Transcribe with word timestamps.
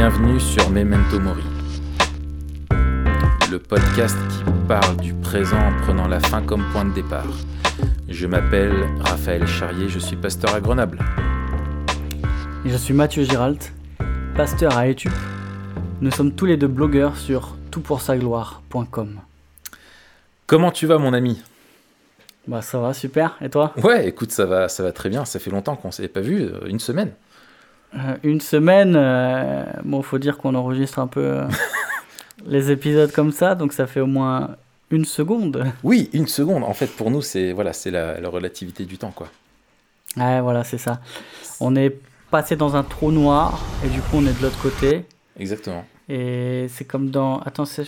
Bienvenue 0.00 0.38
sur 0.38 0.70
Memento 0.70 1.18
Mori, 1.18 1.42
le 3.50 3.58
podcast 3.58 4.16
qui 4.28 4.44
parle 4.68 4.96
du 4.98 5.12
présent 5.12 5.58
en 5.58 5.76
prenant 5.82 6.06
la 6.06 6.20
fin 6.20 6.40
comme 6.40 6.62
point 6.70 6.84
de 6.84 6.94
départ. 6.94 7.26
Je 8.08 8.28
m'appelle 8.28 8.86
Raphaël 9.00 9.44
Charrier, 9.48 9.88
je 9.88 9.98
suis 9.98 10.14
pasteur 10.14 10.54
à 10.54 10.60
Grenoble. 10.60 11.00
Et 12.64 12.70
je 12.70 12.76
suis 12.76 12.94
Mathieu 12.94 13.24
Giralt, 13.24 13.72
pasteur 14.36 14.78
à 14.78 14.86
Etup. 14.86 15.10
Nous 16.00 16.12
sommes 16.12 16.32
tous 16.32 16.46
les 16.46 16.56
deux 16.56 16.68
blogueurs 16.68 17.16
sur 17.16 17.56
toutpoursagloire.com. 17.72 19.20
Comment 20.46 20.70
tu 20.70 20.86
vas 20.86 20.98
mon 20.98 21.12
ami? 21.12 21.42
Bah 22.46 22.62
ça 22.62 22.78
va, 22.78 22.94
super. 22.94 23.36
Et 23.40 23.50
toi? 23.50 23.74
Ouais, 23.82 24.06
écoute, 24.06 24.30
ça 24.30 24.46
va, 24.46 24.68
ça 24.68 24.84
va 24.84 24.92
très 24.92 25.08
bien. 25.08 25.24
Ça 25.24 25.40
fait 25.40 25.50
longtemps 25.50 25.74
qu'on 25.74 25.90
s'est 25.90 26.06
pas 26.06 26.20
vu, 26.20 26.42
euh, 26.42 26.68
une 26.68 26.78
semaine. 26.78 27.10
Euh, 27.94 28.16
Une 28.22 28.40
semaine, 28.40 28.94
euh, 28.96 29.64
bon, 29.84 30.02
faut 30.02 30.18
dire 30.18 30.36
qu'on 30.38 30.54
enregistre 30.54 30.98
un 30.98 31.06
peu 31.06 31.20
euh, 31.20 31.48
les 32.46 32.70
épisodes 32.70 33.10
comme 33.12 33.32
ça, 33.32 33.54
donc 33.54 33.72
ça 33.72 33.86
fait 33.86 34.00
au 34.00 34.06
moins 34.06 34.56
une 34.90 35.04
seconde. 35.04 35.64
Oui, 35.82 36.10
une 36.12 36.26
seconde. 36.26 36.64
En 36.64 36.74
fait, 36.74 36.86
pour 36.88 37.10
nous, 37.10 37.22
c'est 37.22 37.52
voilà, 37.52 37.72
c'est 37.72 37.90
la, 37.90 38.20
la 38.20 38.28
relativité 38.28 38.84
du 38.84 38.98
temps, 38.98 39.12
quoi. 39.14 39.28
Ouais, 40.16 40.40
voilà, 40.40 40.64
c'est 40.64 40.78
ça. 40.78 41.00
On 41.60 41.76
est 41.76 41.96
passé 42.30 42.56
dans 42.56 42.76
un 42.76 42.82
trou 42.82 43.10
noir 43.10 43.58
et 43.84 43.88
du 43.88 44.00
coup 44.00 44.16
on 44.16 44.26
est 44.26 44.36
de 44.38 44.42
l'autre 44.42 44.60
côté. 44.60 45.04
Exactement. 45.38 45.84
Et 46.08 46.66
c'est 46.70 46.84
comme 46.84 47.10
dans. 47.10 47.38
Attends, 47.40 47.64
c'est. 47.66 47.86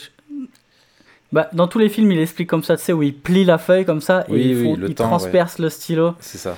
Bah, 1.33 1.49
dans 1.53 1.69
tous 1.69 1.79
les 1.79 1.89
films, 1.89 2.11
il 2.11 2.19
explique 2.21 2.49
comme 2.49 2.65
ça, 2.65 2.77
tu 2.77 2.83
sais, 2.83 2.93
où 2.93 3.03
il 3.05 3.15
plie 3.17 3.45
la 3.45 3.57
feuille 3.59 3.85
comme 3.85 4.01
ça 4.01 4.25
et 4.29 4.33
Oui, 4.33 4.43
il, 4.47 4.57
oui, 4.57 4.65
font- 4.65 4.77
le 4.77 4.89
il 4.89 4.95
temps, 4.95 5.05
transperce 5.09 5.59
le 5.59 5.69
stylo. 5.71 6.15
C'est 6.21 6.39
ça. 6.39 6.57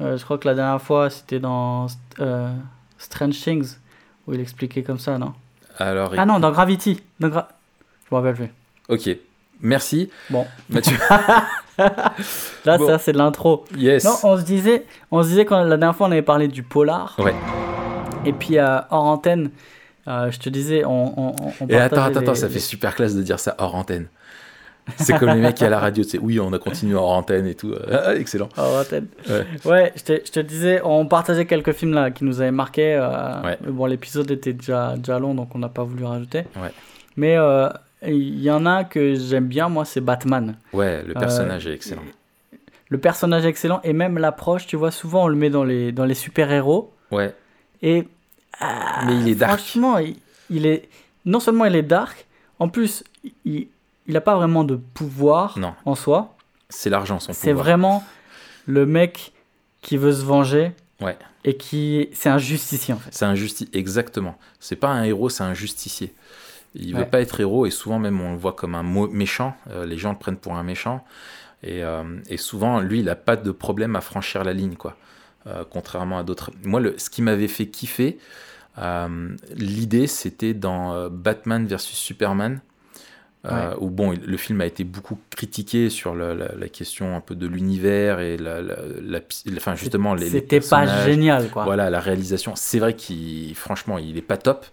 Euh, 0.00 0.16
je 0.16 0.24
crois 0.24 0.38
que 0.38 0.46
la 0.48 0.54
dernière 0.54 0.80
fois, 0.82 1.10
c'était 1.10 1.38
dans 1.40 1.86
euh, 2.20 2.52
Strange 2.98 3.34
Things, 3.40 3.76
où 4.26 4.34
il 4.34 4.40
expliquait 4.40 4.82
comme 4.82 4.98
ça, 4.98 5.18
non? 5.18 5.32
Alors, 5.78 6.12
Ah 6.16 6.26
non, 6.26 6.38
dans 6.38 6.50
Gravity. 6.52 7.02
Dans 7.20 7.28
Gra- 7.28 7.48
Je 8.08 8.14
me 8.14 8.20
rappelle 8.20 8.34
plus. 8.34 8.50
ok. 8.88 9.16
Merci, 9.64 10.10
Bon, 10.28 10.44
Mathieu. 10.68 10.96
là, 11.78 12.78
Bon. 12.78 12.86
ça, 12.86 12.98
c'est 12.98 13.12
de 13.12 13.18
l'intro. 13.18 13.64
yes. 13.76 14.04
Non, 14.04 14.16
on 14.24 14.36
se 14.36 14.42
disait, 14.42 14.84
on 15.10 15.22
se 15.22 15.28
disait 15.28 15.44
quand 15.44 15.62
la 15.62 15.76
dernière 15.76 15.94
fois, 15.96 16.08
on 16.08 16.12
avait 16.12 16.22
parlé 16.22 16.48
du 16.48 16.62
polar. 16.62 17.14
Ouais. 17.18 17.34
Et 18.24 18.32
puis, 18.32 18.58
euh, 18.58 18.78
hors 18.90 19.04
antenne, 19.04 19.50
je 20.06 20.38
te 20.38 20.48
disais, 20.48 20.84
on, 20.84 21.18
on, 21.18 21.36
on- 21.60 21.68
Et 21.68 21.76
attends, 21.76 22.02
attends, 22.02 22.20
les- 22.20 22.34
ça 22.34 22.48
fait 22.48 22.58
super 22.58 22.94
classe 22.94 23.14
de 23.14 23.22
dire 23.22 23.38
ça 23.38 23.54
hors 23.58 23.74
antenne. 23.74 24.08
C'est 24.96 25.16
comme 25.18 25.30
les 25.30 25.40
mecs 25.40 25.54
qui 25.54 25.64
à 25.64 25.70
la 25.70 25.78
radio, 25.78 26.02
tu 26.02 26.10
sais, 26.10 26.18
oui, 26.18 26.40
on 26.40 26.52
a 26.52 26.58
continué 26.58 26.94
hors 26.94 27.10
antenne 27.12 27.46
et 27.46 27.54
tout. 27.54 27.72
Ah, 27.90 28.14
excellent. 28.16 28.48
Hors 28.56 28.80
antenne. 28.80 29.06
Ouais. 29.28 29.46
Ouais, 29.64 29.92
je 29.96 30.02
te, 30.02 30.12
je 30.24 30.30
te 30.32 30.40
disais, 30.40 30.80
on 30.84 31.06
partageait 31.06 31.46
quelques 31.46 31.72
films 31.72 31.94
là 31.94 32.10
qui 32.10 32.24
nous 32.24 32.40
avaient 32.40 32.50
marqué. 32.50 32.94
euh, 32.94 33.42
Ouais. 33.42 33.58
Bon, 33.68 33.86
l'épisode 33.86 34.30
était 34.30 34.52
déjà, 34.52 34.96
déjà 34.96 35.18
long, 35.18 35.34
donc 35.34 35.54
on 35.54 35.58
n'a 35.58 35.68
pas 35.68 35.84
voulu 35.84 36.04
rajouter. 36.04 36.44
Ouais. 36.56 36.72
Mais 37.16 37.36
euh, 37.36 37.68
il 38.04 38.40
y 38.42 38.50
en 38.50 38.66
a 38.66 38.82
que 38.84 39.14
j'aime 39.14 39.46
bien, 39.46 39.68
moi, 39.68 39.84
c'est 39.84 40.00
Batman. 40.00 40.56
Ouais, 40.72 41.02
le 41.04 41.14
personnage 41.14 41.66
est 41.68 41.74
excellent. 41.74 42.02
Le 42.88 42.98
personnage 42.98 43.46
est 43.46 43.48
excellent 43.48 43.80
et 43.84 43.92
même 43.92 44.18
l'approche, 44.18 44.66
tu 44.66 44.76
vois, 44.76 44.90
souvent 44.90 45.24
on 45.24 45.28
le 45.28 45.36
met 45.36 45.48
dans 45.48 45.64
les, 45.64 45.92
dans 45.92 46.04
les 46.04 46.14
super-héros. 46.14 46.92
Ouais, 47.10 47.34
Et 47.82 48.06
ah, 48.60 49.04
mais 49.06 49.14
il 49.16 49.28
est 49.28 49.34
dark. 49.34 49.52
franchement, 49.58 49.98
il, 49.98 50.16
il 50.50 50.66
est 50.66 50.88
non 51.24 51.40
seulement 51.40 51.64
il 51.66 51.74
est 51.76 51.82
dark, 51.82 52.26
en 52.58 52.68
plus 52.68 53.02
il 53.46 53.68
il 54.06 54.16
a 54.16 54.20
pas 54.20 54.34
vraiment 54.36 54.64
de 54.64 54.76
pouvoir 54.76 55.58
Non. 55.58 55.74
en 55.84 55.94
soi. 55.94 56.36
C'est 56.68 56.90
l'argent, 56.90 57.20
son 57.20 57.32
C'est 57.32 57.50
pouvoir. 57.50 57.64
vraiment 57.64 58.04
le 58.66 58.86
mec 58.86 59.32
qui 59.82 59.96
veut 59.96 60.12
se 60.12 60.24
venger 60.24 60.72
Ouais. 61.00 61.16
et 61.44 61.56
qui 61.56 62.08
c'est 62.12 62.28
un 62.28 62.38
justicier 62.38 62.94
en 62.94 62.98
fait. 62.98 63.10
C'est 63.12 63.24
un 63.24 63.34
justi... 63.34 63.68
Exactement. 63.72 64.36
C'est 64.60 64.76
pas 64.76 64.88
un 64.88 65.02
héros, 65.04 65.28
c'est 65.28 65.42
un 65.44 65.54
justicier. 65.54 66.14
Il 66.74 66.94
veut 66.94 67.00
Ouais. 67.00 67.06
pas 67.06 67.20
être 67.20 67.40
héros 67.40 67.66
et 67.66 67.70
souvent 67.70 67.98
même 67.98 68.20
on 68.20 68.32
le 68.32 68.38
voit 68.38 68.52
comme 68.54 68.74
un 68.74 68.82
méchant. 68.82 69.54
Euh, 69.70 69.84
les 69.84 69.98
gens 69.98 70.12
le 70.12 70.18
prennent 70.18 70.36
pour 70.36 70.54
un 70.54 70.62
méchant. 70.62 71.04
Et, 71.64 71.84
euh, 71.84 72.02
et 72.28 72.38
souvent, 72.38 72.80
lui, 72.80 73.00
il 73.00 73.08
a 73.08 73.14
pas 73.14 73.36
de 73.36 73.50
problème 73.52 73.94
à 73.94 74.00
franchir 74.00 74.42
la 74.42 74.52
ligne, 74.52 74.74
quoi. 74.74 74.96
Euh, 75.46 75.64
contrairement 75.68 76.18
à 76.18 76.24
d'autres. 76.24 76.50
Moi, 76.64 76.80
le, 76.80 76.98
ce 76.98 77.08
qui 77.08 77.22
m'avait 77.22 77.46
fait 77.46 77.66
kiffer, 77.66 78.18
l'idée, 79.54 80.06
c'était 80.06 80.54
dans 80.54 81.08
Batman 81.10 81.66
versus 81.66 81.96
Superman. 81.98 82.60
Euh, 83.44 83.74
Où 83.80 83.90
bon, 83.90 84.12
le 84.12 84.36
film 84.36 84.60
a 84.60 84.66
été 84.66 84.84
beaucoup 84.84 85.18
critiqué 85.30 85.90
sur 85.90 86.14
la, 86.14 86.32
la- 86.32 86.54
la 86.54 86.68
question 86.68 87.16
un 87.16 87.20
peu 87.20 87.34
de 87.34 87.46
l'univers 87.48 88.20
et 88.20 88.36
la, 88.36 88.62
la- 88.62 89.20
enfin 89.56 89.74
justement 89.74 90.14
les, 90.14 90.28
C'était 90.30 90.60
pas 90.60 91.04
génial 91.06 91.50
quoi. 91.50 91.64
Voilà, 91.64 91.90
la 91.90 91.98
réalisation, 91.98 92.52
c'est 92.54 92.78
vrai 92.78 92.94
qu'il, 92.94 93.52
franchement, 93.56 93.98
il 93.98 94.16
est 94.16 94.22
pas 94.22 94.36
top, 94.36 94.64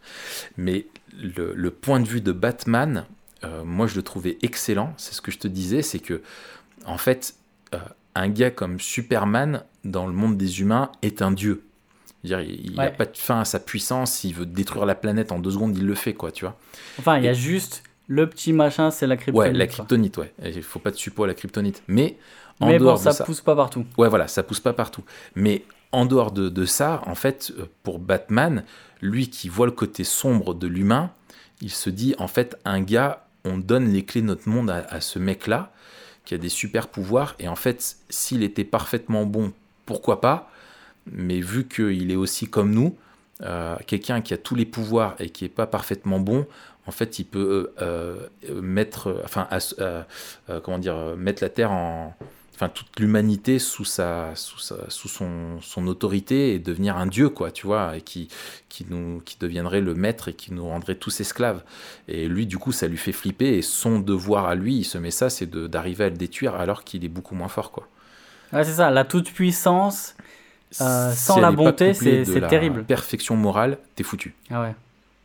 mais 0.57 0.85
le, 1.19 1.53
le 1.55 1.71
point 1.71 1.99
de 1.99 2.07
vue 2.07 2.21
de 2.21 2.31
Batman, 2.31 3.05
euh, 3.43 3.63
moi 3.63 3.87
je 3.87 3.95
le 3.95 4.03
trouvais 4.03 4.37
excellent. 4.43 4.93
C'est 4.97 5.13
ce 5.15 5.21
que 5.21 5.31
je 5.31 5.39
te 5.39 5.47
disais, 5.47 5.81
c'est 5.81 5.99
que, 5.99 6.21
en 6.85 6.97
fait, 6.97 7.33
euh, 7.73 7.77
un 8.13 8.29
gars 8.29 8.51
comme 8.51 8.79
Superman 8.79 9.63
dans 9.83 10.05
le 10.05 10.13
monde 10.13 10.37
des 10.37 10.61
humains 10.61 10.91
est 11.01 11.21
un 11.23 11.31
dieu. 11.31 11.63
Dire, 12.23 12.41
il 12.41 12.75
n'a 12.75 12.83
Ouais. 12.83 12.91
pas 12.91 13.05
de 13.05 13.15
fin 13.17 13.39
à 13.39 13.45
sa 13.45 13.59
puissance. 13.59 14.11
S'il 14.11 14.35
veut 14.35 14.45
détruire 14.45 14.85
la 14.85 14.93
planète 14.95 15.31
en 15.31 15.39
deux 15.39 15.51
secondes, 15.51 15.77
il 15.77 15.85
le 15.85 15.95
fait, 15.95 16.13
quoi, 16.13 16.31
tu 16.33 16.43
vois. 16.43 16.57
Enfin, 16.99 17.17
il 17.17 17.23
y 17.23 17.29
a 17.29 17.33
juste 17.33 17.81
le 18.09 18.27
petit 18.27 18.53
machin, 18.53 18.89
c'est 18.91 19.07
la 19.07 19.15
kryptonite. 19.17 19.51
Ouais, 19.51 19.57
la 19.57 19.67
quoi. 19.67 19.73
kryptonite, 19.73 20.17
ouais. 20.17 20.33
Il 20.43 20.63
faut 20.63 20.79
pas 20.79 20.91
de 20.91 20.95
support 20.97 21.25
à 21.25 21.27
la 21.27 21.35
kryptonite. 21.35 21.83
Mais 21.87 22.17
en 22.59 22.67
Mais 22.67 22.79
bon, 22.79 22.85
dehors 22.85 22.97
ça, 22.97 23.11
de 23.11 23.15
ça, 23.15 23.23
pousse 23.23 23.41
pas 23.41 23.55
partout. 23.55 23.85
Ouais, 23.97 24.09
voilà, 24.09 24.27
ça 24.27 24.41
pousse 24.43 24.59
pas 24.59 24.73
partout. 24.73 25.03
Mais 25.35 25.63
en 25.91 26.05
dehors 26.05 26.31
de, 26.31 26.49
de 26.49 26.65
ça, 26.65 27.01
en 27.05 27.15
fait, 27.15 27.53
euh, 27.57 27.65
pour 27.83 27.99
Batman, 27.99 28.63
lui 29.01 29.29
qui 29.29 29.47
voit 29.47 29.67
le 29.67 29.71
côté 29.71 30.03
sombre 30.03 30.55
de 30.55 30.67
l'humain, 30.67 31.11
il 31.61 31.69
se 31.69 31.91
dit, 31.91 32.15
en 32.17 32.27
fait, 32.27 32.57
un 32.65 32.81
gars, 32.81 33.27
on 33.45 33.59
donne 33.59 33.93
les 33.93 34.03
clés 34.03 34.21
de 34.21 34.25
notre 34.27 34.49
monde 34.49 34.71
à, 34.71 34.85
à 34.89 35.01
ce 35.01 35.19
mec-là, 35.19 35.71
qui 36.25 36.33
a 36.33 36.37
des 36.37 36.49
super 36.49 36.87
pouvoirs, 36.87 37.35
et 37.39 37.47
en 37.47 37.55
fait, 37.55 37.97
s'il 38.09 38.43
était 38.43 38.63
parfaitement 38.63 39.25
bon, 39.25 39.53
pourquoi 39.85 40.19
pas? 40.19 40.51
Mais 41.11 41.39
vu 41.41 41.67
qu'il 41.67 42.11
est 42.11 42.15
aussi 42.15 42.47
comme 42.47 42.71
nous, 42.71 42.95
euh, 43.41 43.75
quelqu'un 43.87 44.21
qui 44.21 44.33
a 44.33 44.37
tous 44.37 44.55
les 44.55 44.65
pouvoirs 44.65 45.15
et 45.19 45.29
qui 45.29 45.45
est 45.45 45.49
pas 45.49 45.65
parfaitement 45.65 46.19
bon, 46.19 46.45
en 46.89 46.91
fait, 46.91 47.19
il 47.19 47.25
peut 47.25 47.71
euh, 47.81 48.17
euh, 48.49 48.61
mettre, 48.61 49.07
euh, 49.07 49.21
enfin, 49.23 49.47
comment 50.63 50.79
dire, 50.79 51.15
mettre 51.15 51.43
la 51.43 51.49
terre 51.49 51.71
en, 51.71 52.15
enfin, 52.55 52.67
toute 52.67 52.99
l'humanité 52.99 53.59
sous 53.59 53.85
sa, 53.85 54.35
sous 54.35 54.59
sa, 54.59 54.89
sous 54.89 55.07
son, 55.07 55.61
son 55.61 55.87
autorité 55.87 56.53
et 56.55 56.59
devenir 56.59 56.97
un 56.97 57.05
dieu, 57.07 57.29
quoi, 57.29 57.51
tu 57.51 57.67
vois, 57.67 57.95
et 57.95 58.01
qui, 58.01 58.27
qui 58.67 58.85
nous, 58.89 59.21
qui 59.23 59.37
deviendrait 59.39 59.81
le 59.81 59.93
maître 59.93 60.27
et 60.29 60.33
qui 60.33 60.51
nous 60.53 60.67
rendrait 60.67 60.95
tous 60.95 61.21
esclaves. 61.21 61.61
Et 62.07 62.27
lui, 62.27 62.47
du 62.47 62.57
coup, 62.57 62.71
ça 62.71 62.87
lui 62.87 62.97
fait 62.97 63.13
flipper 63.13 63.57
et 63.57 63.61
son 63.61 63.99
devoir 63.99 64.45
à 64.47 64.55
lui, 64.55 64.77
il 64.77 64.83
se 64.83 64.97
met 64.97 65.11
ça, 65.11 65.29
c'est 65.29 65.49
d'arriver 65.49 66.05
à 66.05 66.09
le 66.09 66.17
détruire 66.17 66.55
alors 66.55 66.83
qu'il 66.83 67.05
est 67.05 67.09
beaucoup 67.09 67.35
moins 67.35 67.47
fort, 67.49 67.71
quoi. 67.71 67.87
Ouais, 68.51 68.63
c'est 68.63 68.73
ça, 68.73 68.89
la 68.89 69.05
toute-puissance. 69.05 70.15
Euh, 70.81 71.13
sans 71.13 71.35
Si 71.35 71.41
la 71.41 71.51
bonté, 71.51 71.93
c'est- 71.93 72.25
terrible. 72.47 72.83
Perfection 72.83 73.35
morale, 73.35 73.77
t'es 73.95 74.03
foutu. 74.03 74.35
Ah 74.51 74.61
ouais, 74.61 74.75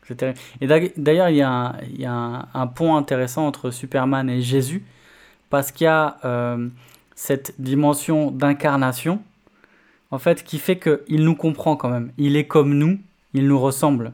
c'est 0.06 0.16
terrible. 0.16 0.38
Et 0.60 0.66
d'ailleurs, 0.96 1.28
il 1.30 1.36
y 1.36 1.42
a, 1.42 1.50
un, 1.50 1.74
il 1.90 2.00
y 2.00 2.04
a 2.06 2.12
un, 2.12 2.46
un 2.54 2.66
pont 2.66 2.96
intéressant 2.96 3.46
entre 3.46 3.70
Superman 3.70 4.28
et 4.30 4.40
Jésus, 4.42 4.84
parce 5.50 5.72
qu'il 5.72 5.84
y 5.84 5.88
a 5.88 6.16
euh, 6.24 6.68
cette 7.14 7.54
dimension 7.60 8.30
d'incarnation, 8.30 9.20
en 10.10 10.18
fait, 10.18 10.44
qui 10.44 10.58
fait 10.58 10.78
qu'il 10.78 11.24
nous 11.24 11.34
comprend 11.36 11.76
quand 11.76 11.88
même. 11.88 12.12
Il 12.18 12.36
est 12.36 12.46
comme 12.46 12.74
nous, 12.74 12.98
il 13.34 13.46
nous 13.48 13.58
ressemble. 13.60 14.12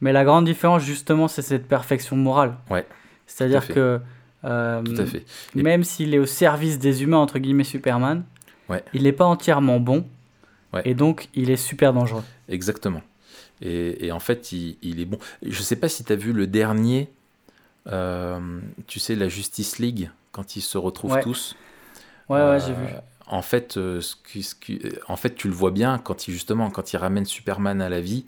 Mais 0.00 0.12
la 0.12 0.24
grande 0.24 0.44
différence, 0.44 0.82
justement, 0.82 1.28
c'est 1.28 1.42
cette 1.42 1.66
perfection 1.68 2.16
morale. 2.16 2.54
Ouais, 2.70 2.86
C'est-à-dire 3.26 3.64
fait. 3.64 3.72
que 3.74 4.00
euh, 4.44 4.82
Tout 4.82 5.00
à 5.00 5.06
fait. 5.06 5.24
Et- 5.56 5.62
même 5.62 5.84
s'il 5.84 6.14
est 6.14 6.18
au 6.18 6.26
service 6.26 6.78
des 6.78 7.02
humains, 7.02 7.18
entre 7.18 7.38
guillemets, 7.38 7.64
Superman, 7.64 8.24
Ouais. 8.68 8.82
il 8.94 9.02
n'est 9.04 9.12
pas 9.12 9.24
entièrement 9.26 9.80
bon. 9.80 10.06
Ouais. 10.72 10.82
Et 10.84 10.94
donc, 10.94 11.28
il 11.34 11.50
est 11.50 11.56
super 11.56 11.92
dangereux. 11.92 12.24
Exactement. 12.48 13.00
Et, 13.64 14.06
et 14.06 14.12
en 14.12 14.20
fait, 14.20 14.52
il, 14.52 14.76
il 14.82 15.00
est 15.00 15.04
bon. 15.06 15.18
Je 15.42 15.62
sais 15.62 15.76
pas 15.76 15.88
si 15.88 16.04
tu 16.04 16.12
as 16.12 16.16
vu 16.16 16.32
le 16.32 16.46
dernier, 16.46 17.08
euh, 17.90 18.38
tu 18.86 19.00
sais, 19.00 19.14
la 19.14 19.28
Justice 19.28 19.78
League, 19.78 20.10
quand 20.32 20.56
ils 20.56 20.60
se 20.62 20.78
retrouvent 20.78 21.12
Ouais. 21.12 21.22
tous. 21.22 21.56
Ouais, 22.28 22.38
Euh, 22.38 22.52
ouais, 22.52 22.60
j'ai 22.60 22.72
vu. 22.72 22.86
En 23.26 23.42
fait, 23.42 23.76
euh, 23.78 24.00
ce 24.00 24.16
qui- 24.16 24.42
ce 24.42 24.54
qui- 24.54 24.80
en 25.08 25.16
fait, 25.16 25.34
tu 25.34 25.48
le 25.48 25.54
vois 25.54 25.70
bien 25.70 25.98
quand 25.98 26.28
il 26.28 26.32
justement 26.32 26.70
quand 26.70 26.92
il 26.92 26.96
ramène 26.98 27.24
Superman 27.24 27.80
à 27.80 27.88
la 27.88 28.00
vie, 28.00 28.26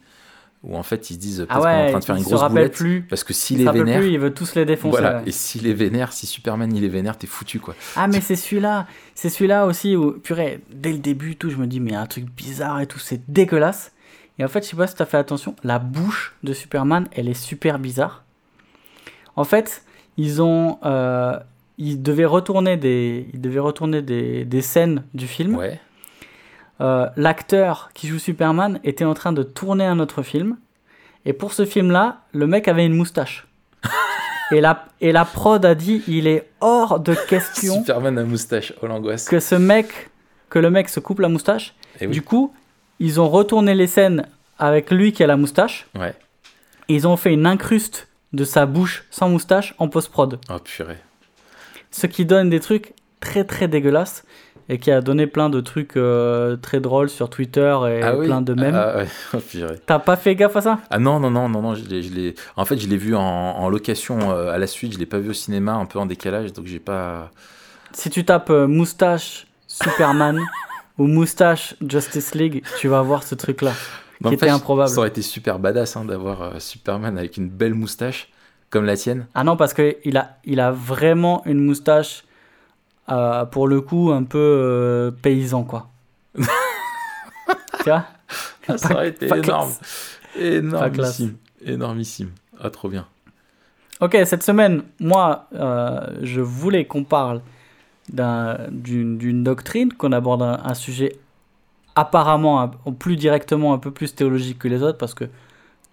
où 0.63 0.75
en 0.77 0.83
fait 0.83 1.11
ils 1.11 1.15
se 1.15 1.19
disent 1.19 1.37
peut-être 1.39 1.51
Ah 1.51 1.59
qu'on 1.61 1.67
est 1.69 1.75
en 1.75 1.81
ouais, 1.85 1.91
train 1.91 1.99
de 1.99 2.05
faire 2.05 2.17
une 2.17 2.25
se 2.25 2.29
grosse 2.31 2.49
boulette, 2.51 2.73
plus. 2.75 3.03
parce 3.03 3.23
que 3.23 3.33
Il 3.33 3.37
s'il 3.37 3.61
est 3.61 3.71
vénère, 3.73 4.01
plus, 4.01 4.11
il 4.11 4.19
veut 4.19 4.33
tous 4.33 4.55
les 4.55 4.65
défoncer. 4.65 4.99
voilà, 4.99 5.19
ouais. 5.19 5.23
et 5.27 5.33
s'il 5.33 5.67
est 5.67 5.75
vénère, 5.75 6.13
si 6.15 6.27
Superman 6.27 6.75
il 6.75 6.83
est 6.83 6.89
vénère, 6.89 7.19
t'es 7.19 7.27
foutu 7.27 7.61
quoi. 7.61 7.75
Ah, 7.95 8.09
mais 8.09 8.23
c'est 8.23 8.37
celui-là. 8.37 8.87
C'est 9.15 9.29
celui-là 9.29 9.67
aussi 9.67 9.97
où, 9.97 10.13
purée, 10.13 10.61
dès 10.73 10.93
le 10.93 10.99
début, 10.99 11.37
tout, 11.37 11.51
je 11.51 11.57
me 11.57 11.67
dis, 11.67 11.79
mais 11.79 11.91
il 11.91 11.95
y 11.95 11.97
a 11.97 12.01
un 12.01 12.07
truc 12.07 12.25
bizarre 12.25 12.81
et 12.81 12.87
tout, 12.87 12.99
c'est 12.99 13.21
dégueulasse. 13.31 13.93
Et 14.39 14.45
en 14.45 14.49
fait, 14.49 14.63
je 14.65 14.69
sais 14.71 14.77
pas 14.77 14.87
si 14.87 14.95
t'as 14.95 15.07
fait 15.07 15.17
attention, 15.17 15.57
la 15.65 15.79
bouche 15.79 16.35
de 16.43 16.53
Superman, 16.53 17.07
elle 17.13 17.29
est 17.29 17.35
super 17.35 17.79
bizarre. 17.79 18.23
En 19.35 19.45
fait, 19.45 19.83
ils 20.17 20.43
ont. 20.43 20.79
euh, 20.85 21.39
ils 21.79 22.03
devaient 22.03 22.25
retourner 22.25 22.79
des, 22.79 23.29
ils 23.35 23.41
devaient 23.41 23.61
retourner 23.61 24.01
des, 24.01 24.45
des 24.47 24.63
scènes 24.63 25.05
du 25.13 25.27
film. 25.27 25.57
Ouais, 25.57 25.79
Euh, 26.81 27.09
L'acteur 27.17 27.91
qui 27.95 28.07
joue 28.09 28.19
Superman 28.19 28.81
était 28.85 29.05
en 29.05 29.13
train 29.15 29.33
de 29.35 29.43
tourner 29.43 29.85
un 29.85 29.99
autre 29.99 30.23
film. 30.23 30.57
Et 31.27 31.33
pour 31.35 31.53
ce 31.53 31.65
film-là, 31.67 32.21
le 32.33 32.47
mec 32.47 32.69
avait 32.69 32.87
une 32.87 32.95
moustache. 32.95 33.47
et, 34.53 34.61
la, 34.63 34.87
et 35.03 35.13
la 35.13 35.25
prod 35.27 35.63
a 35.67 35.75
dit 35.75 36.03
il 36.09 36.27
est 36.27 36.49
hors 36.61 36.99
de 37.01 37.15
question 37.29 37.75
Superman 37.75 38.19
à 38.19 38.25
moustache, 38.25 38.73
oh 38.83 38.87
l'angoisse. 38.87 39.29
que 39.29 39.41
ce 39.41 39.55
mec, 39.55 40.09
que 40.49 40.59
le 40.59 40.71
mec 40.71 40.89
se 40.89 41.01
coupe 41.01 41.21
la 41.21 41.29
moustache. 41.29 41.75
Eh 42.01 42.07
oui. 42.07 42.13
Du 42.13 42.23
coup, 42.23 42.55
ils 43.01 43.21
ont 43.21 43.29
retourné 43.29 43.75
les 43.75 43.87
scènes 43.87 44.27
avec 44.59 44.91
lui 44.91 45.13
qui 45.13 45.23
a 45.23 45.27
la 45.27 45.37
moustache. 45.37 45.87
Ouais. 45.99 46.15
Et 46.89 46.95
ils 46.95 47.07
ont 47.07 47.17
fait 47.17 47.33
une 47.33 47.47
incruste 47.47 48.09
de 48.33 48.45
sa 48.45 48.67
bouche 48.67 49.05
sans 49.11 49.29
moustache 49.29 49.75
en 49.79 49.89
post-prod. 49.89 50.39
Oh 50.51 50.59
purée. 50.63 50.99
Ce 51.91 52.07
qui 52.07 52.25
donne 52.25 52.51
des 52.51 52.61
trucs 52.61 52.95
très 53.21 53.45
très 53.45 53.69
dégueulasses 53.69 54.25
et 54.69 54.79
qui 54.79 54.91
a 54.91 55.01
donné 55.01 55.27
plein 55.27 55.49
de 55.49 55.61
trucs 55.61 55.97
euh, 55.97 56.57
très 56.57 56.81
drôles 56.81 57.09
sur 57.09 57.31
Twitter 57.31 57.77
et 57.89 58.03
ah 58.03 58.17
oui 58.17 58.27
plein 58.27 58.41
de 58.43 58.53
mèmes. 58.55 58.75
Ah, 58.75 58.97
ouais. 58.99 59.07
Oh, 59.35 59.39
purée. 59.39 59.77
T'as 59.87 59.99
pas 60.01 60.17
fait 60.17 60.35
gaffe 60.35 60.57
à 60.57 60.61
ça? 60.61 60.79
Ah 60.91 60.99
non, 60.99 61.21
non, 61.21 61.31
non, 61.31 61.49
non, 61.49 61.63
non, 61.63 61.75
je 61.75 61.85
l'ai, 61.85 62.03
je 62.03 62.13
l'ai- 62.13 62.35
En 62.57 62.65
fait, 62.65 62.77
je 62.77 62.89
l'ai 62.89 62.97
vu 62.97 63.15
en, 63.15 63.21
en 63.23 63.69
location 63.69 64.33
euh, 64.33 64.53
à 64.53 64.59
la 64.59 64.67
suite, 64.67 64.93
je 64.95 64.99
l'ai 64.99 65.07
pas 65.07 65.19
vu 65.19 65.31
au 65.31 65.35
cinéma, 65.35 65.73
un 65.75 65.87
peu 65.87 65.99
en 65.99 66.07
décalage, 66.07 66.53
donc 66.53 66.67
j'ai 66.67 66.81
pas... 66.81 67.31
Si 67.93 68.11
tu 68.11 68.25
tapes 68.25 68.51
euh, 68.51 68.67
moustache 68.67 69.47
Superman 69.69 70.41
ou 70.99 71.07
moustache 71.07 71.75
Justice 71.87 72.35
League, 72.35 72.63
tu 72.79 72.89
vas 72.89 73.03
voir 73.03 73.23
ce 73.23 73.35
truc-là. 73.35 73.73
Qui 74.21 74.27
en 74.27 74.31
fait, 74.31 74.37
était 74.37 74.49
improbable. 74.49 74.89
Ça 74.89 74.99
aurait 74.99 75.09
été 75.09 75.23
super 75.23 75.59
badass 75.59 75.97
hein, 75.97 76.05
d'avoir 76.05 76.43
euh, 76.43 76.59
Superman 76.59 77.19
avec 77.19 77.37
une 77.37 77.49
belle 77.49 77.75
moustache, 77.75 78.29
comme 78.71 78.87
la 78.87 78.97
tienne. 78.97 79.27
Ah 79.35 79.45
non, 79.45 79.57
parce 79.57 79.75
qu'il 79.75 80.17
a, 80.17 80.39
il 80.45 80.61
a 80.61 80.73
vraiment 80.73 81.43
une 81.45 81.61
moustache, 81.61 82.25
euh, 83.11 83.45
pour 83.45 83.69
le 83.69 83.81
coup, 83.83 84.11
un 84.13 84.25
peu 84.25 84.39
euh, 84.39 85.11
paysan, 85.11 85.65
quoi. 85.65 85.89
tu 86.39 86.45
vois? 87.85 88.07
Ah, 88.69 88.79
ça 88.79 88.95
aurait 88.95 89.11
été 89.11 89.27
énorme. 89.27 89.73
Énormissime. 90.39 91.37
Énormissime. 91.65 92.31
Ah, 92.59 92.71
trop 92.71 92.89
bien. 92.89 93.07
Ok, 94.01 94.17
cette 94.25 94.43
semaine, 94.43 94.83
moi, 94.99 95.47
je 96.23 96.41
voulais 96.41 96.87
qu'on 96.87 97.05
parle 97.05 97.43
d'une 98.11 99.43
doctrine, 99.45 99.93
qu'on 99.93 100.13
aborde 100.13 100.43
un, 100.43 100.61
un 100.65 100.75
sujet 100.75 101.17
apparemment 101.95 102.61
un- 102.63 102.93
plus 102.93 103.17
directement, 103.17 103.73
un 103.73 103.79
peu 103.79 103.91
plus 103.91 104.15
théologique 104.15 104.59
que 104.59 104.69
les 104.69 104.83
autres, 104.83 104.99
parce 104.99 105.15
que 105.15 105.25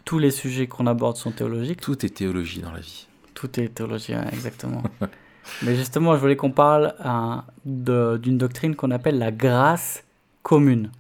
tous 0.06 0.20
les 0.20 0.32
sujets 0.32 0.68
qu'on 0.68 0.86
aborde 0.88 1.16
sont 1.18 1.32
théologiques. 1.32 1.80
Tout 1.82 2.06
est 2.06 2.10
théologie 2.10 2.60
dans 2.62 2.72
la 2.72 2.82
vie. 2.82 3.08
Tout 3.34 3.60
est 3.60 3.70
théologie, 3.70 4.14
exactement. 4.32 4.84
Mais 5.62 5.76
justement, 5.76 6.14
je 6.16 6.20
voulais 6.22 6.36
qu'on 6.36 6.52
parle 6.52 6.94
hein, 7.04 7.44
d'une 7.66 8.38
doctrine 8.38 8.76
qu'on 8.76 8.92
appelle 8.92 9.18
la 9.18 9.32
grâce 9.32 10.04
commune. 10.42 10.92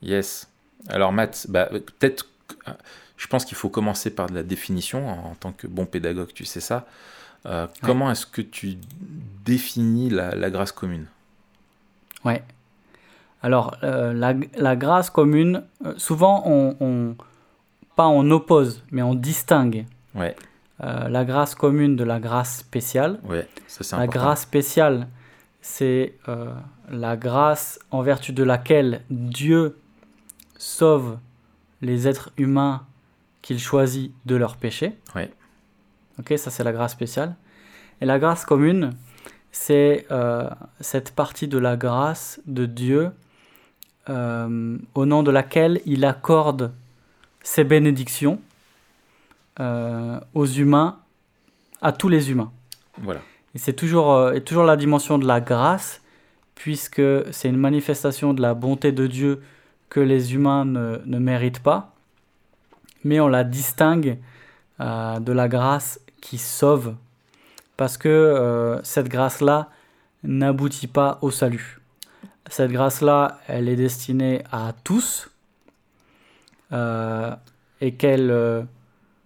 Yes. 0.00 0.48
Alors, 0.88 1.12
Matt, 1.12 1.46
bah, 1.48 1.68
peut-être. 1.70 2.26
euh, 2.68 2.72
Je 3.16 3.26
pense 3.28 3.44
qu'il 3.44 3.56
faut 3.56 3.68
commencer 3.68 4.10
par 4.10 4.28
de 4.28 4.34
la 4.34 4.42
définition. 4.42 5.08
En, 5.08 5.30
en 5.30 5.34
tant 5.34 5.52
que 5.52 5.66
bon 5.68 5.86
pédagogue, 5.86 6.32
tu 6.34 6.44
sais 6.44 6.60
ça. 6.60 6.86
Euh, 7.46 7.66
Comment 7.82 8.10
est-ce 8.10 8.26
que 8.26 8.40
tu 8.42 8.76
définis 9.44 10.10
la, 10.10 10.34
la 10.34 10.50
grâce 10.50 10.72
commune? 10.72 11.06
Ouais. 12.24 12.42
Alors, 13.42 13.76
euh, 13.82 14.12
la, 14.12 14.34
la 14.56 14.76
grâce 14.76 15.10
commune, 15.10 15.64
euh, 15.84 15.94
souvent, 15.96 16.44
on, 16.46 16.76
on- 16.80 17.16
pas 17.96 18.06
on 18.06 18.30
oppose, 18.30 18.82
mais 18.90 19.02
on 19.02 19.14
distingue 19.14 19.84
Ouais, 20.14 20.34
euh, 20.82 21.08
la 21.08 21.24
grâce 21.24 21.54
commune 21.54 21.96
de 21.96 22.04
la 22.04 22.20
grâce 22.20 22.58
spéciale. 22.58 23.18
ouais, 23.24 23.46
ça 23.66 23.82
c'est 23.84 23.96
La 23.96 24.02
important. 24.04 24.20
grâce 24.20 24.42
spéciale, 24.42 25.08
c'est 25.60 26.14
euh, 26.28 26.52
la 26.90 27.16
grâce 27.16 27.78
en 27.90 28.00
vertu 28.02 28.32
de 28.32 28.44
laquelle 28.44 29.02
Dieu 29.10 29.76
sauve 30.56 31.18
les 31.82 32.06
êtres 32.08 32.30
humains 32.38 32.86
qu'il 33.42 33.58
choisit 33.58 34.12
de 34.24 34.36
leurs 34.36 34.56
péchés. 34.56 34.96
Ouais. 35.14 35.30
Ok, 36.22 36.38
ça 36.38 36.50
c'est 36.50 36.62
la 36.62 36.70
grâce 36.70 36.92
spéciale. 36.92 37.34
Et 38.00 38.04
la 38.04 38.20
grâce 38.20 38.44
commune, 38.44 38.94
c'est 39.50 40.06
euh, 40.12 40.48
cette 40.78 41.10
partie 41.10 41.48
de 41.48 41.58
la 41.58 41.76
grâce 41.76 42.40
de 42.46 42.64
Dieu 42.64 43.10
euh, 44.08 44.78
au 44.94 45.04
nom 45.04 45.24
de 45.24 45.32
laquelle 45.32 45.80
il 45.84 46.04
accorde 46.04 46.72
ses 47.42 47.64
bénédictions 47.64 48.40
euh, 49.58 50.20
aux 50.34 50.46
humains, 50.46 51.00
à 51.80 51.90
tous 51.90 52.08
les 52.08 52.30
humains. 52.30 52.52
Voilà. 52.98 53.20
Et 53.56 53.58
c'est 53.58 53.72
toujours, 53.72 54.30
et 54.30 54.42
toujours 54.42 54.64
la 54.64 54.76
dimension 54.76 55.18
de 55.18 55.26
la 55.26 55.40
grâce, 55.40 56.02
puisque 56.54 57.02
c'est 57.32 57.48
une 57.48 57.56
manifestation 57.56 58.32
de 58.32 58.40
la 58.40 58.54
bonté 58.54 58.92
de 58.92 59.08
Dieu 59.08 59.42
que 59.88 59.98
les 59.98 60.34
humains 60.34 60.64
ne, 60.64 60.98
ne 61.04 61.18
méritent 61.18 61.64
pas, 61.64 61.96
mais 63.02 63.18
on 63.18 63.26
la 63.26 63.42
distingue 63.42 64.18
de 64.80 65.32
la 65.32 65.46
grâce 65.46 66.00
qui 66.22 66.38
sauve, 66.38 66.94
parce 67.76 67.98
que 67.98 68.08
euh, 68.08 68.82
cette 68.82 69.08
grâce-là 69.08 69.68
n'aboutit 70.22 70.86
pas 70.86 71.18
au 71.20 71.30
salut. 71.30 71.80
Cette 72.48 72.70
grâce-là, 72.72 73.38
elle 73.48 73.68
est 73.68 73.76
destinée 73.76 74.42
à 74.50 74.72
tous, 74.84 75.28
euh, 76.72 77.34
et 77.80 77.92
qu'elle... 77.94 78.30
euh, 78.30 78.62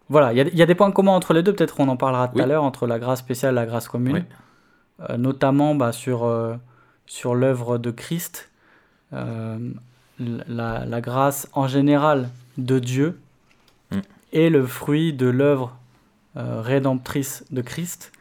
voilà, 0.08 0.32
il 0.32 0.37
y, 0.37 0.40
a- 0.40 0.44
il 0.48 0.56
y 0.56 0.62
a 0.62 0.66
des 0.66 0.75
points 0.75 0.90
communs 0.93 1.12
entre 1.12 1.32
les 1.34 1.43
deux, 1.43 1.52
peut-être 1.52 1.81
on 1.81 1.88
en 1.88 1.96
parlera 1.96 2.28
tout 2.28 2.37
Oui. 2.37 2.43
à 2.43 2.46
l'heure, 2.46 2.64
entre 2.64 2.87
la 2.87 2.98
grâce 2.98 3.19
spéciale 3.20 3.52
et 3.54 3.56
la 3.56 3.66
grâce 3.66 3.88
commune, 3.88 4.25
Oui. 4.98 5.16
Notamment 5.19 5.75
bah, 5.75 5.93
sur, 5.93 6.26
sur 7.06 7.34
l'œuvre 7.34 7.76
de 7.76 7.90
Christ, 7.90 8.50
la, 9.12 9.58
la 10.87 11.00
grâce 11.02 11.48
en 11.52 11.69
général 11.69 12.28
de 12.58 12.78
Dieu 12.78 13.20
Mm. 13.93 13.98
est 14.32 14.48
le 14.50 14.66
fruit 14.66 15.12
de 15.12 15.26
l'œuvre 15.28 15.76
rédemptrice 16.36 17.44
de 17.50 17.62
Christ, 17.62 18.12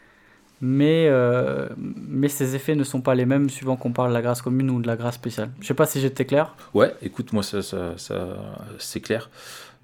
mais, 0.62 1.08
euh, 1.10 1.68
mais 1.78 2.30
ses 2.30 2.56
effets 2.56 2.76
ne 2.76 2.84
sont 2.84 3.02
pas 3.02 3.14
les 3.16 3.26
mêmes 3.26 3.50
suivant 3.50 3.76
qu'on 3.76 3.92
parle 3.92 4.10
de 4.10 4.14
la 4.14 4.22
grâce 4.22 4.42
commune 4.42 4.70
ou 4.70 4.82
de 4.82 4.88
la 4.88 4.96
grâce 4.96 5.16
spéciale. 5.16 5.52
Je 5.60 5.68
sais 5.68 5.74
pas 5.74 5.86
si 5.86 6.00
j'étais 6.00 6.26
clair. 6.26 6.56
Ouais, 6.74 6.96
écoute, 7.02 7.34
moi, 7.34 7.44
ça, 7.44 7.62
ça, 7.98 8.38
c'est 8.80 9.02
clair. 9.02 9.30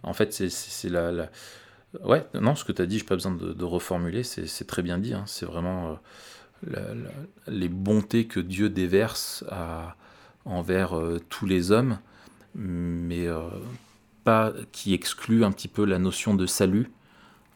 En 0.03 0.13
fait, 0.13 0.33
c'est, 0.33 0.89
la, 0.89 1.11
la- 1.11 1.29
Ouais, 2.05 2.25
non, 2.39 2.55
ce 2.55 2.63
que 2.63 2.71
tu 2.71 2.81
as 2.81 2.85
dit, 2.85 2.99
je 2.99 3.05
pas 3.05 3.15
besoin 3.15 3.33
de, 3.33 3.65
reformuler, 3.65 4.23
c'est, 4.23 4.65
très 4.65 4.81
bien 4.81 4.97
dit. 4.97 5.13
hein. 5.13 5.23
C'est 5.27 5.45
vraiment 5.45 5.99
euh, 6.73 6.95
les 7.47 7.67
bontés 7.67 8.27
que 8.27 8.39
Dieu 8.39 8.69
déverse 8.69 9.43
à- 9.49 9.95
envers 10.45 10.97
euh, 10.97 11.19
tous 11.29 11.45
les 11.45 11.71
hommes, 11.71 11.99
mais 12.55 13.27
euh, 13.27 13.41
pas 14.23 14.53
qui 14.71 14.93
exclut 14.93 15.43
un 15.43 15.51
petit 15.51 15.67
peu 15.67 15.83
la 15.85 15.99
notion 15.99 16.33
de 16.33 16.45
salut. 16.45 16.89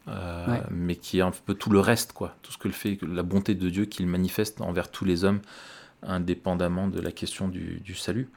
Euh, 0.08 0.46
Ouais. 0.46 0.62
mais 0.70 0.96
qui 0.96 1.18
est 1.18 1.22
un 1.22 1.32
peu 1.32 1.54
tout 1.54 1.70
le 1.70 1.80
reste, 1.80 2.12
quoi. 2.12 2.34
Tout 2.42 2.52
ce 2.52 2.58
que 2.58 2.68
le 2.68 2.74
fait, 2.74 2.98
la 3.02 3.22
bonté 3.22 3.54
de 3.54 3.68
Dieu 3.68 3.84
qu'il 3.86 4.06
manifeste 4.06 4.60
envers 4.60 4.90
tous 4.90 5.04
les 5.04 5.24
hommes, 5.24 5.40
indépendamment 6.02 6.88
de 6.88 7.00
la 7.00 7.10
question 7.12 7.48
du, 7.48 7.80
du 7.80 7.94
salut. 7.94 8.28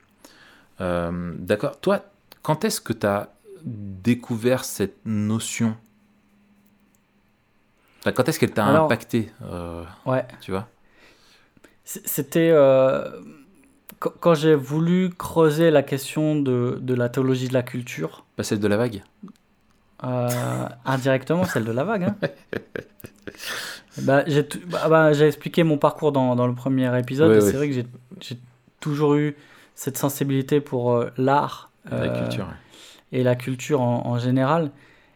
Euh, 0.81 1.33
D'accord. 1.37 1.79
Toi, 1.79 2.03
quand 2.41 2.63
est-ce 2.65 2.81
que 2.81 2.93
tu 2.93 3.05
as 3.05 3.29
découvert 3.63 4.63
cette 4.63 4.97
notion? 5.05 5.75
Enfin, 7.99 8.13
Quand 8.13 8.27
est-ce 8.29 8.39
qu'elle 8.39 8.51
t'a 8.53 8.65
impacté 8.65 9.29
euh, 9.43 9.83
Ouais. 10.05 10.25
Tu 10.41 10.51
vois? 10.51 10.67
C'était 11.83 12.51
quand 13.99 14.33
j'ai 14.35 14.55
voulu 14.55 15.09
creuser 15.09 15.71
la 15.71 15.83
question 15.83 16.39
de, 16.39 16.77
de 16.81 16.93
la 16.93 17.09
théologie 17.09 17.49
de 17.49 17.53
la 17.53 17.63
culture, 17.63 18.25
celle 18.41 18.59
de 18.59 18.67
la 18.67 18.77
vague? 18.77 19.03
Euh, 20.03 20.67
indirectement 20.85 21.43
celle 21.45 21.65
de 21.65 21.71
la 21.71 21.83
vague. 21.83 22.03
hein. 22.03 22.15
Bah, 24.03 24.23
j'ai 24.27 24.47
bah, 24.67 24.87
bah, 24.89 25.13
j'ai 25.13 25.27
expliqué 25.27 25.63
mon 25.63 25.77
parcours 25.77 26.11
dans, 26.11 26.35
dans 26.35 26.47
le 26.47 26.53
premier 26.55 26.97
épisode. 26.97 27.29
Ouais, 27.31 27.37
et 27.37 27.41
ouais. 27.41 27.51
C'est 27.51 27.57
vrai 27.57 27.67
que 27.69 27.73
j'ai- 28.21 28.37
toujours 28.79 29.15
eu 29.15 29.35
cette 29.75 29.97
sensibilité 29.97 30.61
pour 30.61 30.93
euh, 30.93 31.09
l'art 31.17 31.69
La 31.91 31.97
euh, 31.97 32.19
culture. 32.21 32.47
et 33.11 33.23
la 33.23 33.35
culture 33.35 33.81
en, 33.81 34.05
en 34.07 34.17
général. 34.17 34.71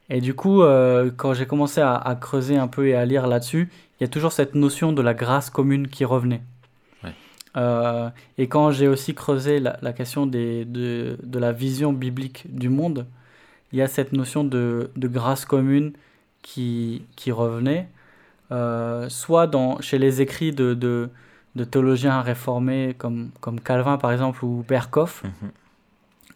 Et 0.10 0.20
du 0.20 0.34
coup, 0.34 0.62
quand 1.16 1.34
j'ai 1.34 1.46
commencé 1.46 1.80
à, 1.80 1.96
à 1.96 2.16
creuser 2.16 2.58
un 2.58 2.68
peu 2.68 2.88
et 2.88 2.94
à 2.96 3.06
lire 3.06 3.25
là-dessus, 3.25 3.70
il 4.00 4.04
y 4.04 4.06
a 4.06 4.10
toujours 4.10 4.34
cette 4.34 4.54
notion 4.54 4.92
de 4.92 5.02
la 5.02 5.13
grâce 5.13 5.50
commune 5.50 5.88
qui 5.88 6.04
revenait. 6.04 6.42
Euh, 7.56 8.10
et 8.38 8.48
quand 8.48 8.72
j'ai 8.72 8.88
aussi 8.88 9.13
creusé 9.16 9.60
la, 9.60 9.78
la 9.82 9.94
question 9.94 10.25
des, 10.25 10.66
de, 10.66 11.18
de 11.24 11.40
la 11.40 11.52
vision 11.54 11.94
biblique 11.94 12.44
du 12.54 12.68
monde, 12.68 13.06
il 13.74 13.80
y 13.80 13.82
a 13.82 13.88
cette 13.88 14.13
notion 14.13 14.44
de, 14.44 14.89
de 14.96 15.08
grâce 15.08 15.46
commune 15.46 15.94
qui, 16.44 17.03
qui 17.15 17.32
revenait, 17.32 17.89
euh, 18.51 19.10
soit 19.10 19.48
dans, 19.48 19.82
chez 19.82 19.98
les 19.98 20.22
écrits 20.22 20.51
de, 20.51 20.74
de, 20.75 21.10
de 21.56 21.63
théologiens 21.63 22.22
réformés 22.22 22.96
comme, 22.98 23.32
comme 23.42 23.60
Calvin 23.60 23.98
par 23.98 24.12
exemple, 24.12 24.46
ou 24.46 24.63
Berkhoff, 24.68 25.24
Mhm. 25.24 25.51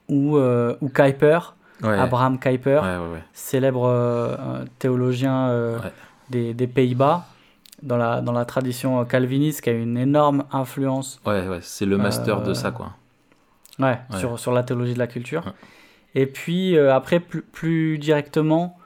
ou, 0.10 0.38
euh, 0.38 0.76
ou 0.82 0.90
Kuyper, 0.90 1.40
Ouais. 1.84 1.90
Abraham 2.00 2.40
Kuyper, 2.40 2.80
Ouais, 2.82 2.98
ouais, 2.98 3.14
ouais. 3.14 3.24
célèbre 3.34 3.86
euh, 3.88 4.66
théologien 4.80 5.50
euh, 5.50 5.78
des, 6.30 6.56
des 6.56 6.66
Pays-Bas, 6.66 7.28
dans 7.84 7.98
la, 7.98 8.22
dans 8.22 8.32
la 8.32 8.46
tradition 8.46 9.06
calviniste, 9.06 9.62
qui 9.62 9.70
a 9.70 9.74
une 9.74 9.96
énorme 9.96 10.46
influence 10.52 11.22
Ouais, 11.24 11.48
ouais, 11.48 11.60
c'est 11.62 11.86
le 11.86 11.98
master 12.00 12.42
de 12.42 12.56
ça, 12.56 12.72
quoi. 12.72 12.94
ouais, 13.78 14.00
Ouais. 14.10 14.18
Sur, 14.18 14.40
sur 14.40 14.54
la 14.54 14.64
théologie 14.64 14.96
de 14.96 15.00
la 15.00 15.06
culture. 15.06 15.54
Et 16.16 16.26
puis 16.26 16.76
euh, 16.76 16.94
après, 16.94 17.20
plus, 17.20 17.42
plus 17.42 17.98
directement, 17.98 18.78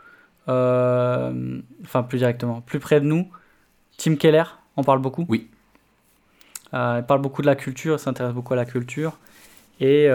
euh, 0.50 1.62
enfin 1.84 2.04
plus 2.04 2.18
directement, 2.18 2.62
plus 2.62 2.80
près 2.80 3.00
de 3.00 3.06
nous, 3.06 3.30
Tim 3.98 4.16
Keller 4.16 4.44
en 4.76 4.84
parle 4.84 5.00
beaucoup. 5.00 5.26
Oui. 5.30 5.48
Euh, 6.74 6.98
il 7.00 7.06
parle 7.06 7.22
beaucoup 7.22 7.42
de 7.42 7.48
la 7.48 7.56
culture, 7.56 7.96
il 7.96 8.00
s'intéresse 8.00 8.34
beaucoup 8.34 8.54
à 8.54 8.58
la 8.58 8.66
culture. 8.66 9.18
Et, 9.80 10.06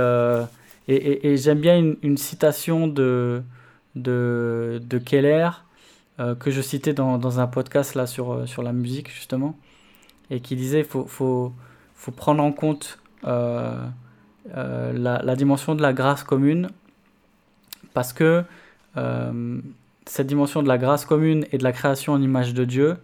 et, 0.89 1.33
et, 1.33 1.37
j'aime 1.37 1.59
bien 1.59 1.77
une, 1.77 1.97
une, 2.03 2.17
citation 2.17 2.87
de, 2.87 3.43
de, 3.97 4.81
de 4.85 4.99
Keller 4.99 5.51
que 6.39 6.51
je 6.53 6.61
citais 6.61 6.95
dans, 6.95 7.19
dans, 7.19 7.41
un 7.41 7.49
podcast 7.49 7.97
là 7.97 8.07
sur, 8.07 8.49
sur 8.49 8.63
la 8.63 8.73
musique 8.73 9.11
justement, 9.13 9.59
et 10.31 10.39
qui 10.39 10.55
disait 10.55 10.81
il 10.81 10.85
faut, 10.85 11.05
faut, 11.07 11.53
faut, 11.97 12.13
prendre 12.13 12.45
en 12.45 12.53
compte 12.53 13.01
la, 13.25 13.91
la, 14.95 15.35
dimension 15.37 15.75
de 15.75 15.83
la 15.83 15.93
grâce 15.93 16.23
commune 16.23 16.71
parce 17.97 18.13
que 18.13 18.45
cette 20.07 20.27
dimension 20.27 20.63
de 20.63 20.69
la 20.69 20.77
grâce 20.77 21.05
commune 21.05 21.47
et 21.51 21.59
de 21.59 21.65
la 21.65 21.73
création 21.73 22.13
en 22.13 22.21
image 22.21 22.53
de 22.53 22.65
Dieu 22.65 22.99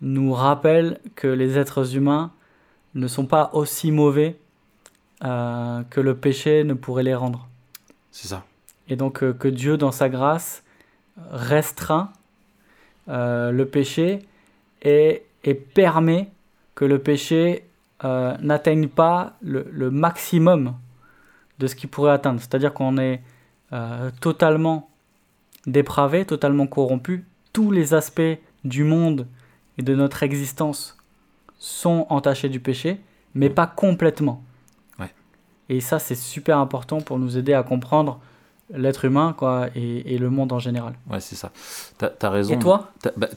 nous 0.00 0.32
rappelle 0.32 1.00
que 1.14 1.28
les 1.28 1.58
êtres 1.58 1.96
humains 1.96 2.32
ne 2.94 3.06
sont 3.08 3.26
pas 3.26 3.50
aussi 3.52 3.92
mauvais 3.92 4.36
euh, 5.24 5.82
que 5.90 6.00
le 6.00 6.16
péché 6.16 6.64
ne 6.64 6.74
pourrait 6.74 7.02
les 7.02 7.14
rendre. 7.14 7.48
C'est 8.10 8.28
ça. 8.28 8.44
Et 8.88 8.96
donc 8.96 9.22
euh, 9.22 9.32
que 9.32 9.48
Dieu, 9.48 9.76
dans 9.76 9.92
sa 9.92 10.08
grâce, 10.08 10.62
restreint 11.30 12.10
euh, 13.08 13.50
le 13.50 13.66
péché 13.66 14.26
et, 14.82 15.22
et, 15.44 15.54
permet 15.54 16.30
que 16.74 16.84
le 16.84 16.98
péché 16.98 17.64
n'atteigne 18.02 18.88
pas 18.88 19.32
le, 19.40 19.66
le, 19.72 19.90
maximum 19.90 20.74
de 21.58 21.66
ce 21.66 21.74
qu'il 21.74 21.88
pourrait 21.88 22.12
atteindre. 22.12 22.40
C'est-à-dire 22.40 22.74
qu'on 22.74 22.98
est 22.98 23.22
totalement 24.20 24.88
dépravé, 25.66 26.24
totalement 26.24 26.66
corrompu. 26.66 27.24
Tous 27.52 27.70
les 27.70 27.94
aspects 27.94 28.38
du 28.64 28.84
monde 28.84 29.26
et 29.78 29.82
de 29.82 29.94
notre 29.94 30.22
existence 30.22 30.96
sont 31.58 32.06
entachés 32.08 32.48
du 32.48 32.60
péché, 32.60 33.00
mais 33.34 33.50
pas 33.50 33.66
complètement. 33.66 34.42
Ouais. 34.98 35.12
Et 35.68 35.80
ça, 35.80 35.98
c'est 35.98 36.14
super 36.14 36.58
important 36.58 37.00
pour 37.00 37.18
nous 37.18 37.36
aider 37.36 37.54
à 37.54 37.62
comprendre 37.62 38.20
l'être 38.70 39.04
humain 39.04 39.34
quoi, 39.36 39.68
et, 39.74 40.18
le 40.18 40.30
monde 40.30 40.52
en 40.52 40.58
général. 40.58 40.94
Ouais, 41.08 41.20
c'est 41.20 41.36
ça. 41.36 41.52
T'as 41.98 42.10
as 42.20 42.30
raison. 42.30 42.54
Et 42.54 42.58
toi? 42.58 42.90
T'as 43.00 43.10
bah, 43.16 43.28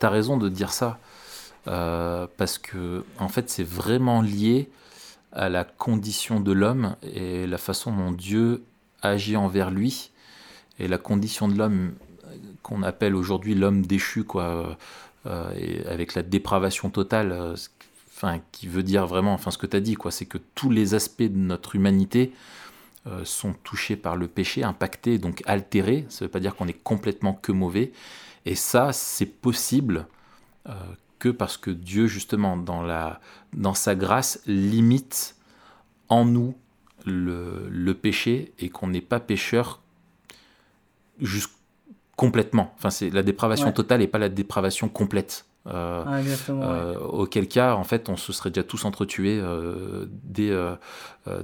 as, 0.00 0.08
raison 0.08 0.36
de 0.36 0.48
dire 0.48 0.72
ça. 0.72 0.98
Euh, 1.68 2.26
parce 2.36 2.58
que, 2.58 3.04
en 3.18 3.28
fait, 3.28 3.50
c'est 3.50 3.64
vraiment 3.64 4.22
lié 4.22 4.70
à 5.32 5.48
la 5.48 5.64
condition 5.64 6.40
de 6.40 6.52
l'homme 6.52 6.94
et 7.02 7.46
la 7.46 7.58
façon 7.58 7.92
dont 7.92 8.12
Dieu 8.12 8.62
agit 9.02 9.36
envers 9.36 9.70
lui 9.70 10.10
et 10.78 10.88
la 10.88 10.98
condition 10.98 11.48
de 11.48 11.56
l'homme 11.56 11.94
qu'on 12.62 12.82
appelle 12.82 13.14
aujourd'hui 13.14 13.54
l'homme 13.54 13.86
déchu, 13.86 14.24
quoi, 14.24 14.76
euh, 15.26 15.50
et 15.56 15.86
avec 15.86 16.14
la 16.14 16.22
dépravation 16.22 16.90
totale, 16.90 17.32
euh, 17.32 18.38
qui 18.50 18.66
veut 18.66 18.82
dire 18.82 19.06
vraiment, 19.06 19.34
enfin, 19.34 19.50
ce 19.50 19.58
que 19.58 19.66
tu 19.66 19.76
as 19.76 19.80
dit, 19.80 19.94
quoi, 19.94 20.10
c'est 20.10 20.26
que 20.26 20.38
tous 20.54 20.70
les 20.70 20.94
aspects 20.94 21.22
de 21.22 21.36
notre 21.36 21.76
humanité 21.76 22.32
euh, 23.06 23.24
sont 23.24 23.52
touchés 23.52 23.94
par 23.94 24.16
le 24.16 24.26
péché, 24.26 24.64
impactés, 24.64 25.18
donc 25.18 25.42
altérés. 25.46 26.06
Ça 26.08 26.24
veut 26.24 26.30
pas 26.30 26.40
dire 26.40 26.56
qu'on 26.56 26.66
est 26.66 26.82
complètement 26.82 27.34
que 27.34 27.52
mauvais. 27.52 27.92
Et 28.46 28.54
ça, 28.54 28.92
c'est 28.92 29.26
possible 29.26 30.06
que 31.20 31.28
parce 31.28 31.56
que 31.56 31.70
Dieu, 31.70 32.08
justement, 32.08 32.56
dans, 32.56 32.82
la, 32.82 33.20
dans 33.52 33.74
sa 33.74 33.94
grâce, 33.94 34.40
limite 34.46 35.36
en 36.08 36.24
nous 36.24 36.56
le, 37.06 37.68
le 37.70 37.94
péché 37.94 38.52
et 38.58 38.68
qu'on 38.68 38.88
n'est 38.88 39.00
pas 39.00 39.20
pécheur 39.20 39.80
juste 41.20 41.52
complètement. 42.16 42.74
Enfin, 42.76 42.90
c'est 42.90 43.10
la 43.10 43.22
dépravation 43.22 43.72
totale 43.72 44.02
et 44.02 44.06
pas 44.06 44.18
la 44.18 44.28
dépravation 44.28 44.88
complète. 44.88 45.46
Euh, 45.68 46.04
ah, 46.06 46.20
euh, 46.50 46.98
auquel 46.98 47.48
cas, 47.48 47.74
en 47.74 47.82
fait, 47.82 48.08
on 48.08 48.16
se 48.16 48.32
serait 48.32 48.50
déjà 48.50 48.62
tous 48.62 48.84
entretués 48.84 49.40
euh, 49.42 50.06
dès, 50.08 50.52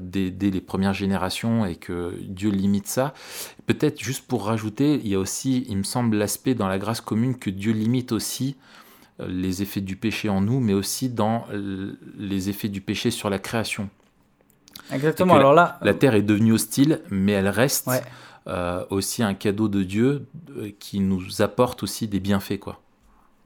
dès, 0.00 0.30
dès, 0.30 0.50
les 0.50 0.60
premières 0.60 0.94
générations 0.94 1.66
et 1.66 1.76
que 1.76 2.14
Dieu 2.20 2.50
limite 2.50 2.86
ça. 2.86 3.14
Peut-être 3.66 4.00
juste 4.00 4.26
pour 4.26 4.46
rajouter, 4.46 5.00
il 5.02 5.08
y 5.08 5.14
a 5.14 5.18
aussi, 5.18 5.66
il 5.68 5.76
me 5.76 5.82
semble, 5.82 6.16
l'aspect 6.16 6.54
dans 6.54 6.68
la 6.68 6.78
grâce 6.78 7.00
commune 7.00 7.36
que 7.36 7.50
Dieu 7.50 7.72
limite 7.72 8.12
aussi 8.12 8.56
les 9.18 9.62
effets 9.62 9.80
du 9.80 9.96
péché 9.96 10.28
en 10.28 10.40
nous, 10.40 10.60
mais 10.60 10.72
aussi 10.72 11.08
dans 11.08 11.46
les 12.16 12.48
effets 12.48 12.68
du 12.68 12.80
péché 12.80 13.10
sur 13.10 13.28
la 13.28 13.38
création. 13.38 13.90
Exactement. 14.92 15.34
Alors 15.34 15.54
là, 15.54 15.78
la, 15.82 15.94
terre 15.94 16.14
est 16.14 16.22
devenue 16.22 16.52
hostile, 16.52 17.00
mais 17.10 17.32
elle 17.32 17.48
reste. 17.48 17.88
Euh, 18.48 18.84
aussi 18.90 19.22
un 19.22 19.34
cadeau 19.34 19.68
de 19.68 19.84
Dieu 19.84 20.26
euh, 20.56 20.70
qui 20.80 20.98
nous 20.98 21.42
apporte 21.42 21.84
aussi 21.84 22.08
des 22.08 22.18
bienfaits. 22.18 22.58
Quoi. 22.58 22.80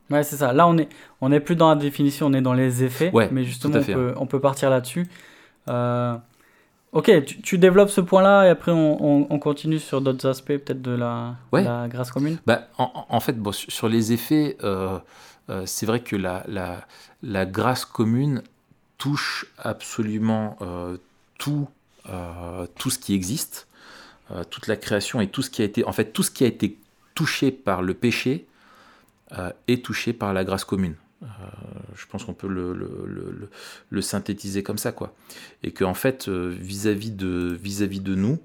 Ouais, 0.09 0.23
c'est 0.23 0.37
ça. 0.37 0.55
Là, 0.55 0.67
on 0.67 0.79
est, 0.79 0.89
on 1.21 1.31
est 1.33 1.41
plus 1.41 1.55
dans 1.55 1.69
la 1.69 1.75
définition, 1.75 2.29
on 2.29 2.33
est 2.33 2.41
dans 2.41 2.55
les 2.55 2.83
effets. 2.83 3.13
mais 3.31 3.45
justement, 3.45 3.79
on 3.79 3.83
peut, 3.85 4.15
on 4.17 4.27
peut, 4.27 4.41
partir 4.41 4.71
là-dessus. 4.71 5.07
Euh, 5.69 6.17
ok, 6.93 7.11
tu, 7.43 7.59
développes 7.59 7.91
ce 7.91 8.01
point-là 8.01 8.47
et 8.47 8.49
après, 8.49 8.73
on, 8.73 9.31
on, 9.31 9.39
continue 9.39 9.79
sur 9.79 10.01
d'autres 10.01 10.27
aspects, 10.27 10.57
peut-être 10.57 10.81
de 10.81 10.93
la, 10.93 11.35
la, 11.53 11.89
grâce 11.89 12.11
commune? 12.11 12.39
Bah, 12.47 12.63
en, 12.79 12.91
en, 13.07 13.21
fait, 13.21 13.39
bon, 13.39 13.53
sur 13.53 13.91
les 13.91 14.15
effets, 14.15 14.57
c'est 15.67 15.85
vrai 15.85 16.01
que 16.01 16.17
la, 16.17 16.43
la, 16.49 16.87
la, 17.23 17.45
grâce 17.45 17.85
commune 17.85 18.43
touche 18.97 19.45
absolument 19.59 20.57
tout, 21.39 21.69
tout 22.77 22.91
ce 22.91 22.99
qui 22.99 23.15
existe. 23.15 23.67
Euh, 24.33 24.43
toute 24.43 24.67
la 24.67 24.77
création 24.77 25.21
et 25.21 25.29
tout 25.29 25.41
ce 25.43 25.51
qui 25.51 25.63
a 25.63 25.65
été, 25.65 25.85
en 25.85 25.93
fait, 25.93 26.07
tout 26.07 26.25
ce 26.25 26.33
qui 26.33 26.43
a 26.43 26.49
été 26.49 26.79
touché 27.15 27.53
par 27.53 27.81
le 27.81 27.95
péché 27.95 28.47
euh, 29.39 29.53
est 29.69 29.85
touché 29.85 30.13
par 30.13 30.35
la 30.35 30.45
grâce 30.45 30.65
commune. 30.65 30.97
Euh, 31.23 31.27
je 31.95 32.07
pense 32.07 32.25
qu'on 32.25 32.35
peut 32.35 32.49
le, 32.49 34.01
synthétiser 34.01 34.65
comme 34.65 34.79
ça, 34.79 34.91
quoi. 34.91 35.15
Et 35.63 35.71
que 35.71 35.85
en 35.85 35.95
fait, 35.95 36.29
vis-à-vis 36.29 37.13
de 37.13 37.57
vis-à-vis 37.63 38.01
de 38.01 38.17
nous, 38.17 38.41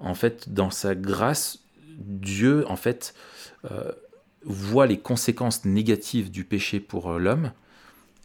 en 0.00 0.14
fait, 0.14 0.52
dans 0.52 0.70
sa 0.70 0.96
grâce, 0.96 1.60
Dieu, 1.86 2.68
en 2.68 2.76
fait, 2.76 3.14
voit 4.44 4.86
les 4.86 4.98
conséquences 4.98 5.64
négatives 5.64 6.32
du 6.32 6.42
péché 6.42 6.80
pour 6.80 7.12
l'homme, 7.12 7.52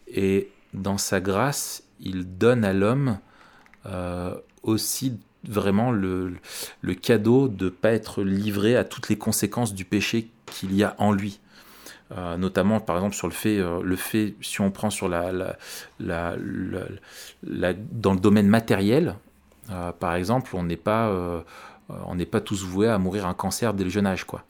et 0.07 0.49
dans 0.73 0.97
sa 0.97 1.21
grâce, 1.21 1.83
il 1.99 2.37
donne 2.39 2.65
à 2.65 2.73
l'homme 2.73 3.19
aussi 4.63 5.19
vraiment 5.47 5.91
le, 5.91 6.33
le 6.81 6.93
cadeau 6.93 7.47
de 7.47 7.65
ne 7.65 7.69
pas 7.69 7.91
être 7.91 8.23
livré 8.23 8.75
à 8.75 8.83
toutes 8.83 9.09
les 9.09 9.17
conséquences 9.17 9.73
du 9.73 9.85
péché 9.85 10.29
qu'il 10.45 10.75
y 10.75 10.83
a 10.83 10.95
en 10.97 11.11
lui. 11.11 11.39
Euh, 12.17 12.37
notamment 12.37 12.79
par 12.79 12.95
exemple 12.95 13.15
sur 13.15 13.27
le 13.27 13.33
fait, 13.33 13.57
euh, 13.57 13.81
le 13.83 13.95
fait 13.97 14.35
si 14.41 14.61
on 14.61 14.71
prend 14.71 14.89
sur 14.89 15.09
la, 15.09 15.31
dans 15.99 16.37
le 18.13 18.19
domaine 18.19 18.47
matériel, 18.47 19.15
euh, 19.71 19.91
par 19.91 20.15
exemple, 20.15 20.55
on 20.55 20.63
n'est 20.63 20.77
pas, 20.77 21.13
on 21.89 22.15
n'est 22.15 22.25
pas 22.25 22.39
tous 22.39 22.63
voués 22.63 22.87
à 22.87 22.97
mourir 22.97 23.27
un 23.27 23.33
cancer 23.33 23.73
dès 23.73 23.83
le 23.83 23.89
jeune 23.89 24.07
âge, 24.07 24.23
quoi. 24.23 24.43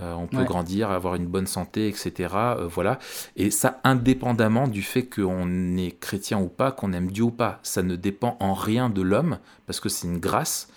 Euh, 0.00 0.12
on 0.14 0.26
peut 0.26 0.42
grandir, 0.42 0.90
avoir 0.90 1.14
une 1.14 1.26
bonne 1.26 1.46
santé, 1.46 1.86
etc. 1.88 2.34
Euh, 2.34 2.66
voilà. 2.66 2.98
Et 3.36 3.50
ça, 3.50 3.80
indépendamment 3.84 4.66
du 4.66 4.82
fait 4.82 5.04
qu'on 5.04 5.76
est 5.76 5.98
chrétien 6.00 6.40
ou 6.40 6.48
pas, 6.48 6.72
qu'on 6.72 6.92
aime 6.92 7.12
Dieu 7.12 7.24
ou 7.24 7.30
pas, 7.30 7.60
ça 7.62 7.82
ne 7.82 7.94
dépend 7.94 8.36
en 8.40 8.54
rien 8.54 8.90
de 8.90 9.02
l'homme, 9.02 9.38
parce 9.66 9.78
que 9.78 9.88
c'est 9.88 10.08
une 10.08 10.18
grâce. 10.18 10.68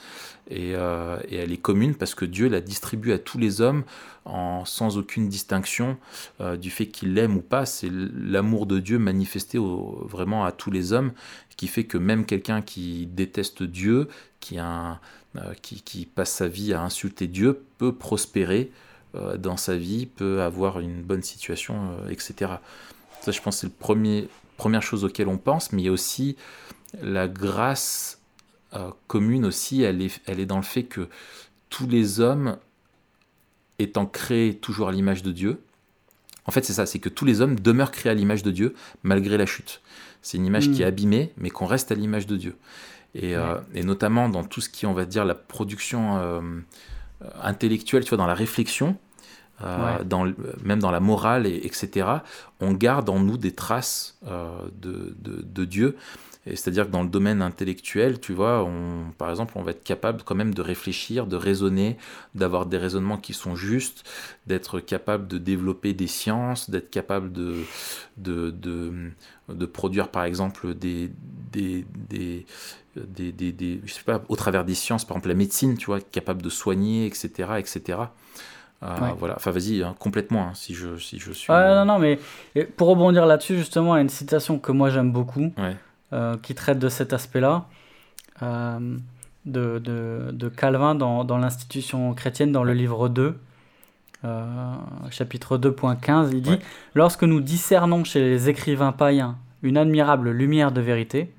Et, 0.49 0.75
euh, 0.75 1.17
elle 1.31 1.51
est 1.51 1.57
commune 1.57 1.95
parce 1.95 2.15
que 2.15 2.23
Dieu 2.23 2.47
la 2.47 2.61
distribue 2.61 3.11
à 3.11 3.19
tous 3.19 3.37
les 3.37 3.59
hommes 3.59 3.83
en, 4.23 4.63
sans 4.63 4.97
aucune 4.97 5.27
distinction 5.27 5.97
du 6.57 6.69
fait 6.69 6.87
qu'il 6.87 7.15
l'aime 7.15 7.35
ou 7.35 7.41
pas. 7.41 7.65
C'est 7.65 7.89
l'amour 7.91 8.65
de 8.65 8.79
Dieu 8.79 8.97
manifesté 8.97 9.57
vraiment 9.59 10.45
à 10.45 10.53
tous 10.53 10.71
les 10.71 10.93
hommes 10.93 11.11
qui 11.57 11.67
fait 11.67 11.83
que 11.83 11.97
même 11.97 12.25
quelqu'un 12.25 12.61
qui 12.61 13.07
déteste 13.07 13.63
Dieu, 13.63 14.07
qui, 14.39 14.57
a 14.57 15.01
qui, 15.61 15.81
qui, 15.81 16.05
passe 16.05 16.31
sa 16.31 16.47
vie 16.47 16.73
à 16.73 16.81
insulter 16.81 17.27
Dieu, 17.27 17.65
peut 17.77 17.93
prospérer 17.93 18.71
dans 19.13 19.57
sa 19.57 19.77
vie, 19.77 20.05
peut 20.05 20.41
avoir 20.41 20.79
une 20.79 21.01
bonne 21.01 21.23
situation, 21.23 21.91
euh, 21.91 22.09
etc. 22.09 22.51
Ça, 23.21 23.31
je 23.31 23.41
pense, 23.41 23.57
c'est 23.57 23.67
la 23.67 23.73
premier, 23.79 24.29
première 24.57 24.83
chose 24.83 25.03
auquel 25.03 25.27
on 25.27 25.37
pense, 25.37 25.71
mais 25.71 25.81
il 25.81 25.85
y 25.85 25.89
a 25.89 25.91
aussi 25.91 26.35
la 27.01 27.27
grâce 27.27 28.21
euh, 28.73 28.91
commune 29.07 29.45
aussi, 29.45 29.81
elle 29.81 30.01
est, 30.01 30.21
elle 30.25 30.39
est 30.39 30.45
dans 30.45 30.57
le 30.57 30.63
fait 30.63 30.83
que 30.83 31.07
tous 31.69 31.87
les 31.87 32.19
hommes 32.19 32.57
étant 33.79 34.05
créés 34.05 34.55
toujours 34.55 34.89
à 34.89 34.91
l'image 34.91 35.23
de 35.23 35.31
Dieu, 35.31 35.61
en 36.45 36.51
fait 36.51 36.63
c'est 36.65 36.73
ça, 36.73 36.85
c'est 36.85 36.99
que 36.99 37.09
tous 37.09 37.25
les 37.25 37.41
hommes 37.41 37.59
demeurent 37.59 37.91
créés 37.91 38.11
à 38.11 38.15
l'image 38.15 38.43
de 38.43 38.51
Dieu 38.51 38.73
malgré 39.03 39.37
la 39.37 39.45
chute. 39.45 39.81
C'est 40.21 40.37
une 40.37 40.45
image 40.45 40.71
qui 40.71 40.81
est 40.81 40.85
hmm. 40.85 40.89
abîmée, 40.89 41.33
mais 41.37 41.49
qu'on 41.49 41.65
reste 41.65 41.91
à 41.91 41.95
l'image 41.95 42.27
de 42.27 42.37
Dieu. 42.37 42.55
Et, 43.15 43.33
et, 43.73 43.83
notamment 43.83 44.29
dans 44.29 44.43
tout 44.43 44.61
ce 44.61 44.69
qui, 44.69 44.85
on 44.85 44.93
va 44.93 45.05
dire, 45.05 45.25
la 45.25 45.33
production 45.33 46.53
intellectuelle, 47.41 48.03
tu 48.03 48.09
vois, 48.09 48.17
dans 48.17 48.27
la 48.27 48.33
réflexion, 48.33 48.97
euh, 49.63 50.03
dans, 50.03 50.31
même 50.63 50.79
dans 50.79 50.91
la 50.91 50.99
morale, 50.99 51.47
et, 51.47 51.65
etc., 51.65 52.07
on 52.59 52.73
garde 52.73 53.09
en 53.09 53.19
nous 53.19 53.37
des 53.37 53.53
traces 53.53 54.19
euh, 54.27 54.51
de, 54.79 55.15
de, 55.19 55.65
Dieu. 55.65 55.97
Et 56.49 56.55
c'est-à-dire 56.55 56.85
que 56.87 56.91
dans 56.91 57.03
le 57.03 57.09
domaine 57.09 57.41
intellectuel, 57.41 58.19
tu 58.19 58.33
vois, 58.33 58.63
on, 58.63 59.11
par 59.17 59.29
exemple, 59.29 59.53
on 59.55 59.63
va 59.63 59.71
être 59.71 59.83
capable 59.83 60.23
quand 60.23 60.35
même 60.35 60.53
de 60.53 60.61
réfléchir, 60.61 61.27
de 61.27 61.35
raisonner, 61.35 61.97
d'avoir 62.35 62.65
des 62.65 62.77
raisonnements 62.77 63.17
qui 63.17 63.33
sont 63.33 63.55
justes, 63.55 64.03
d'être 64.45 64.79
capable 64.79 65.27
de 65.27 65.37
développer 65.37 65.93
des 65.93 66.07
sciences, 66.07 66.69
d'être 66.69 66.89
capable 66.89 67.33
de, 67.33 67.55
de, 68.15 68.49
de, 68.51 69.11
de, 69.49 69.65
produire, 69.65 70.07
par 70.07 70.23
exemple, 70.23 70.73
des, 70.73 71.11
des, 71.51 71.85
des, 72.09 72.45
des, 72.95 73.31
des, 73.51 73.81
je 73.85 73.93
sais 73.93 74.03
pas, 74.03 74.23
au 74.29 74.35
travers 74.37 74.63
des 74.63 74.75
sciences, 74.75 75.03
par 75.03 75.17
exemple 75.17 75.29
la 75.29 75.35
médecine, 75.35 75.77
tu 75.77 75.87
vois, 75.87 75.99
capable 75.99 76.41
de 76.41 76.49
soigner, 76.49 77.07
etc., 77.07 77.49
etc. 77.57 77.99
Euh, 78.83 78.95
voilà, 79.17 79.33
enfin 79.35 79.49
vas-y, 79.49 79.81
hein, 79.81 79.95
complètement, 79.97 80.43
hein, 80.43 80.51
si, 80.53 80.75
je, 80.75 80.97
si 80.97 81.17
je 81.17 81.31
suis... 81.31 81.51
non, 81.51 81.83
non, 81.83 81.97
mais 81.97 82.19
pour 82.77 82.89
rebondir 82.89 83.25
là-dessus, 83.25 83.57
justement, 83.57 83.95
il 83.95 83.97
y 83.97 83.99
a 83.99 84.03
une 84.03 84.09
citation 84.09 84.59
que 84.59 84.71
moi 84.71 84.91
j'aime 84.91 85.11
beaucoup, 85.11 85.51
euh, 86.13 86.37
qui 86.41 86.55
traite 86.55 86.79
de 86.79 86.89
cet 86.89 87.13
aspect-là, 87.13 87.65
euh, 88.41 88.97
de, 89.45 89.79
de, 89.79 90.31
de, 90.31 90.49
Calvin 90.49 90.95
dans, 90.95 91.23
dans 91.23 91.37
l'institution 91.37 92.13
chrétienne, 92.13 92.51
dans 92.51 92.63
le 92.63 92.73
livre 92.73 93.09
2, 93.09 93.37
chapitre 95.09 95.57
2.15, 95.57 96.29
il 96.33 96.41
dit, 96.41 96.57
Lorsque 96.95 97.23
nous 97.23 97.39
discernons 97.39 98.03
chez 98.03 98.19
les 98.19 98.49
écrivains 98.49 98.91
païens 98.91 99.37
une 99.63 99.77
admirable 99.77 100.31
lumière 100.31 100.71
de 100.71 100.81
vérité, 100.81 101.33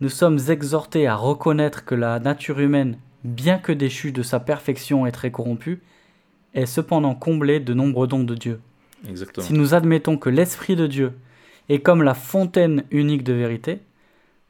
nous 0.00 0.08
sommes 0.08 0.38
exhortés 0.48 1.06
à 1.06 1.14
reconnaître 1.14 1.84
que 1.84 1.94
la 1.94 2.18
nature 2.18 2.58
humaine, 2.58 2.98
bien 3.22 3.58
que 3.58 3.70
déchue 3.70 4.12
de 4.12 4.22
sa 4.22 4.40
perfection 4.40 5.06
et 5.06 5.12
très 5.12 5.30
corrompue, 5.30 5.80
est 6.54 6.66
cependant 6.66 7.14
comblée 7.14 7.60
de 7.60 7.72
nombreux 7.72 8.06
dons 8.06 8.24
de 8.24 8.34
Dieu. 8.34 8.60
Si 9.38 9.52
nous 9.52 9.74
admettons 9.74 10.16
que 10.16 10.28
l'Esprit 10.28 10.76
de 10.76 10.86
Dieu 10.86 11.12
est 11.68 11.80
comme 11.80 12.02
la 12.02 12.14
fontaine 12.14 12.84
unique 12.90 13.24
de 13.24 13.32
vérité, 13.32 13.80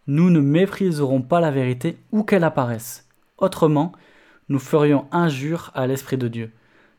nous 0.07 0.31
ne 0.31 0.41
mépriserons 0.41 1.23
pas 1.23 1.41
la 1.41 1.51
vérité 1.51 1.97
où 2.11 2.23
qu'elle 2.23 2.45
apparaisse. 2.45 3.07
Autrement, 3.39 3.93
nous 4.49 4.59
ferions 4.59 5.07
injure 5.13 5.71
à 5.75 5.87
l'Esprit 5.87 6.17
de 6.17 6.29
Dieu. 6.29 6.53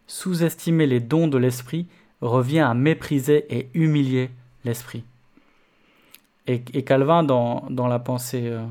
Sous-estimer 0.07 0.87
les 0.87 0.99
dons 0.99 1.27
de 1.27 1.37
l'Esprit 1.37 1.87
revient 2.21 2.59
à 2.59 2.73
mépriser 2.73 3.45
et 3.55 3.69
humilier 3.73 4.29
l'Esprit. 4.65 5.03
Et, 6.47 6.61
Calvin, 6.83 7.23
dans, 7.23 7.69
la 7.69 7.99
pensée 7.99 8.47
euh, 8.47 8.65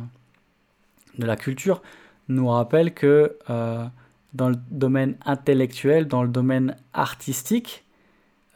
de 1.19 1.27
la 1.27 1.37
culture, 1.37 1.81
nous 2.29 2.49
rappelle 2.49 2.93
que 2.93 3.39
euh, 3.49 3.85
dans 4.35 4.51
le 4.51 4.57
domaine 4.71 5.17
intellectuel, 5.25 6.07
dans 6.07 6.23
le 6.23 6.29
domaine 6.29 6.77
artistique, 6.93 7.85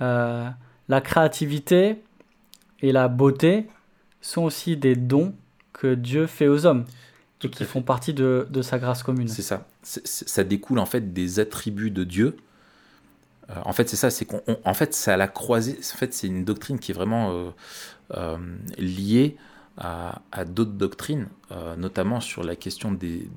euh, 0.00 0.48
la 0.88 1.00
créativité 1.00 2.02
et 2.80 2.92
la 2.92 3.08
beauté 3.08 3.68
sont 4.20 4.42
aussi 4.42 4.76
des 4.76 4.96
dons 4.96 5.34
que 5.76 5.94
Dieu 5.94 6.26
fait 6.26 6.48
aux 6.48 6.66
hommes 6.66 6.84
et 7.42 7.50
qui 7.50 7.64
font 7.64 7.82
partie 7.82 8.14
de, 8.14 8.46
de, 8.50 8.62
sa 8.62 8.78
grâce 8.78 9.02
commune. 9.02 9.28
C'est 9.28 9.42
ça. 9.42 9.68
ça 9.82 10.42
découle 10.42 10.78
en 10.78 10.86
fait 10.86 11.12
des 11.12 11.38
attributs 11.38 11.90
de 11.90 12.02
Dieu. 12.02 12.36
en 13.64 13.72
fait, 13.72 13.88
c'est 13.88 13.96
ça. 13.96 14.10
C'est 14.10 14.24
qu'en 14.24 14.74
fait, 14.74 14.94
ça 14.94 15.14
a 15.14 15.16
la 15.16 15.28
croisée. 15.28 15.78
En 15.78 15.96
fait, 15.96 16.12
c'est 16.12 16.26
une 16.26 16.44
doctrine 16.44 16.78
qui 16.80 16.90
est 16.90 16.94
vraiment 16.94 17.52
euh, 18.14 18.38
lié 18.78 19.36
à, 19.78 20.20
d'autres 20.46 20.72
doctrines, 20.72 21.28
euh, 21.52 21.76
notamment 21.76 22.20
sur 22.20 22.44
la 22.44 22.56
question 22.56 22.92
des, 22.92 23.28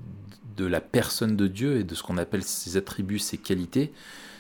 de 0.56 0.66
la 0.66 0.80
personne 0.80 1.36
de 1.36 1.48
Dieu 1.48 1.78
et 1.78 1.84
de 1.84 1.96
ce 1.96 2.04
qu'on 2.04 2.18
appelle 2.18 2.44
ses 2.44 2.78
attributs, 2.78 3.20
ses 3.20 3.38
qualités. 3.38 3.92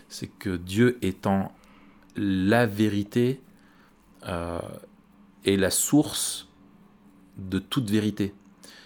C'est 0.07 0.27
que 0.27 0.55
Dieu 0.55 0.97
étant 1.01 1.51
la 2.15 2.65
vérité 2.65 3.41
euh, 4.27 4.59
est 5.45 5.57
la 5.57 5.71
source 5.71 6.47
de 7.39 7.59
toute 7.59 7.89
vérité. 7.89 8.33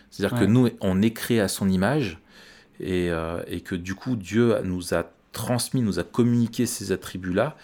C'est-à-dire 0.10 0.38
que 0.38 0.46
nous, 0.46 0.70
on 0.80 1.02
est 1.02 1.12
créé 1.12 1.40
à 1.40 1.48
son 1.48 1.68
image 1.70 2.20
et, 2.80 3.10
et, 3.48 3.62
que 3.62 3.74
du 3.74 3.96
coup, 3.96 4.16
Dieu 4.16 4.56
nous 4.64 4.94
a 4.94 5.06
transmis, 5.32 5.82
nous 5.82 5.98
a 5.98 6.04
communiqué 6.04 6.68
ces 6.68 6.92
attributs-là 6.92 7.58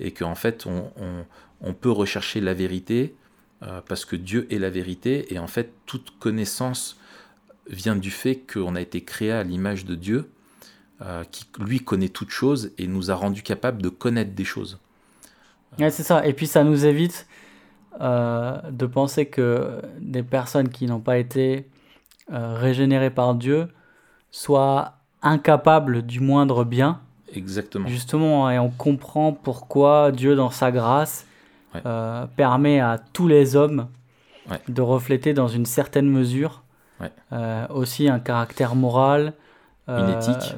et 0.00 0.10
qu'en 0.10 0.34
fait, 0.34 0.66
on, 0.66 0.90
on, 1.00 1.24
on, 1.60 1.74
peut 1.74 1.92
rechercher 1.92 2.40
la 2.40 2.54
vérité 2.54 3.14
euh, 3.62 3.80
parce 3.86 4.04
que 4.04 4.16
Dieu 4.16 4.48
est 4.50 4.58
la 4.58 4.70
vérité, 4.70 5.32
et 5.32 5.38
en 5.38 5.46
fait, 5.46 5.72
toute 5.86 6.18
connaissance 6.18 6.98
vient 7.68 7.94
du 7.94 8.10
fait 8.10 8.40
qu'on 8.52 8.74
a 8.74 8.80
été 8.80 9.02
créé 9.02 9.30
à 9.30 9.44
l'image 9.44 9.84
de 9.84 9.94
Dieu, 9.94 10.28
euh, 11.00 11.22
qui 11.30 11.46
lui 11.60 11.78
connaît 11.78 12.08
toutes 12.08 12.30
choses 12.30 12.72
et 12.78 12.88
nous 12.88 13.12
a 13.12 13.14
rendu 13.14 13.42
capables 13.42 13.80
de 13.80 13.88
connaître 13.88 14.32
des 14.32 14.44
choses. 14.44 14.80
Ouais, 15.78 15.90
c'est 15.90 16.02
ça, 16.02 16.26
et 16.26 16.32
puis 16.32 16.48
ça 16.48 16.64
nous 16.64 16.84
évite 16.84 17.26
euh, 18.00 18.58
de 18.70 18.86
penser 18.86 19.26
que 19.26 19.80
des 20.00 20.22
personnes 20.22 20.68
qui 20.68 20.86
n'ont 20.86 21.00
pas 21.00 21.18
été 21.18 21.68
régénérées 22.30 23.10
par 23.10 23.34
Dieu 23.34 23.68
soient 24.30 24.94
incapables 25.22 26.02
du 26.02 26.20
moindre 26.20 26.64
bien. 26.64 27.00
Exactement. 27.34 27.86
Justement, 27.88 28.50
et 28.50 28.58
on 28.58 28.70
comprend 28.70 29.32
pourquoi 29.32 30.12
Dieu, 30.12 30.34
dans 30.34 30.50
sa 30.50 30.70
grâce, 30.70 31.26
euh, 31.86 32.26
permet 32.36 32.80
à 32.80 32.98
tous 32.98 33.28
les 33.28 33.56
hommes 33.56 33.88
de 34.68 34.82
refléter 34.82 35.32
dans 35.32 35.48
une 35.48 35.64
certaine 35.64 36.08
mesure 36.08 36.62
euh, 37.32 37.66
aussi 37.70 38.08
un 38.08 38.18
caractère 38.18 38.74
moral, 38.74 39.32
une 39.88 39.94
euh, 39.94 40.18
éthique, 40.18 40.54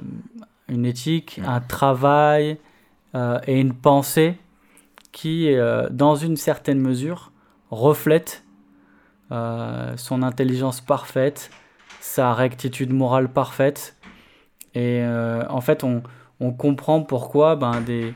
une 0.69 0.85
éthique 0.85 1.41
un 1.47 1.61
travail 1.61 2.59
et 3.47 3.61
une 3.61 3.75
pensée 3.75 4.37
qui, 5.15 5.49
dans 5.91 6.17
une 6.17 6.37
certaine 6.37 6.81
mesure, 6.81 7.33
reflète 7.71 8.45
son 9.31 10.23
intelligence 10.23 10.83
parfaite, 10.83 11.51
sa 12.01 12.35
rectitude 12.35 12.93
morale 12.93 13.29
parfaite. 13.29 13.97
Et 14.75 15.03
en 15.49 15.61
fait, 15.63 15.85
on, 15.85 16.03
on 16.41 16.53
comprend 16.53 17.03
pourquoi 17.03 17.57
ben, 17.57 17.81
des, 17.81 18.15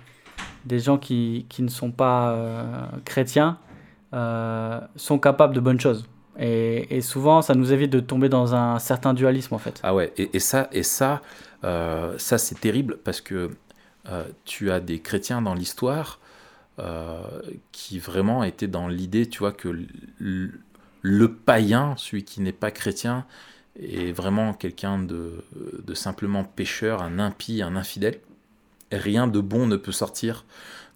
des 0.64 0.78
gens 0.78 0.98
qui, 0.98 1.46
qui 1.48 1.62
ne 1.62 1.68
sont 1.68 1.90
pas 1.90 2.30
euh, 2.30 2.62
chrétiens 3.04 3.58
euh, 4.14 4.80
sont 4.96 5.18
capables 5.18 5.54
de 5.54 5.60
bonnes 5.60 5.80
choses. 5.80 6.06
Et, 6.38 6.96
et, 6.96 7.00
souvent, 7.00 7.42
ça 7.42 7.54
nous 7.54 7.72
évite 7.72 7.90
de 7.90 8.00
tomber 8.00 8.28
dans 8.28 8.54
un 8.54 8.78
certain 8.78 9.12
dualisme, 9.12 9.54
en 9.54 9.58
fait. 9.58 9.80
Ah 9.82 9.94
ouais, 9.94 10.12
et, 10.16 10.30
et 10.34 10.38
ça, 10.38 10.68
et 10.70 10.84
ça, 10.84 11.20
euh, 11.64 12.14
ça 12.16 12.38
c'est 12.38 12.60
terrible 12.60 12.98
parce 13.02 13.20
que 13.20 13.50
tu 14.46 14.70
as 14.70 14.80
des 14.80 15.00
chrétiens 15.00 15.42
dans 15.42 15.52
l'histoire 15.52 16.18
qui 17.72 17.98
vraiment 17.98 18.44
étaient 18.44 18.68
dans 18.68 18.88
l'idée, 18.88 19.28
tu 19.28 19.40
vois, 19.40 19.52
que 19.52 19.68
le, 20.18 20.50
le 21.02 21.34
païen, 21.34 21.94
celui 21.96 22.24
qui 22.24 22.40
n'est 22.40 22.52
pas 22.52 22.70
chrétien, 22.70 23.26
est 23.80 24.12
vraiment 24.12 24.54
quelqu'un 24.54 24.98
de, 24.98 25.44
de, 25.84 25.94
simplement 25.94 26.44
pécheur, 26.44 27.02
un 27.02 27.18
impie, 27.18 27.62
un 27.62 27.76
infidèle. 27.76 28.20
Rien 28.90 29.26
de 29.26 29.40
bon 29.40 29.66
ne 29.66 29.76
peut 29.76 29.92
sortir 29.92 30.44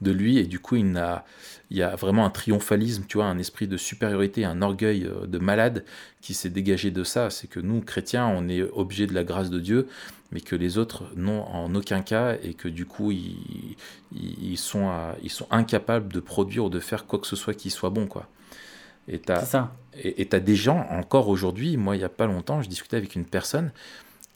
de 0.03 0.11
lui 0.11 0.39
et 0.39 0.45
du 0.45 0.59
coup 0.59 0.77
il, 0.77 0.97
a, 0.97 1.25
il 1.71 1.77
y 1.79 1.83
a 1.83 1.97
vraiment 1.97 2.27
un 2.27 2.31
triomphalisme, 2.31 3.05
tu 3.09 3.17
vois, 3.17 3.27
un 3.27 3.39
esprit 3.39 3.67
de 3.67 3.77
supériorité, 3.77 4.45
un 4.45 4.61
orgueil 4.61 5.07
euh, 5.07 5.27
de 5.27 5.39
malade 5.39 5.85
qui 6.21 6.35
s'est 6.35 6.51
dégagé 6.51 6.91
de 6.91 7.05
ça. 7.05 7.31
C'est 7.31 7.47
que 7.47 7.61
nous, 7.61 7.81
chrétiens, 7.81 8.27
on 8.27 8.49
est 8.49 8.63
objet 8.63 9.07
de 9.07 9.15
la 9.15 9.25
grâce 9.25 9.51
de 9.51 9.59
Dieu, 9.59 9.89
mais 10.33 10.41
que 10.41 10.55
les 10.57 10.79
autres 10.79 11.05
n'ont 11.17 11.43
en 11.43 11.75
aucun 11.75 12.03
cas 12.03 12.37
et 12.43 12.55
que 12.55 12.69
du 12.69 12.85
coup 12.85 13.11
ils, 13.11 13.77
ils, 14.13 14.59
sont, 14.59 14.91
ils 15.23 15.31
sont 15.31 15.47
incapables 15.51 16.13
de 16.13 16.21
produire 16.21 16.67
ou 16.67 16.71
de 16.71 16.81
faire 16.81 17.07
quoi 17.07 17.19
que 17.19 17.27
ce 17.27 17.37
soit 17.37 17.55
qui 17.55 17.71
soit 17.71 17.91
bon, 17.91 18.07
quoi. 18.07 18.29
Et 19.09 19.21
tu 19.21 19.33
as, 19.33 20.41
des 20.41 20.57
gens, 20.57 20.87
encore 20.91 21.29
aujourd'hui, 21.29 21.77
moi 21.77 21.97
il 21.97 21.99
n'y 21.99 22.05
a 22.05 22.09
pas 22.09 22.27
longtemps, 22.27 22.63
je 22.63 22.69
discutais 22.69 22.97
avec 22.97 23.17
une 23.17 23.25
personne 23.25 23.73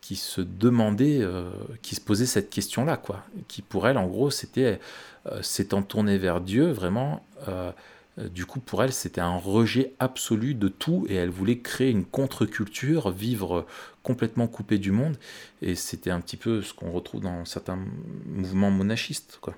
qui 0.06 0.14
se 0.14 0.40
demandait, 0.40 1.18
euh, 1.20 1.50
qui 1.82 1.96
se 1.96 2.00
posait 2.00 2.26
cette 2.26 2.48
question-là, 2.48 2.96
quoi. 2.96 3.24
Qui 3.48 3.60
pour 3.60 3.88
elle, 3.88 3.98
en 3.98 4.06
gros, 4.06 4.30
c'était 4.30 4.78
euh, 5.26 5.42
s'étant 5.42 5.82
tournée 5.82 6.16
vers 6.16 6.40
Dieu, 6.40 6.70
vraiment. 6.70 7.24
Euh, 7.48 7.72
du 8.16 8.46
coup, 8.46 8.60
pour 8.60 8.84
elle, 8.84 8.92
c'était 8.92 9.20
un 9.20 9.36
rejet 9.36 9.94
absolu 9.98 10.54
de 10.54 10.68
tout 10.68 11.06
et 11.08 11.16
elle 11.16 11.30
voulait 11.30 11.58
créer 11.58 11.90
une 11.90 12.04
contre-culture, 12.04 13.10
vivre 13.10 13.66
complètement 14.04 14.46
coupée 14.46 14.78
du 14.78 14.92
monde. 14.92 15.16
Et 15.60 15.74
c'était 15.74 16.12
un 16.12 16.20
petit 16.20 16.36
peu 16.36 16.62
ce 16.62 16.72
qu'on 16.72 16.92
retrouve 16.92 17.22
dans 17.22 17.44
certains 17.44 17.80
mouvements 18.26 18.70
monachistes, 18.70 19.38
quoi. 19.40 19.54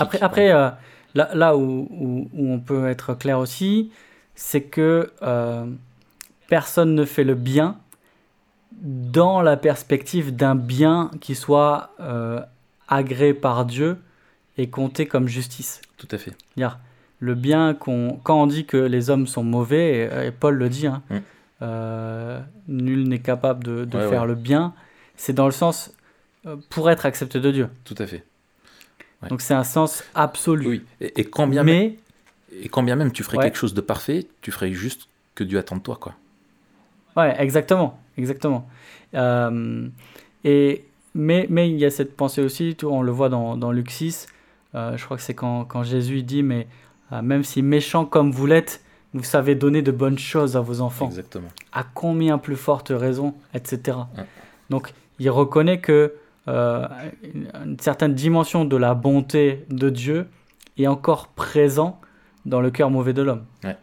après, 0.00 0.22
après 0.22 0.48
là, 0.48 0.78
là 1.14 1.54
où, 1.54 1.86
où, 1.90 2.30
on 2.34 2.60
peut 2.60 2.88
être 2.88 3.12
clair 3.12 3.38
aussi, 3.38 3.92
c'est 4.34 4.62
que 4.62 5.12
personne 6.48 6.94
ne 6.94 7.04
fait 7.04 7.24
le 7.24 7.34
bien 7.34 7.76
dans 8.80 9.42
la 9.42 9.56
perspective 9.56 10.34
d'un 10.34 10.54
bien 10.54 11.10
qui 11.20 11.34
soit 11.34 11.94
euh, 12.00 12.40
agréé 12.88 13.34
par 13.34 13.64
Dieu 13.64 13.98
et 14.58 14.68
compté 14.68 15.06
comme 15.06 15.28
justice. 15.28 15.80
Tout 15.96 16.08
à 16.10 16.18
fait. 16.18 16.32
Le 17.20 17.34
bien 17.34 17.74
qu'on, 17.74 18.18
quand 18.24 18.42
on 18.42 18.46
dit 18.46 18.66
que 18.66 18.76
les 18.76 19.08
hommes 19.10 19.26
sont 19.26 19.44
mauvais, 19.44 20.26
et, 20.26 20.30
Paul 20.32 20.56
le 20.56 20.68
dit, 20.68 20.88
hein, 20.88 21.02
mm. 21.10 21.16
euh, 21.62 22.40
nul 22.66 23.08
n'est 23.08 23.20
capable 23.20 23.64
de, 23.64 23.86
faire 24.08 24.26
le 24.26 24.34
bien, 24.34 24.74
c'est 25.16 25.32
dans 25.32 25.46
le 25.46 25.52
sens 25.52 25.92
euh, 26.46 26.56
pour 26.70 26.90
être 26.90 27.06
accepté 27.06 27.38
de 27.38 27.50
Dieu. 27.50 27.68
Tout 27.84 27.94
à 27.98 28.06
fait. 28.06 28.24
Donc 29.28 29.40
c'est 29.40 29.54
un 29.54 29.62
sens 29.62 30.02
absolu. 30.16 30.66
Oui. 30.66 30.84
Et, 31.00 31.24
quand 31.24 31.46
bien 31.46 31.62
même, 31.62 31.92
et 32.60 32.68
quand 32.68 32.82
bien 32.82 32.96
même 32.96 33.12
tu 33.12 33.22
ferais 33.22 33.38
quelque 33.38 33.56
chose 33.56 33.74
de 33.74 33.80
parfait, 33.80 34.26
tu 34.40 34.50
ferais 34.50 34.72
juste 34.72 35.08
que 35.36 35.44
Dieu 35.44 35.58
attend 35.58 35.76
de 35.76 35.82
toi, 35.82 35.96
quoi. 36.00 36.14
Ouais, 37.16 37.34
exactement, 37.38 38.00
exactement. 38.16 38.68
Euh, 39.14 39.88
et, 40.44 40.84
mais, 41.14 41.46
mais 41.50 41.70
il 41.70 41.78
y 41.78 41.84
a 41.84 41.90
cette 41.90 42.16
pensée 42.16 42.42
aussi, 42.42 42.74
tout, 42.74 42.88
on 42.88 43.02
le 43.02 43.12
voit 43.12 43.28
dans, 43.28 43.56
dans 43.56 43.72
Luc 43.72 43.90
6, 43.90 44.26
euh, 44.74 44.96
je 44.96 45.04
crois 45.04 45.16
que 45.16 45.22
c'est 45.22 45.34
quand, 45.34 45.64
quand, 45.64 45.82
Jésus 45.82 46.22
dit, 46.22 46.42
mais 46.42 46.66
euh, 47.12 47.22
même 47.22 47.44
si 47.44 47.62
méchant 47.62 48.04
comme 48.04 48.32
vous 48.32 48.46
l'êtes, 48.46 48.82
vous 49.14 49.22
savez 49.22 49.54
donner 49.54 49.82
de 49.82 49.92
bonnes 49.92 50.18
choses 50.18 50.56
à 50.56 50.60
vos 50.60 50.80
enfants. 50.80 51.06
Exactement. 51.06 51.48
À 51.72 51.84
combien 51.84 52.38
plus 52.38 52.56
forte 52.56 52.90
raison, 52.94 53.34
etc. 53.52 53.98
Donc, 54.70 54.94
il 55.18 55.28
reconnaît 55.28 55.80
que 55.80 56.14
une 56.48 57.76
certaine 57.78 58.14
dimension 58.14 58.64
de 58.64 58.76
la 58.76 58.94
bonté 58.94 59.64
de 59.68 59.90
Dieu 59.90 60.26
est 60.76 60.88
encore 60.88 61.28
présent 61.28 62.00
dans 62.46 62.60
le 62.60 62.70
cœur 62.70 62.90
mauvais 62.90 63.12
de 63.12 63.22
l'homme. 63.22 63.44
Ouais, 63.62 63.76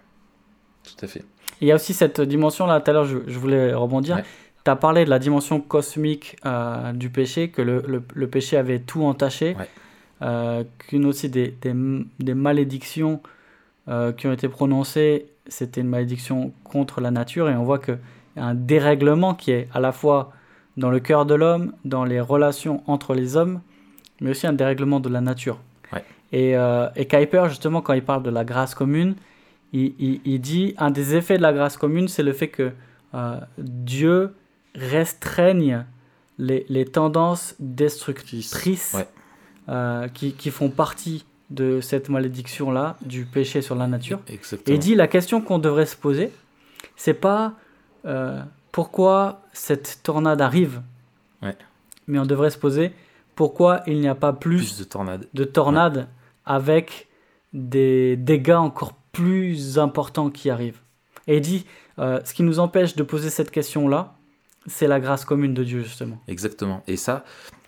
tout 0.83 1.05
à 1.05 1.07
fait. 1.07 1.23
Il 1.61 1.67
y 1.67 1.71
a 1.71 1.75
aussi 1.75 1.93
cette 1.93 2.21
dimension-là, 2.21 2.79
tout 2.79 2.91
à 2.91 2.93
l'heure 2.93 3.05
je, 3.05 3.17
je, 3.27 3.39
voulais 3.39 3.73
rebondir. 3.73 4.21
Tu 4.63 4.71
as 4.71 4.75
parlé 4.75 5.05
de 5.05 5.09
la 5.09 5.19
dimension 5.19 5.59
cosmique 5.59 6.37
euh, 6.45 6.91
du 6.93 7.09
péché, 7.09 7.49
que 7.49 7.61
le, 7.61 7.83
le, 7.87 8.03
le, 8.13 8.27
péché 8.27 8.57
avait 8.57 8.79
tout 8.79 9.03
entaché, 9.03 9.55
ouais. 9.57 9.67
euh, 10.21 10.63
qu'une 10.77 11.05
aussi 11.05 11.29
des, 11.29 11.55
des, 11.61 11.73
des 12.19 12.33
malédictions 12.33 13.21
euh, 13.87 14.11
qui 14.11 14.27
ont 14.27 14.33
été 14.33 14.47
prononcées, 14.47 15.27
c'était 15.47 15.81
une 15.81 15.87
malédiction 15.87 16.53
contre 16.63 17.01
la 17.01 17.11
nature, 17.11 17.49
et 17.49 17.55
on 17.55 17.63
voit 17.63 17.79
qu'il 17.79 17.97
y 18.37 18.39
a 18.39 18.45
un 18.45 18.53
dérèglement 18.53 19.33
qui 19.33 19.51
est 19.51 19.67
à 19.73 19.79
la 19.79 19.91
fois 19.91 20.31
dans 20.77 20.89
le 20.89 20.99
cœur 20.99 21.25
de 21.25 21.35
l'homme, 21.35 21.73
dans 21.83 22.05
les 22.05 22.21
relations 22.21 22.83
entre 22.87 23.13
les 23.13 23.35
hommes, 23.35 23.61
mais 24.21 24.31
aussi 24.31 24.47
un 24.47 24.53
dérèglement 24.53 24.99
de 24.99 25.09
la 25.09 25.21
nature. 25.21 25.57
Ouais. 25.91 26.03
Et, 26.31 26.53
et 26.95 27.05
Kuiper, 27.07 27.45
justement, 27.49 27.81
quand 27.81 27.93
il 27.93 28.03
parle 28.03 28.23
de 28.23 28.29
la 28.29 28.45
grâce 28.45 28.75
commune, 28.75 29.15
il, 29.73 29.93
il, 29.99 30.21
il, 30.25 30.41
dit 30.41 30.73
un 30.77 30.91
des 30.91 31.15
effets 31.15 31.37
de 31.37 31.41
la 31.41 31.53
grâce 31.53 31.77
commune, 31.77 32.07
c'est 32.07 32.23
le 32.23 32.33
fait 32.33 32.47
que 32.47 32.71
euh, 33.13 33.39
Dieu 33.57 34.33
restreigne 34.75 35.85
les, 36.37 36.65
les 36.69 36.85
tendances 36.85 37.55
destructrices 37.59 38.93
ouais. 38.93 39.07
euh, 39.67 40.07
qui, 40.07 40.33
qui, 40.33 40.51
font 40.51 40.69
partie 40.69 41.25
de 41.49 41.81
cette 41.81 42.09
malédiction-là, 42.09 42.97
du 43.01 43.25
péché 43.25 43.61
sur 43.61 43.75
la 43.75 43.87
nature. 43.87 44.19
Exactement. 44.27 44.73
Et 44.73 44.77
il 44.77 44.79
dit 44.79 44.95
la 44.95 45.07
question 45.07 45.41
qu'on 45.41 45.59
devrait 45.59 45.85
se 45.85 45.95
poser, 45.95 46.31
c'est 46.95 47.13
pas 47.13 47.53
euh, 48.05 48.41
pourquoi 48.71 49.41
cette 49.53 49.99
tornade 50.03 50.41
arrive, 50.41 50.81
ouais. 51.41 51.55
mais 52.07 52.19
on 52.19 52.25
devrait 52.25 52.51
se 52.51 52.57
poser 52.57 52.93
pourquoi 53.35 53.81
il 53.87 53.99
n'y 53.99 54.07
a 54.07 54.15
pas 54.15 54.33
plus, 54.33 54.57
plus 54.57 54.79
de 54.79 54.83
tornades, 54.83 55.27
de 55.33 55.43
tornades 55.43 55.97
ouais. 55.97 56.05
avec 56.45 57.07
des 57.53 58.15
dégâts 58.15 58.51
encore 58.51 58.93
plus 59.11 59.79
importants 59.79 60.29
qui 60.29 60.49
arrivent. 60.49 60.79
Et 61.27 61.37
il 61.37 61.41
dit, 61.41 61.65
euh, 61.99 62.19
ce 62.23 62.33
qui 62.33 62.43
nous 62.43 62.59
empêche 62.59 62.95
de 62.95 63.03
poser 63.03 63.29
cette 63.29 63.51
question-là, 63.51 64.15
c'est 64.67 64.87
la 64.87 64.99
grâce 64.99 65.25
commune 65.25 65.53
de 65.53 65.63
Dieu, 65.63 65.83
justement. 65.83 66.21
Exactement. 66.27 66.83
Et 66.87 66.97
ça, 66.97 67.23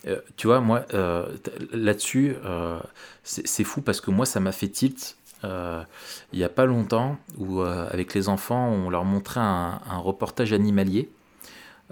euh, 0.06 0.20
tu 0.36 0.46
vois, 0.46 0.60
moi, 0.60 0.84
euh, 0.94 1.26
là-dessus, 1.72 2.36
euh, 2.44 2.78
c'est 3.22 3.64
fou 3.64 3.82
parce 3.82 4.00
que 4.00 4.10
moi, 4.10 4.26
ça 4.26 4.40
m'a 4.40 4.52
fait 4.52 4.68
tilt. 4.68 5.16
il 5.44 6.38
n'y 6.38 6.44
a 6.44 6.48
pas 6.48 6.66
longtemps, 6.66 7.18
où 7.38 7.60
avec 7.62 8.14
les 8.14 8.28
enfants, 8.28 8.68
on 8.68 8.90
leur 8.90 9.04
montrait 9.04 9.40
un, 9.40 9.80
un 9.88 9.98
reportage 9.98 10.52
animalier 10.52 11.10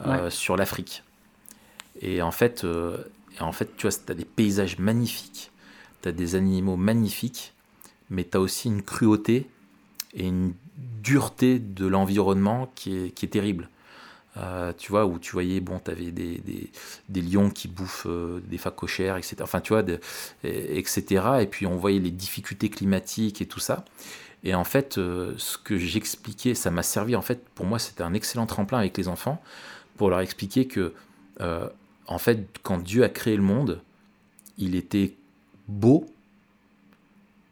ouais. 0.04 0.30
sur 0.30 0.56
l'Afrique. 0.56 1.02
Et 2.00 2.22
en 2.22 2.30
fait, 2.30 2.64
et 2.64 3.42
en 3.42 3.52
fait, 3.52 3.76
tu 3.76 3.88
vois, 3.88 3.96
tu 4.06 4.12
as 4.12 4.14
des 4.14 4.24
paysages 4.24 4.78
magnifiques, 4.78 5.50
tu 6.02 6.08
as 6.08 6.12
des 6.12 6.36
animaux 6.36 6.76
magnifiques, 6.76 7.52
mais 8.10 8.24
tu 8.24 8.36
as 8.36 8.40
aussi 8.40 8.68
une 8.68 8.82
cruauté 8.82 9.46
et 10.14 10.26
une 10.26 10.52
dureté 11.02 11.58
de 11.58 11.86
l'environnement 11.86 12.70
qui 12.74 12.96
est, 12.96 13.10
qui 13.10 13.26
est 13.26 13.30
terrible. 13.30 13.68
Euh, 14.36 14.72
tu 14.76 14.92
vois, 14.92 15.06
où 15.06 15.18
tu 15.18 15.32
voyais, 15.32 15.60
bon, 15.60 15.80
tu 15.84 15.90
avais 15.90 16.12
des, 16.12 16.40
des, 17.08 17.20
lions 17.20 17.50
qui 17.50 17.66
bouffent 17.66 18.06
euh, 18.08 18.40
des 18.46 18.58
phacochères, 18.58 19.16
etc. 19.16 19.36
Enfin, 19.40 19.60
tu 19.60 19.72
vois, 19.72 19.82
etc. 20.44 21.24
Et 21.40 21.46
puis, 21.46 21.66
on 21.66 21.76
voyait 21.76 21.98
les 21.98 22.12
difficultés 22.12 22.68
climatiques 22.68 23.42
et 23.42 23.46
tout 23.46 23.58
ça. 23.58 23.84
Et 24.42 24.54
en 24.54 24.64
fait, 24.64 24.98
euh, 24.98 25.34
ce 25.36 25.58
que 25.58 25.76
j'expliquais, 25.76 26.54
ça 26.54 26.70
m'a 26.70 26.82
servi, 26.82 27.14
en 27.14 27.22
fait, 27.22 27.46
pour 27.54 27.66
moi, 27.66 27.78
c'était 27.78 28.02
un 28.02 28.14
excellent 28.14 28.46
tremplin 28.46 28.78
avec 28.78 28.96
les 28.96 29.08
enfants, 29.08 29.42
pour 29.96 30.08
leur 30.08 30.20
expliquer 30.20 30.66
que, 30.66 30.94
euh, 31.40 31.68
en 32.06 32.18
fait, 32.18 32.46
quand 32.62 32.78
Dieu 32.78 33.04
a 33.04 33.08
créé 33.08 33.36
le 33.36 33.42
monde, 33.42 33.82
il 34.56 34.74
était 34.74 35.14
beau 35.68 36.06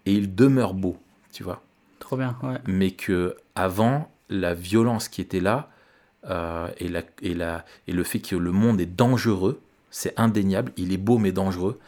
et 0.09 0.13
il 0.13 0.35
demeure 0.35 0.73
beau, 0.73 0.97
tu 1.33 1.43
vois. 1.43 1.63
Trop 1.99 2.17
bien, 2.17 2.37
ouais. 2.43 2.57
Mais 2.67 2.93
que 2.93 3.37
avant 3.55 4.11
la 4.31 4.55
violence 4.55 5.09
qui 5.09 5.21
était 5.21 5.41
là 5.41 5.69
euh, 6.31 6.69
et, 6.79 6.89
la, 6.89 7.03
et, 7.21 7.35
la, 7.35 7.67
et 7.87 7.93
le 7.93 8.03
fait 8.05 8.19
que 8.19 8.35
le 8.35 8.51
monde 8.51 8.81
est 8.81 8.87
dangereux, 8.87 9.61
c'est 9.91 10.19
indéniable, 10.19 10.73
il 10.79 10.95
est 10.95 10.99
beau 10.99 11.19
mais 11.19 11.31
dangereux, 11.31 11.79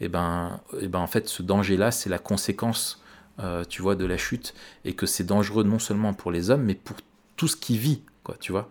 et 0.00 0.08
ben, 0.08 0.60
et 0.78 0.88
ben 0.88 0.98
en 0.98 1.06
fait 1.06 1.26
ce 1.26 1.42
danger-là, 1.42 1.90
c'est 1.90 2.10
la 2.10 2.18
conséquence, 2.18 3.02
euh, 3.38 3.64
tu 3.64 3.80
vois, 3.80 3.96
de 3.96 4.04
la 4.04 4.18
chute, 4.18 4.54
et 4.84 4.92
que 4.92 5.06
c'est 5.06 5.24
dangereux 5.24 5.64
non 5.64 5.78
seulement 5.78 6.12
pour 6.12 6.30
les 6.30 6.50
hommes, 6.50 6.64
mais 6.64 6.74
pour 6.74 6.96
tout 7.40 7.48
ce 7.48 7.56
qui 7.56 7.78
vit, 7.78 8.02
quoi, 8.22 8.36
tu 8.38 8.52
vois. 8.52 8.68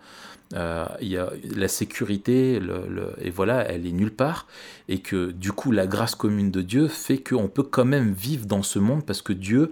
Euh, 0.53 0.86
y 1.01 1.17
a 1.17 1.32
la 1.55 1.67
sécurité, 1.67 2.60
le, 2.60 2.86
le, 2.88 3.15
et 3.19 3.32
voilà, 3.32 3.67
elle 3.67 3.88
est 3.88 3.91
nulle 3.91 4.13
part, 4.13 4.45
et 4.88 4.99
que 4.99 5.32
du 5.32 5.51
coup 5.51 5.71
la 5.71 5.88
grâce 5.88 6.13
commune 6.13 6.51
de 6.51 6.62
Dieu 6.62 6.88
fait 6.88 7.17
qu'on 7.17 7.47
peut 7.47 7.63
quand 7.63 7.86
même 7.86 8.13
vivre 8.13 8.45
dans 8.45 8.62
ce 8.62 8.77
monde 8.77 9.03
parce 9.03 9.23
que 9.23 9.34
Dieu 9.34 9.71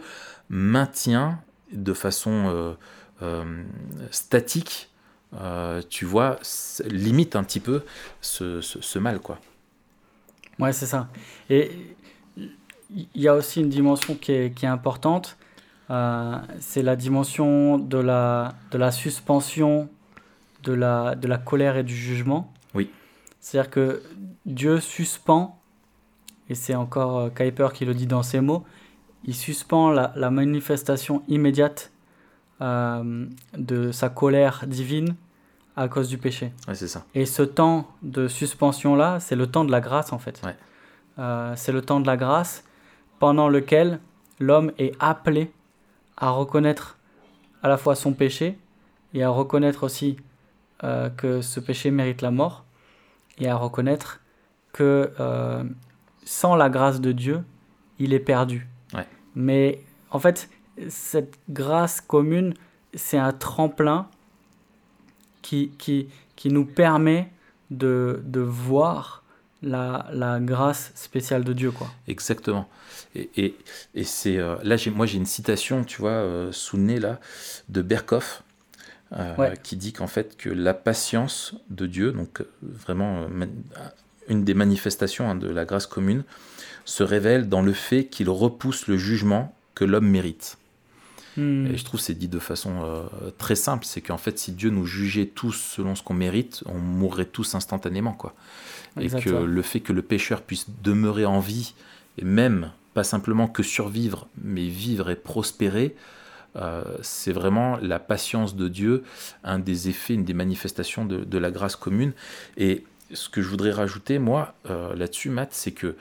maintient 0.49 1.39
de 1.71 1.93
façon 1.93 2.31
euh, 2.47 2.73
euh, 3.21 3.63
statique, 4.09 4.89
euh, 5.35 5.83
tu 5.87 6.05
vois, 6.05 6.39
limite 6.85 7.35
un 7.35 7.43
petit 7.43 7.59
peu 7.59 7.83
ce, 8.21 8.61
ce, 8.61 8.81
ce 8.81 8.97
mal, 8.97 9.19
quoi. 9.19 9.39
Ouais, 10.57 10.73
c'est 10.73 10.87
ça. 10.87 11.07
Et 11.51 11.69
il 12.35 13.07
y 13.13 13.27
a 13.27 13.35
aussi 13.35 13.59
une 13.59 13.69
dimension 13.69 14.15
qui 14.15 14.31
est, 14.31 14.55
qui 14.55 14.65
est 14.65 14.69
importante, 14.69 15.37
c'est 15.89 16.83
la 16.83 16.95
dimension 16.95 17.77
de 17.77 17.97
la, 17.97 18.53
de 18.71 18.77
la 18.77 18.91
suspension 18.91 19.89
de 20.63 20.73
la, 20.73 21.15
de 21.15 21.27
la 21.27 21.37
colère 21.37 21.77
et 21.77 21.83
du 21.83 21.95
jugement. 21.95 22.51
Oui. 22.73 22.91
C'est-à-dire 23.39 23.71
que 23.71 24.03
Dieu 24.45 24.79
suspend, 24.79 25.59
et 26.49 26.55
c'est 26.55 26.75
encore 26.75 27.17
euh, 27.17 27.29
Kuiper 27.29 27.69
qui 27.73 27.85
le 27.85 27.93
dit 27.93 28.07
dans 28.07 28.23
ses 28.23 28.41
mots, 28.41 28.65
il 29.23 29.35
suspend 29.35 29.91
la, 29.91 30.11
la 30.15 30.29
manifestation 30.29 31.23
immédiate 31.27 31.91
euh, 32.61 33.25
de 33.57 33.91
sa 33.91 34.09
colère 34.09 34.65
divine 34.67 35.15
à 35.75 35.87
cause 35.87 36.09
du 36.09 36.17
péché. 36.17 36.51
Ouais, 36.67 36.75
c'est 36.75 36.87
ça. 36.87 37.05
Et 37.13 37.25
ce 37.25 37.43
temps 37.43 37.87
de 38.01 38.27
suspension-là, 38.27 39.19
c'est 39.19 39.35
le 39.35 39.47
temps 39.47 39.63
de 39.63 39.71
la 39.71 39.79
grâce 39.79 40.11
en 40.11 40.19
fait. 40.19 40.41
Ouais. 40.43 40.55
Euh, 41.19 41.53
c'est 41.55 41.71
le 41.71 41.81
temps 41.81 41.99
de 41.99 42.07
la 42.07 42.17
grâce 42.17 42.63
pendant 43.19 43.47
lequel 43.47 43.99
l'homme 44.39 44.71
est 44.77 44.93
appelé 44.99 45.51
à 46.17 46.31
reconnaître 46.31 46.97
à 47.63 47.69
la 47.69 47.77
fois 47.77 47.95
son 47.95 48.13
péché 48.13 48.57
et 49.13 49.23
à 49.23 49.29
reconnaître 49.29 49.83
aussi 49.83 50.17
euh, 50.83 51.09
que 51.09 51.41
ce 51.41 51.59
péché 51.59 51.91
mérite 51.91 52.21
la 52.21 52.31
mort 52.31 52.65
et 53.39 53.47
à 53.47 53.55
reconnaître 53.55 54.21
que 54.73 55.11
euh, 55.19 55.63
sans 56.23 56.55
la 56.55 56.69
grâce 56.69 57.01
de 57.01 57.11
Dieu, 57.11 57.43
il 57.99 58.13
est 58.13 58.19
perdu. 58.19 58.67
Ouais. 58.93 59.07
Mais 59.35 59.81
en 60.11 60.19
fait, 60.19 60.49
cette 60.89 61.39
grâce 61.49 62.01
commune, 62.01 62.53
c'est 62.93 63.17
un 63.17 63.33
tremplin 63.33 64.07
qui, 65.41 65.71
qui, 65.77 66.09
qui 66.35 66.49
nous 66.49 66.65
permet 66.65 67.31
de, 67.71 68.21
de 68.23 68.41
voir 68.41 69.23
la, 69.63 70.07
la 70.13 70.39
grâce 70.39 70.91
spéciale 70.95 71.43
de 71.43 71.53
Dieu. 71.53 71.71
Quoi. 71.71 71.89
Exactement. 72.07 72.67
Et, 73.15 73.29
et, 73.37 73.55
et 73.95 74.03
c'est 74.03 74.37
euh, 74.37 74.55
là, 74.63 74.75
moi 74.93 75.05
j'ai 75.05 75.17
une 75.17 75.25
citation, 75.25 75.83
tu 75.83 76.01
vois, 76.01 76.11
euh, 76.11 76.51
sous 76.51 76.77
le 76.77 76.83
nez 76.83 76.99
là, 76.99 77.19
de 77.69 77.81
Berkoff, 77.81 78.43
euh, 79.13 79.35
Ouais. 79.37 79.53
qui 79.63 79.75
dit 79.77 79.93
qu'en 79.93 80.07
fait 80.07 80.35
que 80.37 80.49
la 80.49 80.73
patience 80.73 81.55
de 81.69 81.85
Dieu, 81.87 82.11
donc 82.11 82.41
euh, 82.41 82.49
vraiment 82.61 83.25
une 84.27 84.43
des 84.43 84.53
manifestations 84.53 85.29
hein, 85.29 85.35
de 85.35 85.47
la 85.49 85.65
grâce 85.65 85.87
commune, 85.87 86.23
se 86.85 87.03
révèle 87.03 87.47
dans 87.49 87.61
le 87.61 87.73
fait 87.73 88.05
qu'il 88.05 88.29
repousse 88.29 88.87
le 88.87 88.97
jugement 88.97 89.55
que 89.75 89.85
l'homme 89.85 90.07
mérite. 90.09 90.57
Hmm. 91.37 91.67
Et 91.67 91.77
je 91.77 91.85
trouve 91.85 91.99
que 91.99 92.05
c'est 92.05 92.13
dit 92.13 92.27
de 92.27 92.39
façon 92.39 92.83
euh, 92.83 93.03
très 93.37 93.55
simple, 93.55 93.85
c'est 93.85 94.01
qu'en 94.01 94.17
fait 94.17 94.37
si 94.37 94.51
Dieu 94.51 94.69
nous 94.69 94.85
jugeait 94.85 95.27
tous 95.27 95.53
selon 95.53 95.95
ce 95.95 96.03
qu'on 96.03 96.15
mérite, 96.15 96.63
on 96.65 96.79
mourrait 96.79 97.25
tous 97.25 97.55
instantanément 97.55 98.13
quoi. 98.13 98.35
Et 98.99 99.09
que 99.09 99.29
le 99.29 99.61
fait 99.61 99.79
que 99.79 99.93
le 99.93 100.01
pécheur 100.01 100.41
puisse 100.41 100.65
demeurer 100.83 101.25
en 101.25 101.39
vie 101.39 101.75
et 102.17 102.25
même 102.25 102.71
pas 102.95 103.03
simplement 103.03 103.47
que 103.47 103.61
survivre, 103.61 104.27
mais 104.41 104.67
vivre 104.67 105.11
et 105.11 105.15
prospérer, 105.15 105.95
euh, 106.55 106.83
c'est 107.01 107.31
vraiment 107.31 107.77
la 107.77 107.99
patience 107.99 108.55
de 108.55 108.67
Dieu, 108.67 109.03
un 109.43 109.59
des 109.59 109.89
effets, 109.89 110.15
une 110.15 110.23
des 110.23 110.33
manifestations 110.33 111.05
de, 111.05 111.23
de 111.23 111.37
la 111.37 111.51
grâce 111.51 111.75
commune. 111.75 112.13
Et 112.57 112.83
ce 113.13 113.29
que 113.29 113.41
je 113.41 113.49
voudrais 113.49 113.71
rajouter, 113.71 114.19
moi, 114.19 114.55
euh, 114.69 114.95
là-dessus, 114.95 115.29
Matt, 115.29 115.53
c'est 115.53 115.71
que, 115.71 115.95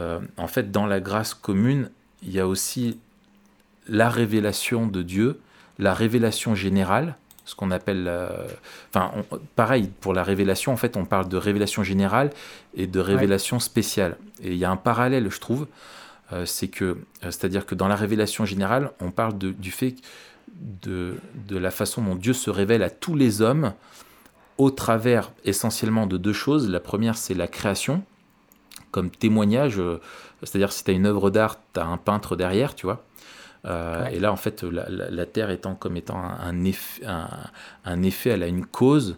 euh, 0.00 0.20
en 0.36 0.48
fait, 0.48 0.70
dans 0.70 0.86
la 0.86 1.00
grâce 1.00 1.34
commune, 1.34 1.90
il 2.22 2.32
y 2.32 2.40
a 2.40 2.48
aussi 2.48 2.98
la 3.88 4.10
révélation 4.10 4.86
de 4.86 5.02
Dieu 5.02 5.40
la 5.78 5.94
révélation 5.94 6.54
générale, 6.54 7.16
ce 7.44 7.54
qu'on 7.54 7.70
appelle, 7.70 8.06
euh, 8.08 8.46
enfin, 8.92 9.12
pareil 9.56 9.90
pour 10.00 10.12
la 10.12 10.22
révélation. 10.22 10.72
En 10.72 10.76
fait, 10.76 10.96
on 10.96 11.04
parle 11.04 11.28
de 11.28 11.36
révélation 11.36 11.82
générale 11.82 12.30
et 12.74 12.86
de 12.86 13.00
révélation 13.00 13.58
spéciale. 13.58 14.16
Et 14.42 14.52
il 14.52 14.58
y 14.58 14.64
a 14.64 14.70
un 14.70 14.76
parallèle, 14.76 15.30
je 15.30 15.40
trouve, 15.40 15.66
euh, 16.32 16.44
c'est 16.44 16.68
que, 16.68 16.84
euh, 16.84 16.96
c'est-à-dire 17.22 17.64
que 17.64 17.74
dans 17.74 17.88
la 17.88 17.96
révélation 17.96 18.44
générale, 18.44 18.90
on 19.00 19.10
parle 19.10 19.38
de, 19.38 19.52
du 19.52 19.70
fait 19.70 19.94
de, 20.82 21.16
de 21.46 21.56
la 21.56 21.70
façon 21.70 22.02
dont 22.02 22.16
Dieu 22.16 22.32
se 22.32 22.50
révèle 22.50 22.82
à 22.82 22.90
tous 22.90 23.14
les 23.14 23.40
hommes 23.40 23.72
au 24.58 24.70
travers 24.70 25.30
essentiellement 25.44 26.06
de 26.06 26.16
deux 26.16 26.32
choses. 26.32 26.68
La 26.68 26.80
première, 26.80 27.16
c'est 27.16 27.34
la 27.34 27.46
création, 27.46 28.02
comme 28.90 29.08
témoignage, 29.08 29.80
c'est-à-dire 30.42 30.72
si 30.72 30.82
tu 30.82 30.90
as 30.90 30.94
une 30.94 31.06
œuvre 31.06 31.30
d'art, 31.30 31.56
tu 31.72 31.78
as 31.78 31.86
un 31.86 31.96
peintre 31.96 32.34
derrière, 32.34 32.74
tu 32.74 32.84
vois. 32.84 33.04
Euh, 33.64 34.06
et 34.06 34.18
là, 34.20 34.32
en 34.32 34.36
fait, 34.36 34.62
la, 34.62 35.26
Terre 35.26 35.50
étant 35.50 35.74
comme 35.74 35.96
étant 35.96 36.18
un, 36.18 36.64
effet, 36.64 37.04
un, 37.84 38.02
effet, 38.02 38.30
elle 38.30 38.42
a 38.42 38.46
une 38.46 38.64
cause 38.64 39.16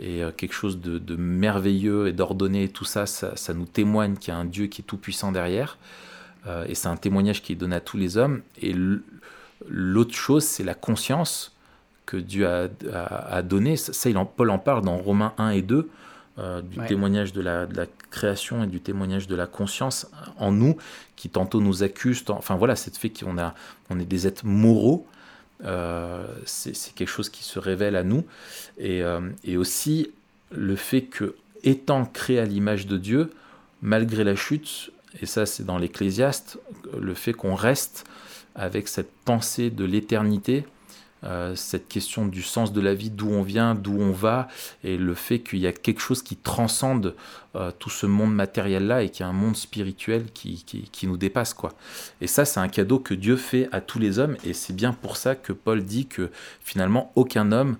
et 0.00 0.22
euh, 0.22 0.30
quelque 0.30 0.54
chose 0.54 0.80
de, 0.80 1.16
merveilleux 1.16 2.08
et 2.08 2.12
d'ordonné, 2.12 2.68
tout 2.68 2.84
ça, 2.84 3.06
ça, 3.06 3.54
nous 3.54 3.66
témoigne 3.66 4.16
qu'il 4.16 4.32
y 4.32 4.36
a 4.36 4.40
un 4.40 4.44
Dieu 4.44 4.66
qui 4.66 4.82
est 4.82 4.84
tout 4.84 4.96
puissant 4.96 5.32
derrière. 5.32 5.78
Euh, 6.46 6.64
et 6.66 6.74
c'est 6.74 6.88
un 6.88 6.96
témoignage 6.96 7.42
qui 7.42 7.52
est 7.52 7.56
donné 7.56 7.76
à 7.76 7.80
tous 7.80 7.96
les 7.96 8.16
hommes. 8.16 8.42
Et 8.60 8.74
l'autre 9.68 10.14
chose, 10.14 10.44
c'est 10.44 10.64
la 10.64 10.74
conscience 10.74 11.54
que 12.06 12.16
Dieu 12.16 12.48
a, 12.48 12.68
a, 13.30 13.42
donné. 13.42 13.76
Ça, 13.76 14.10
il 14.10 14.18
en, 14.18 14.24
Paul 14.24 14.50
en 14.50 14.58
parle 14.58 14.82
dans 14.82 14.96
Romains 14.96 15.34
1 15.38 15.50
et 15.50 15.62
2. 15.62 15.88
Euh, 16.42 16.60
du 16.60 16.78
témoignage 16.88 17.32
de 17.32 17.40
la, 17.40 17.66
création 18.10 18.64
et 18.64 18.66
du 18.66 18.80
témoignage 18.80 19.26
de 19.26 19.34
la 19.34 19.46
conscience 19.46 20.06
en 20.38 20.50
nous, 20.50 20.76
qui 21.14 21.28
tantôt 21.28 21.60
nous 21.60 21.82
accuse, 21.82 22.24
enfin 22.28 22.56
voilà, 22.56 22.74
c'est 22.74 22.96
fait 22.96 23.10
qu'on 23.10 23.38
a, 23.38 23.54
on 23.90 24.00
est 24.00 24.04
des 24.04 24.26
êtres 24.26 24.44
moraux, 24.44 25.06
euh, 25.64 26.26
c'est 26.44 26.94
quelque 26.94 27.08
chose 27.08 27.28
qui 27.28 27.44
se 27.44 27.58
révèle 27.58 27.96
à 27.96 28.02
nous, 28.02 28.24
et, 28.78 29.02
euh, 29.02 29.20
et 29.44 29.56
aussi 29.56 30.10
le 30.50 30.74
fait 30.74 31.02
que, 31.02 31.36
étant 31.62 32.04
créé 32.06 32.40
à 32.40 32.44
l'image 32.44 32.86
de 32.86 32.96
Dieu, 32.96 33.30
malgré 33.80 34.24
la 34.24 34.34
chute, 34.34 34.90
et 35.20 35.26
ça 35.26 35.46
c'est 35.46 35.64
dans 35.64 35.78
l'Ecclésiaste, 35.78 36.58
le 36.98 37.14
fait 37.14 37.34
qu'on 37.34 37.54
reste 37.54 38.04
avec 38.54 38.88
cette 38.88 39.12
pensée 39.24 39.70
de 39.70 39.84
l'éternité, 39.84 40.64
euh, 41.24 41.54
cette 41.54 41.88
question 41.88 42.26
du 42.26 42.42
sens 42.42 42.72
de 42.72 42.80
la 42.80 42.94
vie, 42.94 43.10
d'où 43.10 43.30
on 43.30 43.42
vient, 43.42 43.74
d'où 43.74 43.96
on 44.00 44.10
va, 44.10 44.48
et 44.82 44.96
le 44.96 45.14
fait 45.14 45.38
qu'il 45.38 45.60
y 45.60 45.66
a 45.66 45.72
quelque 45.72 46.00
chose 46.00 46.22
qui 46.22 46.36
transcende 46.36 47.14
euh, 47.54 47.70
tout 47.78 47.90
ce 47.90 48.06
monde 48.06 48.34
matériel-là 48.34 49.02
et 49.02 49.10
qu'il 49.10 49.24
y 49.24 49.26
a 49.26 49.28
un 49.28 49.34
monde 49.34 49.56
spirituel 49.56 50.26
qui, 50.34 50.64
qui, 50.64 51.06
nous 51.06 51.16
dépasse. 51.16 51.54
quoi. 51.54 51.74
Et 52.20 52.26
ça, 52.26 52.44
c'est 52.44 52.60
un 52.60 52.68
cadeau 52.68 52.98
que 52.98 53.14
Dieu 53.14 53.36
fait 53.36 53.68
à 53.72 53.80
tous 53.80 53.98
les 53.98 54.18
hommes, 54.18 54.36
et 54.44 54.52
c'est 54.52 54.74
bien 54.74 54.92
pour 54.92 55.16
ça 55.16 55.34
que 55.34 55.52
Paul 55.52 55.84
dit 55.84 56.06
que 56.06 56.30
finalement, 56.60 57.12
aucun 57.14 57.52
homme 57.52 57.76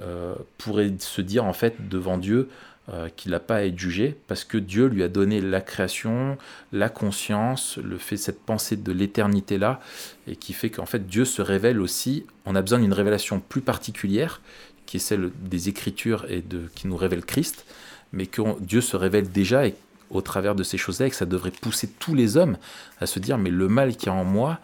euh, 0.00 0.34
pourrait 0.56 0.92
se 0.98 1.20
dire 1.20 1.44
en 1.44 1.52
fait 1.52 1.88
devant 1.88 2.16
Dieu, 2.16 2.48
euh, 2.92 3.08
qu'il 3.14 3.30
n'a 3.30 3.40
pas 3.40 3.56
à 3.56 3.62
être 3.62 3.78
jugé, 3.78 4.16
parce 4.26 4.42
que 4.42 4.58
Dieu 4.58 4.86
lui 4.86 5.02
a 5.04 5.08
donné 5.08 5.40
la 5.40 5.60
création, 5.60 6.36
la 6.72 6.88
conscience, 6.88 7.78
le 7.78 7.98
fait 7.98 8.16
cette 8.16 8.40
pensée 8.40 8.76
de 8.76 8.90
l'éternité 8.90 9.58
là, 9.58 9.80
et 10.26 10.34
qui 10.34 10.52
fait 10.52 10.70
qu'en 10.70 10.86
fait 10.86 11.06
Dieu 11.06 11.24
se 11.24 11.40
révèle 11.40 11.80
aussi. 11.80 12.26
On 12.46 12.56
a 12.56 12.62
besoin 12.62 12.80
d'une 12.80 12.92
révélation 12.92 13.40
plus 13.40 13.60
particulière, 13.60 14.40
qui 14.86 14.96
est 14.96 15.00
celle 15.00 15.30
des 15.40 15.68
Écritures 15.68 16.26
et 16.28 16.42
de 16.42 16.62
qui 16.74 16.88
nous 16.88 16.96
révèle 16.96 17.24
Christ, 17.24 17.64
mais 18.12 18.26
que 18.26 18.42
Dieu 18.60 18.80
se 18.80 18.96
révèle 18.96 19.30
déjà 19.30 19.62
au 20.10 20.20
travers 20.20 20.56
de 20.56 20.64
ces 20.64 20.76
choses-là, 20.76 21.06
et 21.06 21.10
que 21.10 21.16
ça 21.16 21.26
devrait 21.26 21.52
pousser 21.52 21.88
tous 22.00 22.16
les 22.16 22.36
hommes 22.36 22.56
à 23.00 23.06
se 23.06 23.20
dire 23.20 23.38
mais 23.38 23.50
le 23.50 23.68
mal 23.68 23.96
qui 23.96 24.06
est 24.06 24.12
en 24.12 24.24
moi, 24.24 24.58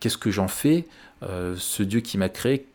qu'est-ce 0.00 0.18
que 0.18 0.32
j'en 0.32 0.48
fais? 0.48 0.84
Euh, 1.22 1.54
Ce 1.56 1.84
Dieu 1.84 2.00
qui 2.00 2.18
m'a 2.18 2.28
créé, 2.28 2.66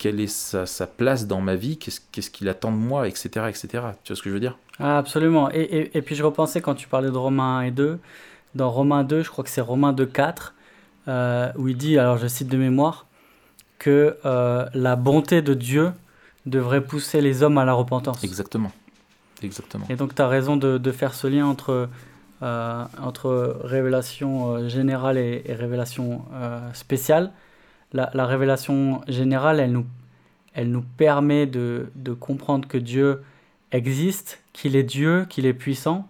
quelle 0.00 0.18
est 0.18 0.28
sa, 0.28 0.86
place 0.86 1.26
dans 1.26 1.42
ma 1.42 1.56
vie, 1.56 1.76
qu'est-ce 1.76 2.30
qu'il 2.30 2.48
attend 2.48 2.72
de 2.72 2.76
moi, 2.78 3.06
etc., 3.06 3.28
etc. 3.50 3.68
Tu 4.02 4.12
vois 4.12 4.16
ce 4.16 4.22
que 4.22 4.30
je 4.30 4.34
veux 4.34 4.40
dire? 4.40 4.56
Ah, 4.78 4.96
Absolument. 4.96 5.50
Et, 5.52 5.90
et, 5.92 6.00
puis 6.00 6.14
je 6.14 6.24
repensais 6.24 6.62
quand 6.62 6.74
tu 6.74 6.88
parlais 6.88 7.10
de 7.10 7.16
Romains 7.16 7.58
1 7.58 7.62
et 7.64 7.70
2, 7.70 7.98
dans 8.54 8.70
Romains 8.70 9.04
2, 9.04 9.22
je 9.22 9.28
crois 9.28 9.44
que 9.44 9.50
c'est 9.50 9.60
Romains 9.60 9.92
2, 9.92 10.06
4, 10.06 10.54
euh, 11.06 11.52
où 11.56 11.68
il 11.68 11.76
dit, 11.76 11.98
alors 11.98 12.16
je 12.16 12.26
cite 12.28 12.48
de 12.48 12.56
mémoire, 12.56 13.04
que 13.78 14.16
euh, 14.24 14.64
la 14.72 14.96
bonté 14.96 15.42
de 15.42 15.52
Dieu 15.52 15.92
devrait 16.46 16.80
pousser 16.80 17.20
les 17.20 17.42
hommes 17.42 17.58
à 17.58 17.66
la 17.66 17.74
repentance. 17.74 18.24
Exactement. 18.24 18.72
Exactement. 19.42 19.84
Et 19.90 19.96
donc 19.96 20.14
tu 20.14 20.22
as 20.22 20.28
raison 20.28 20.56
de, 20.56 20.78
de, 20.78 20.92
faire 20.92 21.12
ce 21.12 21.26
lien 21.26 21.44
entre, 21.44 21.90
euh, 22.42 22.84
entre 23.02 23.58
révélation 23.64 24.66
générale 24.66 25.18
et, 25.18 25.42
et 25.44 25.52
révélation 25.52 26.24
spéciale 26.72 27.32
la, 27.92 28.26
révélation 28.26 29.02
générale, 29.08 29.60
elle 29.60 29.72
nous, 29.72 29.86
elle 30.54 30.70
nous 30.70 30.84
permet 30.96 31.46
de, 31.46 31.90
de 31.94 32.12
comprendre 32.12 32.68
que 32.68 32.78
Dieu 32.78 33.22
existe, 33.72 34.42
qu'il 34.52 34.76
est 34.76 34.82
Dieu, 34.82 35.26
qu'il 35.28 35.46
est 35.46 35.54
puissant, 35.54 36.08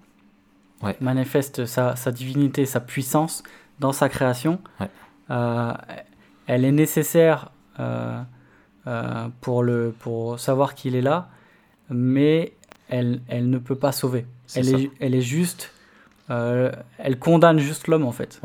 ouais. 0.82 0.96
manifeste 1.00 1.66
sa, 1.66 1.96
sa, 1.96 2.12
divinité, 2.12 2.66
sa 2.66 2.80
puissance 2.80 3.42
dans 3.78 3.92
sa 3.92 4.08
création. 4.08 4.60
Euh, 5.30 5.72
elle 6.46 6.64
est 6.64 6.72
nécessaire 6.72 7.50
euh, 7.78 8.20
euh, 8.86 9.28
pour, 9.40 9.62
le, 9.62 9.94
pour 9.98 10.38
savoir 10.38 10.74
qu'il 10.74 10.94
est 10.96 11.02
là, 11.02 11.28
mais 11.88 12.52
elle, 12.88 13.20
elle 13.28 13.48
ne 13.48 13.58
peut 13.58 13.76
pas 13.76 13.92
sauver. 13.92 14.26
elle, 14.54 14.74
est, 14.74 14.90
elle 15.00 15.14
est 15.14 15.20
juste, 15.20 15.72
elle 16.28 17.18
condamne 17.18 17.58
juste 17.58 17.88
l'homme 17.88 18.04
en 18.04 18.12
fait, 18.12 18.40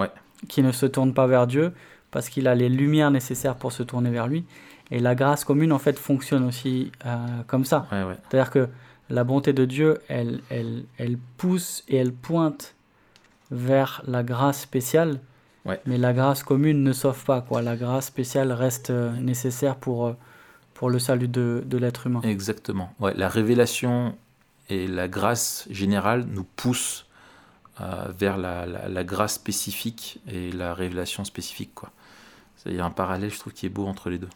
qui 0.47 0.61
ne 0.61 0.71
se 0.71 0.85
tourne 0.85 1.13
pas 1.13 1.27
vers 1.27 1.47
Dieu 1.47 1.73
parce 2.15 2.29
qu'il 2.29 2.47
a 2.47 2.55
les 2.55 2.69
lumières 2.69 3.11
nécessaires 3.11 3.55
pour 3.57 3.73
se 3.73 3.83
tourner 3.83 4.09
vers 4.09 4.27
lui. 4.27 4.45
Et 4.89 4.99
la 4.99 5.15
grâce 5.15 5.43
commune, 5.43 5.73
en 5.73 5.79
fait, 5.79 5.99
fonctionne 5.99 6.45
aussi 6.45 6.93
euh, 7.05 7.17
comme 7.45 7.65
ça. 7.65 7.87
C'est-à-dire 7.91 8.51
que 8.51 8.69
la 9.09 9.25
bonté 9.25 9.51
de 9.51 9.65
Dieu, 9.65 9.97
elle, 10.07 10.39
elle, 10.49 10.85
elle 10.97 11.17
pousse 11.35 11.83
et 11.89 11.97
elle 11.97 12.13
pointe 12.13 12.73
vers 13.51 14.01
la 14.07 14.23
grâce 14.23 14.61
spéciale. 14.61 15.19
Mais 15.85 15.97
la 15.97 16.13
grâce 16.13 16.41
commune 16.41 16.83
ne 16.83 16.93
sauve 16.93 17.21
pas. 17.25 17.41
Quoi. 17.41 17.61
La 17.61 17.75
grâce 17.75 18.05
spéciale 18.05 18.53
reste 18.53 18.91
euh, 18.91 19.11
nécessaire 19.19 19.75
pour, 19.75 20.07
euh, 20.07 20.13
pour 20.73 20.89
le 20.89 20.99
salut 20.99 21.27
de, 21.27 21.63
de 21.65 21.77
l'être 21.77 22.07
humain. 22.07 22.21
Exactement. 22.23 22.93
Ouais, 23.01 23.13
la 23.13 23.27
révélation 23.27 24.15
et 24.69 24.87
la 24.87 25.09
grâce 25.09 25.67
générale 25.69 26.25
nous 26.29 26.45
poussent 26.45 27.07
vers 28.17 28.37
la, 28.37 28.65
la, 28.65 28.87
la, 28.87 29.03
grâce 29.03 29.33
spécifique 29.33 30.21
et 30.31 30.49
la 30.53 30.73
révélation 30.73 31.25
spécifique. 31.25 31.75
Quoi. 31.75 31.91
Il 32.65 32.75
y 32.75 32.79
a 32.79 32.85
un 32.85 32.91
parallèle, 32.91 33.31
je 33.31 33.39
trouve, 33.39 33.53
qui 33.53 33.65
est 33.65 33.69
beau 33.69 33.85
entre 33.85 34.09
les 34.09 34.17
deux. 34.17 34.29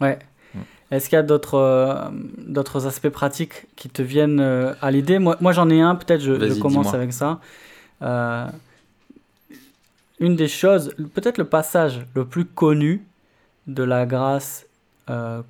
Ouais. 0.00 0.18
Mm. 0.54 0.58
Est-ce 0.90 1.08
qu'il 1.08 1.16
y 1.16 1.18
a 1.18 1.22
d'autres 1.22 1.54
euh, 1.54 2.10
d'autres 2.38 2.86
aspects 2.86 3.08
pratiques 3.08 3.66
qui 3.76 3.88
te 3.88 4.02
viennent 4.02 4.40
euh, 4.40 4.74
à 4.80 4.90
l'idée? 4.90 5.18
Moi, 5.18 5.36
moi 5.40 5.52
j'en 5.52 5.70
ai 5.70 5.80
un, 5.80 5.94
peut-être 5.94 6.20
je, 6.20 6.60
commence 6.60 6.94
avec 6.94 7.12
ça. 7.12 7.40
Euh, 8.02 8.46
une 10.20 10.36
des 10.36 10.48
choses, 10.48 10.94
peut-être 11.14 11.38
le 11.38 11.44
passage 11.44 12.06
le 12.14 12.24
plus 12.24 12.44
connu 12.44 13.04
de 13.66 13.82
la 13.82 14.06
grâce 14.06 14.66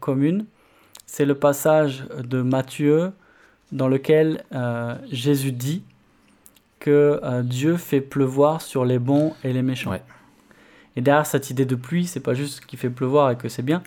commune, 0.00 0.46
c'est 1.06 1.24
le 1.24 1.36
passage 1.36 2.04
de 2.24 2.42
Matthieu 2.42 3.12
dans 3.70 3.86
lequel 3.86 4.42
Jésus 5.10 5.52
dit 5.52 5.82
que 6.80 7.20
Dieu 7.42 7.76
fait 7.76 8.00
pleuvoir 8.00 8.60
sur 8.60 8.84
les 8.84 8.98
bons 8.98 9.34
et 9.44 9.52
les 9.52 9.62
méchants. 9.62 9.92
Ouais. 9.92 10.02
Et 10.96 11.00
derrière 11.00 11.26
cette 11.26 11.50
idée 11.50 11.64
de 11.64 11.74
pluie, 11.74 12.06
c'est 12.06 12.20
pas 12.20 12.34
juste 12.34 12.64
qu'il 12.66 12.78
fait 12.78 12.90
pleuvoir 12.90 13.30
et 13.30 13.36
que 13.36 13.48
c'est 13.48 13.62
bien, 13.62 13.82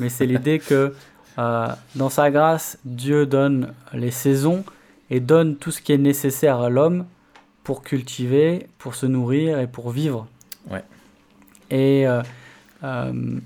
mais 0.00 0.08
c'est 0.08 0.26
l'idée 0.26 0.58
que 0.58 0.94
euh, 1.38 1.68
dans 1.94 2.08
sa 2.08 2.30
grâce, 2.30 2.78
Dieu 2.84 3.26
donne 3.26 3.74
les 3.92 4.10
saisons 4.10 4.64
et 5.10 5.20
donne 5.20 5.56
tout 5.56 5.70
ce 5.70 5.80
qui 5.80 5.92
est 5.92 5.98
nécessaire 5.98 6.60
à 6.60 6.70
l'homme 6.70 7.04
pour 7.62 7.82
cultiver, 7.82 8.68
pour 8.78 8.94
se 8.94 9.06
nourrir 9.06 9.58
et 9.60 9.66
pour 9.66 9.90
vivre. 9.90 10.26
Ouais. 10.70 10.82
Et 11.70 12.06
euh, 12.06 12.22
euh, 12.84 13.38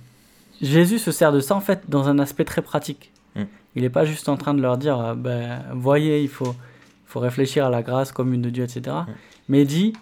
Jésus 0.61 0.99
se 0.99 1.11
sert 1.11 1.33
de 1.33 1.41
ça 1.41 1.57
en 1.57 1.61
fait 1.61 1.89
dans 1.89 2.09
un 2.09 2.19
aspect 2.19 2.45
très 2.45 2.63
pratique. 2.63 3.11
Mm. 3.35 3.43
Il 3.75 3.83
n'est 3.83 3.91
pas 3.91 4.05
juste 4.05 4.29
en 4.29 4.37
train 4.37 4.55
de 4.55 4.63
leur 4.63 4.79
dire, 4.79 5.17
ben, 5.17 5.63
voyez, 5.75 6.23
il 6.23 6.29
faut, 6.29 6.55
faut 7.07 7.21
réfléchir 7.21 7.67
à 7.67 7.71
la 7.71 7.83
grâce 7.83 8.13
commune 8.13 8.43
de 8.43 8.51
Dieu, 8.51 8.63
etc. 8.63 8.83
Mm. 8.85 9.13
Mais 9.49 9.63
il 9.63 9.67
dit, 9.67 9.93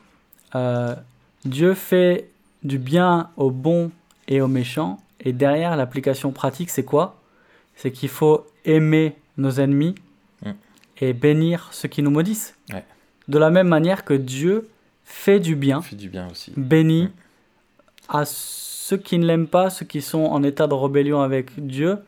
Dieu 1.45 1.73
fait 1.73 2.29
du 2.63 2.79
bien 2.79 3.31
au 3.37 3.51
bon 3.51 3.91
et 4.27 4.41
au 4.41 4.49
méchant. 4.49 4.99
Et 5.21 5.33
derrière, 5.33 5.77
l'application 5.77 6.33
pratique, 6.33 6.71
c'est 6.71 6.85
quoi? 6.85 7.21
C'est 7.75 7.91
qu'il 7.93 8.09
faut 8.09 8.47
aimer 8.65 9.17
nos 9.37 9.61
ennemis 9.61 9.95
mm. 10.45 10.51
et 11.01 11.13
bénir 11.13 11.69
ceux 11.73 11.89
qui 11.89 12.03
nous 12.03 12.11
maudissent. 12.11 12.55
De 13.29 13.39
la 13.39 13.51
même 13.51 13.69
manière 13.69 14.05
que 14.05 14.15
Dieu 14.15 14.69
fait 15.05 15.39
du 15.39 15.55
bien, 15.55 15.83
fait 15.83 15.97
du 15.97 16.09
bien 16.09 16.29
aussi. 16.31 16.53
bénit 16.57 17.05
mm. 17.05 17.11
à 18.09 18.25
ceux 18.25 18.97
qui 18.97 19.19
ne 19.19 19.27
l'aiment 19.27 19.47
pas, 19.47 19.71
ceux 19.71 19.87
qui 19.87 20.01
sont 20.03 20.25
en 20.25 20.43
état 20.43 20.67
de 20.67 20.75
rébellion 20.75 21.21
avec 21.21 21.65
Dieu 21.67 21.99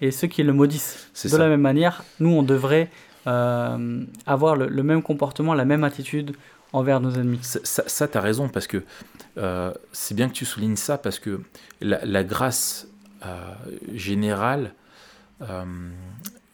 et 0.00 0.10
ceux 0.10 0.26
qui 0.26 0.42
le 0.42 0.52
maudissent. 0.52 1.10
De 1.30 1.36
la 1.36 1.48
même 1.48 1.60
manière, 1.60 2.04
nous, 2.20 2.30
on 2.30 2.42
devrait 2.42 2.90
euh, 3.26 4.04
avoir 4.26 4.56
le, 4.56 4.66
le, 4.68 4.82
même 4.82 5.02
comportement, 5.02 5.54
la 5.54 5.64
même 5.64 5.84
attitude 5.84 6.36
envers 6.72 7.00
nos 7.00 7.12
ennemis. 7.12 7.40
Ça, 7.42 7.60
ça, 7.64 8.08
tu 8.08 8.18
as 8.18 8.20
raison, 8.20 8.48
parce 8.48 8.66
que 8.66 8.82
euh, 9.36 9.72
c'est 9.92 10.14
bien 10.14 10.28
que 10.28 10.34
tu 10.34 10.44
soulignes 10.44 10.76
ça, 10.76 10.98
parce 10.98 11.18
que 11.18 11.40
la, 11.80 12.24
grâce 12.24 12.88
générale 13.92 14.74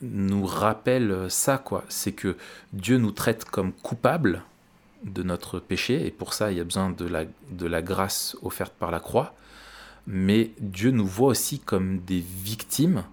nous 0.01 0.47
rappelle 0.47 1.27
ça, 1.29 1.59
quoi. 1.59 1.85
C'est 1.89 2.13
que 2.13 2.37
Dieu 2.73 2.99
nous 2.99 3.13
traite 3.13 3.45
comme 3.45 3.73
coupables 3.73 4.43
de 5.05 5.23
notre 5.23 5.59
péché, 5.61 6.07
et 6.07 6.11
pour 6.11 6.35
ça, 6.35 6.51
il 6.51 6.59
y 6.59 6.61
a 6.61 6.65
besoin 6.65 6.91
de 6.91 7.07
la, 7.07 7.25
de 7.51 7.67
la 7.67 7.83
grâce 7.83 8.37
offerte 8.43 8.73
par 8.73 8.91
la 8.91 9.01
croix. 9.01 9.35
Mais 10.07 10.51
Dieu 10.61 10.91
nous 10.91 11.07
voit 11.07 11.29
aussi 11.29 11.59
comme 11.59 12.01
des 12.01 12.21
victimes 12.21 13.05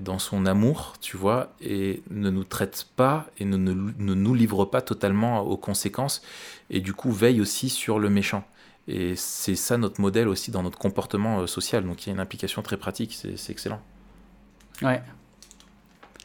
dans 0.00 0.18
son 0.18 0.46
amour, 0.46 0.94
tu 1.00 1.16
vois, 1.16 1.52
et 1.60 2.02
ne 2.10 2.30
nous 2.30 2.44
traite 2.44 2.86
pas 2.94 3.26
et 3.38 3.44
ne, 3.44 3.56
ne, 3.56 4.14
nous 4.14 4.34
livre 4.34 4.64
pas 4.64 4.80
totalement 4.80 5.40
aux 5.40 5.56
conséquences, 5.56 6.22
et 6.70 6.80
du 6.80 6.94
coup 6.94 7.10
veille 7.10 7.40
aussi 7.40 7.68
sur 7.68 7.98
le 7.98 8.08
méchant. 8.08 8.44
Et 8.88 9.14
c'est 9.16 9.56
ça 9.56 9.78
notre 9.78 10.00
modèle 10.00 10.28
aussi 10.28 10.50
dans 10.50 10.62
notre 10.62 10.78
comportement 10.78 11.40
euh, 11.40 11.46
social, 11.46 11.84
donc 11.84 12.04
il 12.04 12.08
y 12.08 12.10
a 12.10 12.14
une 12.14 12.20
implication 12.20 12.62
très 12.62 12.76
pratique, 12.76 13.14
c'est 13.14 13.50
excellent. 13.50 13.80
Ouais. 14.82 15.02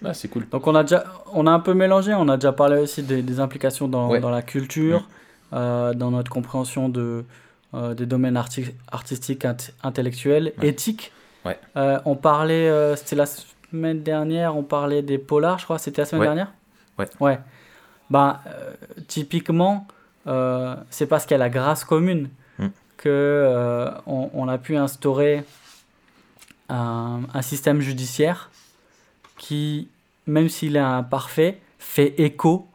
Ah, 0.05 0.13
c'est 0.13 0.27
cool. 0.27 0.47
Donc 0.49 0.67
on 0.67 0.75
a 0.75 0.83
déjà, 0.83 1.05
on 1.33 1.47
a 1.47 1.51
un 1.51 1.59
peu 1.59 1.73
mélangé, 1.73 2.13
on 2.13 2.29
a 2.29 2.37
déjà 2.37 2.53
parlé 2.53 2.77
aussi 2.77 3.01
des, 3.01 3.39
implications 3.39 3.87
dans, 3.87 4.19
dans, 4.19 4.29
la 4.29 4.43
culture, 4.43 5.07
euh, 5.53 5.93
dans 5.93 6.11
notre 6.11 6.29
compréhension 6.29 6.89
de, 6.89 7.25
euh, 7.73 7.95
des 7.95 8.05
domaines 8.05 8.37
artistiques, 8.37 9.45
intellectuels, 9.83 10.53
éthiques. 10.61 11.11
Ouais. 11.47 11.59
Euh, 11.75 11.99
on 12.05 12.15
parlait, 12.15 12.95
c'était 12.95 13.15
la 13.15 13.25
semaine 13.25 14.03
dernière, 14.03 14.55
on 14.55 14.63
parlait 14.63 15.01
des 15.01 15.17
polars, 15.17 15.59
je 15.59 15.63
crois, 15.65 15.79
c'était 15.79 16.01
la 16.01 16.05
semaine 16.05 16.23
dernière 16.23 16.51
Ouais. 16.97 17.07
Ouais. 17.19 17.39
Ben, 18.09 18.39
typiquement, 19.07 19.87
c'est 20.89 21.07
parce 21.07 21.25
qu'il 21.25 21.31
y 21.31 21.35
a 21.35 21.39
la 21.39 21.49
grâce 21.49 21.83
commune 21.83 22.29
mm. 22.59 22.67
que 22.97 23.89
on, 24.05 24.29
on, 24.33 24.47
a 24.47 24.57
pu 24.57 24.75
instaurer 24.77 25.43
un, 26.69 27.21
un 27.33 27.41
système 27.41 27.81
judiciaire 27.81 28.49
qui, 29.37 29.89
même 30.25 30.49
s'il 30.49 30.75
est 30.75 30.79
imparfait, 30.79 31.59
fait 31.79 32.15
écho 32.17 32.67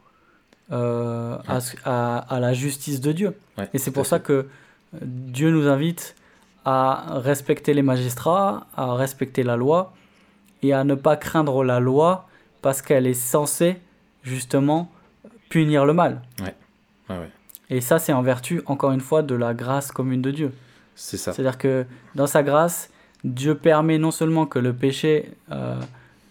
euh, 0.71 1.37
à, 1.85 2.17
à, 2.17 2.39
la 2.39 2.53
justice 2.53 3.01
de 3.01 3.11
Dieu. 3.11 3.37
et 3.73 3.77
c'est 3.77 3.91
pour 3.91 4.05
ça 4.05 4.19
que 4.19 4.47
Dieu 5.01 5.51
nous 5.51 5.67
invite 5.67 6.15
à 6.65 7.19
respecter 7.19 7.73
les 7.73 7.81
magistrats, 7.81 8.67
à 8.75 8.93
respecter 8.93 9.43
la 9.43 9.55
loi 9.55 9.93
et 10.61 10.73
à 10.73 10.83
ne 10.83 10.95
pas 10.95 11.17
craindre 11.17 11.63
la 11.63 11.79
loi 11.79 12.27
parce 12.61 12.81
qu'elle 12.81 13.07
est 13.07 13.13
censée 13.13 13.77
justement 14.23 14.89
punir 15.49 15.85
le 15.85 15.93
mal. 15.93 16.21
Et 17.69 17.81
ça, 17.81 17.99
c'est 17.99 18.13
en 18.13 18.21
vertu, 18.21 18.61
encore 18.65 18.91
une 18.91 19.01
fois, 19.01 19.21
de 19.21 19.35
la 19.35 19.53
grâce 19.53 19.91
commune 19.91 20.21
de 20.21 20.31
Dieu. 20.31 20.53
C'est 20.95 21.17
ça. 21.17 21.33
C'est-à-dire 21.33 21.57
que 21.57 21.85
dans 22.15 22.27
sa 22.27 22.43
grâce, 22.43 22.89
Dieu 23.23 23.55
permet 23.55 23.97
non 23.97 24.11
seulement 24.11 24.45
que 24.45 24.59
le 24.59 24.73
péché 24.73 25.31
euh, 25.51 25.79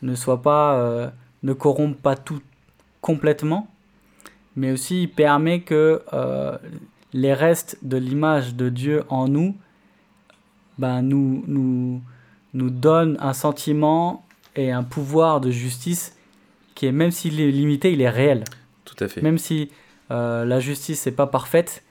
ne 0.03 0.15
soit 0.15 0.43
pas, 0.43 0.75
euh, 0.75 1.09
ne 1.43 1.53
corrompt 1.53 1.97
pas 1.97 2.17
tout 2.17 2.41
complètement, 3.01 3.69
mais 4.57 4.73
aussi 4.73 5.03
il 5.03 5.09
permet 5.09 5.61
que 5.61 6.03
euh, 6.13 6.57
les 7.13 7.35
restes 7.35 7.79
de 7.83 7.97
l'image 7.97 8.55
de 8.55 8.69
Dieu 8.69 9.05
en 9.09 9.29
nous, 9.29 9.57
ben, 10.79 11.03
nous, 11.03 11.45
nous, 11.47 12.03
nous 12.55 12.71
donnent 12.71 13.17
un 13.21 13.33
sentiment 13.33 14.25
et 14.57 14.71
un 14.71 14.83
pouvoir 14.83 15.41
de 15.41 15.51
justice 15.51 16.17
qui 16.75 16.87
est, 16.87 16.93
même 16.93 17.11
s'il 17.11 17.41
est 17.41 17.51
limité, 17.51 17.93
il 17.93 18.01
est 18.01 18.11
réel. 18.11 18.45
Tout 18.85 18.97
à 19.05 19.09
fait. 19.09 19.23
Même 19.23 19.39
si 19.39 19.71
euh, 20.11 20.45
la 20.45 20.61
justice 20.61 21.07
n'est 21.07 21.13
pas 21.13 21.27
parfaite, 21.27 21.83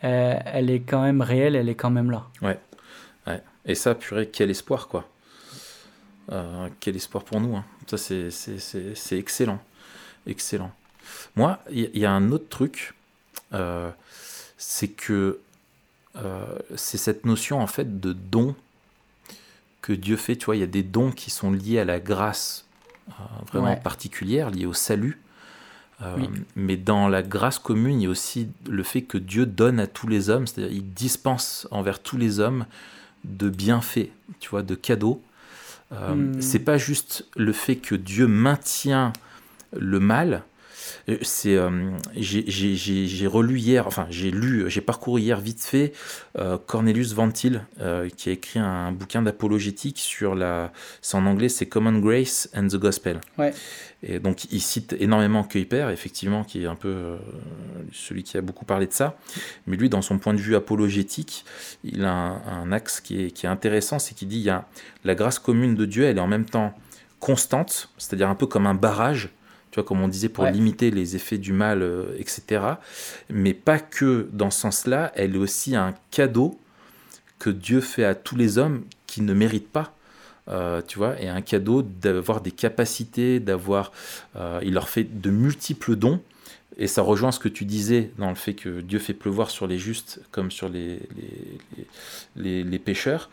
elle 0.00 0.70
est 0.70 0.80
quand 0.80 1.02
même 1.02 1.22
réelle, 1.22 1.56
elle 1.56 1.68
est 1.68 1.74
quand 1.74 1.90
même 1.90 2.10
là. 2.10 2.26
Ouais. 2.40 2.58
ouais. 3.26 3.42
Et 3.66 3.74
ça, 3.74 3.94
purée, 3.94 4.28
quel 4.32 4.50
espoir, 4.50 4.88
quoi. 4.88 5.08
Euh, 6.30 6.68
quel 6.80 6.96
espoir 6.96 7.24
pour 7.24 7.40
nous. 7.40 7.56
Hein. 7.56 7.64
Ça, 7.86 7.96
c'est 7.96 9.18
excellent. 9.18 9.60
Excellent. 10.26 10.72
Moi, 11.36 11.58
il 11.70 11.96
y, 11.96 12.04
a 12.04 12.12
un 12.12 12.30
autre 12.32 12.48
truc, 12.48 12.94
euh, 13.54 13.90
c'est 14.58 14.88
que 14.88 15.12
euh, 15.12 15.40
c'est 16.76 16.98
cette 16.98 17.24
notion 17.24 17.60
en 17.60 17.66
fait 17.66 18.00
de 18.00 18.12
don 18.12 18.54
que 19.82 19.92
Dieu 19.92 20.16
fait. 20.16 20.36
Tu 20.36 20.46
vois, 20.46 20.56
il 20.56 20.60
y 20.60 20.64
a 20.64 20.66
des 20.66 20.82
dons 20.82 21.12
qui 21.12 21.30
sont 21.30 21.50
liés 21.50 21.78
à 21.78 21.84
la 21.84 22.00
grâce 22.00 22.66
vraiment 23.50 23.76
particulière, 23.76 24.50
liés 24.50 24.66
au 24.66 24.74
salut. 24.74 25.18
Mais 26.54 26.76
dans 26.76 27.08
la 27.08 27.22
grâce 27.22 27.58
commune, 27.58 28.00
il 28.00 28.04
y 28.04 28.06
a 28.06 28.10
aussi 28.10 28.48
le 28.68 28.82
fait 28.82 29.02
que 29.02 29.18
Dieu 29.18 29.46
donne 29.46 29.80
à 29.80 29.86
tous 29.86 30.06
les 30.06 30.30
hommes, 30.30 30.46
c'est-à-dire 30.46 30.72
il 30.72 30.92
dispense 30.92 31.66
envers 31.70 32.00
tous 32.00 32.16
les 32.16 32.38
hommes 32.38 32.66
de 33.24 33.48
bienfaits, 33.48 34.10
tu 34.40 34.50
vois, 34.50 34.62
de 34.62 34.74
cadeaux. 34.74 35.20
Euh, 35.92 36.14
hmm. 36.14 36.40
C'est 36.40 36.60
pas 36.60 36.78
juste 36.78 37.26
le 37.36 37.52
fait 37.52 37.76
que 37.76 37.94
Dieu 37.94 38.26
maintient 38.26 39.12
le 39.72 40.00
mal. 40.00 40.44
Euh, 41.08 41.16
c'est, 41.22 41.56
euh, 41.56 41.90
j'ai 42.16 43.26
relu 43.26 43.58
hier, 43.58 43.86
enfin 43.86 44.06
j'ai 44.10 44.30
lu, 44.30 44.64
j'ai 44.68 44.80
parcouru 44.80 45.20
hier 45.20 45.40
vite 45.40 45.62
fait 45.62 45.92
Cornelius 46.66 47.14
Ventil 47.14 47.62
qui 48.16 48.28
a 48.28 48.32
écrit 48.32 48.58
un, 48.58 48.92
bouquin 48.92 49.22
d'apologétique 49.22 49.98
sur 49.98 50.34
la, 50.34 50.72
c'est 51.02 51.16
en 51.16 51.26
anglais, 51.26 51.48
c'est 51.48 51.66
Common 51.66 51.98
Grace 51.98 52.48
and 52.54 52.68
the 52.68 52.76
Gospel. 52.76 53.20
Ouais. 53.38 53.52
Et 54.02 54.20
donc 54.20 54.44
il 54.52 54.60
cite 54.60 54.94
énormément 54.98 55.42
Kuyper, 55.42 55.88
effectivement, 55.92 56.44
qui 56.44 56.62
est 56.62 56.66
un 56.66 56.76
peu 56.76 56.88
euh, 56.88 57.16
celui 57.92 58.22
qui 58.22 58.36
a 58.36 58.40
beaucoup 58.40 58.64
parlé 58.64 58.86
de 58.86 58.92
ça. 58.92 59.16
Mais 59.66 59.76
lui, 59.76 59.88
dans 59.88 60.02
son 60.02 60.18
point 60.18 60.34
de 60.34 60.38
vue 60.38 60.54
apologétique, 60.54 61.44
il 61.82 62.04
a 62.04 62.12
un, 62.12 62.70
axe 62.70 63.00
qui 63.00 63.24
est, 63.24 63.30
qui 63.30 63.46
est 63.46 63.48
intéressant, 63.48 63.98
c'est 63.98 64.14
qu'il 64.14 64.28
dit 64.28 64.38
il 64.38 64.44
y 64.44 64.50
a 64.50 64.66
la 65.04 65.14
grâce 65.14 65.38
commune 65.38 65.74
de 65.74 65.84
Dieu, 65.84 66.04
elle 66.04 66.18
est 66.18 66.20
en 66.20 66.28
même 66.28 66.44
temps 66.44 66.74
constante, 67.18 67.90
c'est-à-dire 67.98 68.28
un 68.28 68.36
peu 68.36 68.46
comme 68.46 68.66
un 68.66 68.74
barrage, 68.74 69.30
tu 69.78 69.82
vois, 69.82 69.86
comme 69.86 70.02
on 70.02 70.08
disait, 70.08 70.28
pour 70.28 70.44
limiter 70.46 70.90
les 70.90 71.14
effets 71.14 71.38
du 71.38 71.52
mal, 71.52 71.82
euh, 71.82 72.16
etc. 72.18 72.62
Mais 73.30 73.54
pas 73.54 73.78
que 73.78 74.28
dans 74.32 74.50
ce 74.50 74.60
sens-là, 74.60 75.12
elle 75.14 75.36
est 75.36 75.38
aussi 75.38 75.76
un 75.76 75.94
cadeau 76.10 76.58
que 77.38 77.50
Dieu 77.50 77.80
fait 77.80 78.04
à 78.04 78.16
tous 78.16 78.34
les 78.34 78.58
hommes 78.58 78.82
qui 79.06 79.22
ne 79.22 79.32
méritent 79.32 79.70
pas 79.70 79.94
euh, 80.48 80.80
tu 80.86 80.98
vois, 80.98 81.20
et 81.20 81.28
un 81.28 81.42
cadeau 81.42 81.82
d'avoir 81.82 82.40
des 82.40 82.50
capacités, 82.50 83.38
d'avoir, 83.38 83.92
euh, 84.36 84.60
il 84.62 84.72
leur 84.72 84.88
fait 84.88 85.04
de 85.04 85.30
multiples 85.30 85.94
dons. 85.94 86.22
Et 86.78 86.86
ça 86.86 87.02
rejoint 87.02 87.32
ce 87.32 87.38
que 87.38 87.50
tu 87.50 87.66
disais 87.66 88.10
dans 88.18 88.30
le 88.30 88.34
fait 88.34 88.54
que 88.54 88.80
Dieu 88.80 88.98
fait 88.98 89.12
pleuvoir 89.12 89.50
sur 89.50 89.66
les 89.66 89.78
justes 89.78 90.20
comme 90.30 90.50
sur 90.50 90.70
les, 90.70 91.00
les, 92.36 92.64
les, 92.64 92.78
pécheurs. 92.78 93.28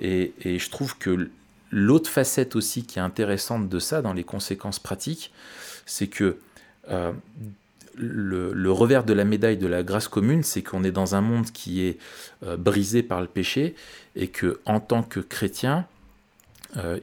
Et, 0.00 0.32
et, 0.44 0.58
je 0.58 0.70
trouve 0.70 0.96
que 0.98 1.30
l'autre 1.70 2.08
facette 2.08 2.54
aussi 2.54 2.84
qui 2.84 2.98
est 2.98 3.02
intéressante 3.02 3.68
de 3.68 3.78
ça, 3.80 4.02
dans 4.02 4.12
les 4.12 4.24
conséquences 4.24 4.78
pratiques, 4.78 5.32
c'est 5.86 6.06
que 6.06 6.36
euh, 6.90 7.12
le, 7.94 8.52
le, 8.52 8.72
revers 8.72 9.04
de 9.04 9.12
la 9.12 9.24
médaille 9.24 9.56
de 9.56 9.66
la 9.66 9.82
grâce 9.82 10.08
commune, 10.08 10.42
c'est 10.42 10.62
qu'on 10.62 10.84
est 10.84 10.90
dans 10.90 11.14
un 11.14 11.20
monde 11.20 11.50
qui 11.52 11.82
est 11.82 11.98
brisé 12.58 13.02
par 13.02 13.20
le 13.20 13.26
péché 13.26 13.74
et 14.16 14.28
que 14.28 14.60
en 14.64 14.80
tant 14.80 15.02
que 15.02 15.20
chrétien, 15.20 15.86
euh, 16.76 16.98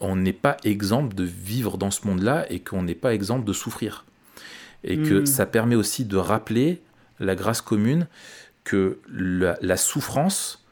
on 0.00 0.16
n'est 0.16 0.32
pas 0.32 0.56
exemple 0.64 1.14
de 1.14 1.24
vivre 1.24 1.78
dans 1.78 1.90
ce 1.90 2.06
monde-là 2.06 2.46
et 2.50 2.60
qu'on 2.60 2.82
n'est 2.82 2.94
pas 2.94 3.14
exemple 3.14 3.44
de 3.44 3.52
souffrir. 3.52 4.04
Et 4.82 4.98
que 4.98 5.20
hmm. 5.20 5.26
ça 5.26 5.46
permet 5.46 5.76
aussi 5.76 6.04
de 6.04 6.16
rappeler 6.16 6.82
la 7.20 7.34
grâce 7.34 7.62
commune 7.62 8.06
que 8.64 8.98
la, 9.08 9.76
souffrance 9.76 10.62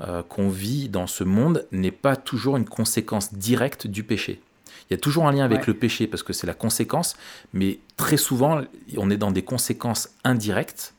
euh, 0.00 0.22
qu'on 0.22 0.48
vit 0.48 0.88
dans 0.88 1.06
ce 1.06 1.24
monde 1.24 1.66
n'est 1.70 1.90
pas 1.90 2.16
toujours 2.16 2.56
une 2.56 2.64
conséquence 2.64 3.34
directe 3.34 3.86
du 3.86 4.04
péché. 4.04 4.40
Il 4.90 4.94
y 4.94 4.96
a 4.96 4.98
toujours 4.98 5.26
un 5.26 5.32
lien 5.32 5.44
avec 5.44 5.66
le 5.66 5.74
péché 5.74 6.06
parce 6.06 6.22
que 6.22 6.32
c'est 6.32 6.46
la 6.46 6.54
conséquence, 6.54 7.16
mais 7.52 7.78
très 7.96 8.16
souvent 8.16 8.62
on 8.96 9.10
est 9.10 9.16
dans 9.16 9.30
des 9.30 9.42
conséquences 9.42 10.10
indirectes 10.24 10.94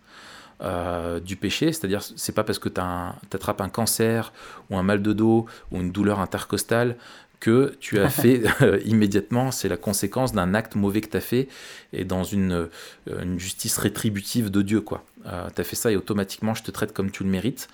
euh, 0.61 1.21
du 1.21 1.37
péché, 1.37 1.71
c'est-à-dire 1.71 2.01
c'est 2.03 2.33
pas 2.33 2.43
parce 2.43 2.59
que 2.59 2.67
tu 2.67 2.81
attrapes 2.81 3.61
un 3.61 3.69
cancer 3.69 4.33
ou 4.69 4.77
un 4.77 4.83
mal 4.83 5.01
de 5.01 5.13
dos 5.13 5.45
ou 5.71 5.77
une 5.77 5.91
douleur 5.91 6.19
intercostale 6.19 6.97
que 7.39 7.77
tu 7.79 7.97
as 7.99 8.09
fait 8.09 8.43
euh, 8.61 8.77
immédiatement, 8.83 9.51
c'est 9.51 9.69
la 9.69 9.77
conséquence 9.77 10.33
d'un 10.33 10.53
acte 10.53 10.75
mauvais 10.75 10.99
que 10.99 11.09
tu 11.09 11.15
as 11.15 11.21
fait 11.21 11.47
et 11.93 12.03
dans 12.03 12.25
une, 12.25 12.51
euh, 12.51 13.21
une, 13.21 13.39
justice 13.39 13.77
rétributive 13.77 14.51
de 14.51 14.61
Dieu. 14.61 14.81
quoi. 14.81 15.05
tu 15.23 15.61
as 15.61 15.63
fait 15.63 15.77
ça 15.77 15.91
et 15.93 15.95
automatiquement 15.95 16.53
je 16.53 16.63
te 16.63 16.71
traite 16.71 16.91
comme 16.91 17.09
tu 17.09 17.23
le 17.23 17.29
mérites, 17.29 17.69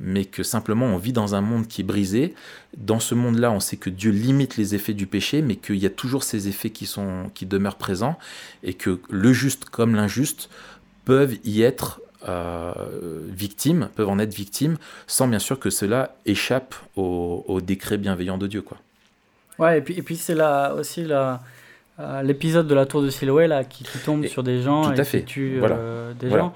mais 0.00 0.24
que 0.24 0.42
simplement 0.42 0.86
on 0.86 0.96
vit 0.96 1.12
dans 1.12 1.34
un 1.34 1.40
monde 1.40 1.66
qui 1.66 1.80
est 1.82 1.84
brisé. 1.84 2.34
Dans 2.76 3.00
ce 3.00 3.14
monde-là, 3.14 3.50
on 3.50 3.60
sait 3.60 3.76
que 3.76 3.90
Dieu 3.90 4.10
limite 4.10 4.56
les 4.56 4.74
effets 4.74 4.94
du 4.94 5.06
péché, 5.06 5.42
mais 5.42 5.56
qu'il 5.56 5.76
y 5.76 5.86
a 5.86 5.90
toujours 5.90 6.22
ces 6.22 6.48
effets 6.48 6.70
qui, 6.70 6.86
sont, 6.86 7.30
qui 7.34 7.46
demeurent 7.46 7.76
présents 7.76 8.18
et 8.62 8.74
que 8.74 9.00
le 9.10 9.32
juste 9.32 9.66
comme 9.66 9.94
l'injuste 9.94 10.50
peuvent 11.04 11.36
y 11.44 11.62
être 11.62 12.00
euh, 12.28 12.72
victimes, 13.28 13.88
peuvent 13.94 14.08
en 14.08 14.18
être 14.18 14.34
victimes, 14.34 14.76
sans 15.06 15.28
bien 15.28 15.38
sûr 15.38 15.58
que 15.58 15.70
cela 15.70 16.16
échappe 16.26 16.74
au, 16.96 17.60
décret 17.62 17.96
bienveillant 17.96 18.38
de 18.38 18.46
Dieu. 18.46 18.62
Quoi. 18.62 18.76
Ouais, 19.58 19.78
et 19.78 19.80
puis, 19.80 19.94
et 19.94 20.02
puis 20.02 20.16
c'est 20.16 20.34
là 20.34 20.74
aussi 20.74 21.04
la, 21.04 21.40
euh, 22.00 22.22
l'épisode 22.22 22.66
de 22.66 22.74
la 22.74 22.86
tour 22.86 23.02
de 23.02 23.10
Siloé 23.10 23.46
là, 23.46 23.64
qui, 23.64 23.84
tombe 24.04 24.26
sur 24.26 24.42
des 24.42 24.62
gens 24.62 24.82
tout 24.82 24.90
à 24.90 25.02
et 25.02 25.04
fait. 25.04 25.20
qui 25.20 25.26
tue 25.26 25.60
euh, 25.62 26.12
des 26.14 26.30
gens. 26.30 26.54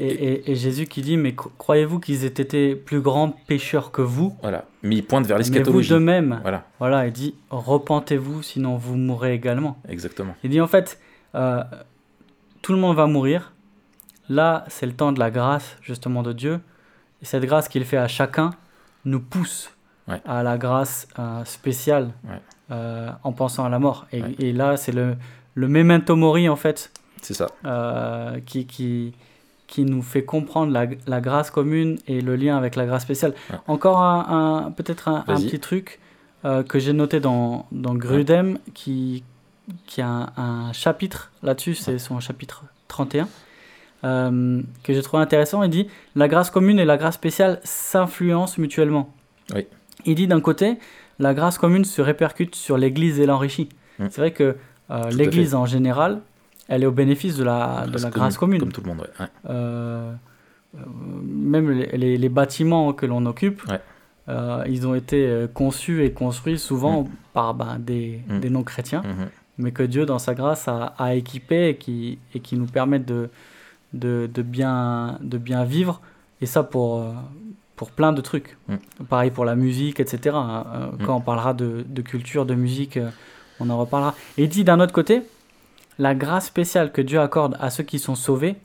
Et, 0.00 0.50
et, 0.50 0.54
Jésus 0.54 0.86
qui 0.86 1.02
dit, 1.02 1.16
mais 1.16 1.34
croyez-vous 1.34 1.98
qu'ils 1.98 2.24
aient 2.24 2.28
été 2.28 2.76
plus 2.76 3.00
grands 3.00 3.30
pécheurs 3.30 3.90
que 3.90 4.00
vous? 4.00 4.36
Voilà, 4.42 4.64
mais 4.82 4.96
il 4.96 5.04
pointe 5.04 5.26
vers 5.26 5.38
l'eschatologie. 5.38 5.92
Mais 5.92 5.94
vous 5.94 6.00
de 6.00 6.04
même. 6.04 6.38
Voilà. 6.42 6.64
Voilà, 6.78 7.06
il 7.06 7.12
dit, 7.12 7.34
repentez-vous, 7.50 8.42
sinon 8.42 8.76
vous 8.76 8.96
mourrez 8.96 9.34
également. 9.34 9.76
Exactement. 9.88 10.36
Il 10.44 10.50
dit, 10.50 10.60
en 10.60 10.68
fait, 10.68 11.00
euh, 11.34 11.64
tout 12.62 12.72
le 12.72 12.78
monde 12.78 12.96
va 12.96 13.06
mourir. 13.06 13.52
Là, 14.28 14.64
c'est 14.68 14.86
le 14.86 14.92
temps 14.92 15.10
de 15.10 15.18
la 15.18 15.32
grâce, 15.32 15.76
justement, 15.82 16.22
de 16.22 16.32
Dieu. 16.32 16.60
Et 17.20 17.24
cette 17.24 17.44
grâce 17.44 17.68
qu'il 17.68 17.84
fait 17.84 17.96
à 17.96 18.06
chacun 18.06 18.50
nous 19.04 19.20
pousse 19.20 19.70
à 20.24 20.42
la 20.44 20.58
grâce 20.58 21.08
euh, 21.18 21.44
spéciale 21.44 22.12
euh, 22.70 23.10
en 23.24 23.32
pensant 23.32 23.64
à 23.64 23.68
la 23.68 23.80
mort. 23.80 24.06
Et, 24.12 24.22
et 24.38 24.52
là, 24.52 24.76
c'est 24.76 24.92
le, 24.92 25.16
le 25.54 25.66
memento 25.66 26.14
mori, 26.14 26.48
en 26.48 26.56
fait. 26.56 26.92
C'est 27.20 27.34
ça. 27.34 27.48
qui, 28.46 28.66
qui, 28.66 29.12
qui 29.68 29.84
nous 29.84 30.02
fait 30.02 30.24
comprendre 30.24 30.72
la, 30.72 30.86
la, 31.06 31.20
grâce 31.20 31.50
commune 31.50 31.98
et 32.08 32.20
le 32.20 32.34
lien 32.34 32.56
avec 32.56 32.74
la 32.74 32.86
grâce 32.86 33.02
spéciale. 33.02 33.34
Encore 33.68 34.00
un, 34.00 34.72
peut-être 34.76 35.08
un, 35.08 35.20
petit 35.20 35.60
truc 35.60 36.00
euh, 36.44 36.62
que 36.62 36.78
j'ai 36.78 36.94
noté 36.94 37.20
dans, 37.20 37.66
dans 37.70 37.94
Grudem, 37.94 38.58
qui, 38.74 39.22
qui 39.86 40.00
a 40.00 40.32
un, 40.36 40.72
chapitre 40.72 41.30
là-dessus, 41.42 41.74
c'est 41.74 41.98
son 41.98 42.18
chapitre 42.18 42.64
31, 42.88 43.28
euh, 44.04 44.62
que 44.82 44.94
j'ai 44.94 45.02
trouvé 45.02 45.22
intéressant. 45.22 45.62
Il 45.62 45.70
dit 45.70 45.86
La 46.16 46.28
grâce 46.28 46.50
commune 46.50 46.78
et 46.78 46.86
la 46.86 46.96
grâce 46.96 47.16
spéciale 47.16 47.60
s'influencent 47.62 48.58
mutuellement. 48.58 49.12
Oui. 49.54 49.66
Il 50.06 50.14
dit 50.14 50.26
d'un 50.26 50.40
côté, 50.40 50.78
la 51.18 51.34
grâce 51.34 51.58
commune 51.58 51.84
se 51.84 52.00
répercute 52.00 52.54
sur 52.54 52.78
l'Église 52.78 53.20
et 53.20 53.26
l'enrichit. 53.26 53.68
Mm. 53.98 54.06
C'est 54.10 54.20
vrai 54.22 54.30
que 54.32 54.56
euh, 54.90 55.10
l'Église 55.10 55.54
en 55.54 55.66
général 55.66 56.22
elle 56.68 56.82
est 56.82 56.86
au 56.86 56.92
bénéfice 56.92 57.36
de 57.36 57.44
la, 57.44 57.86
de 57.86 57.98
la 57.98 58.10
grâce 58.10 58.36
commune. 58.36 58.60
Comme 58.60 58.72
tout 58.72 58.82
le 58.82 58.88
monde, 58.88 59.00
ouais. 59.00 59.26
Euh, 59.48 60.12
euh, 60.76 60.80
même 61.24 61.70
les, 61.70 62.18
les, 62.18 62.28
bâtiments 62.28 62.92
que 62.92 63.06
l'on 63.06 63.24
occupe, 63.24 63.62
euh, 64.28 64.62
ils 64.68 64.86
ont 64.86 64.94
été 64.94 65.46
conçus 65.54 66.04
et 66.04 66.12
construits 66.12 66.58
souvent 66.58 67.04
mm. 67.04 67.08
par 67.32 67.54
ben, 67.54 67.78
des, 67.78 68.20
mm. 68.28 68.40
des 68.40 68.50
non-chrétiens, 68.50 69.00
mm-hmm. 69.00 69.28
mais 69.58 69.72
que 69.72 69.82
Dieu, 69.82 70.04
dans 70.04 70.18
sa 70.18 70.34
grâce, 70.34 70.68
a, 70.68 70.94
a 70.98 71.14
équipés 71.14 71.70
et 71.70 71.76
qui, 71.76 72.18
et 72.34 72.40
qui 72.40 72.56
nous 72.56 72.66
permettent 72.66 73.06
de, 73.06 73.30
de, 73.94 74.28
de, 74.32 74.42
bien, 74.42 75.18
de 75.22 75.38
bien 75.38 75.64
vivre. 75.64 76.02
Et 76.42 76.46
ça 76.46 76.62
pour, 76.62 77.02
pour 77.76 77.90
plein 77.90 78.12
de 78.12 78.20
trucs. 78.20 78.58
Mm. 78.68 78.76
Pareil 79.08 79.30
pour 79.30 79.46
la 79.46 79.56
musique, 79.56 80.00
etc. 80.00 80.36
Quand 81.06 81.16
on 81.16 81.20
parlera 81.22 81.54
de, 81.54 81.86
de, 81.88 82.02
culture, 82.02 82.44
de 82.44 82.54
musique, 82.54 82.98
on 83.58 83.70
en 83.70 83.78
reparlera. 83.78 84.14
Et 84.36 84.46
dit 84.48 84.64
d'un 84.64 84.80
autre 84.80 84.92
côté, 84.92 85.22
la 85.98 86.14
grâce 86.14 86.46
spéciale 86.46 86.92
que 86.92 87.00
Dieu 87.00 87.20
accorde 87.20 87.56
à 87.60 87.70
ceux 87.70 87.84
qui 87.84 87.98
sont 87.98 88.14
sauvés 88.14 88.56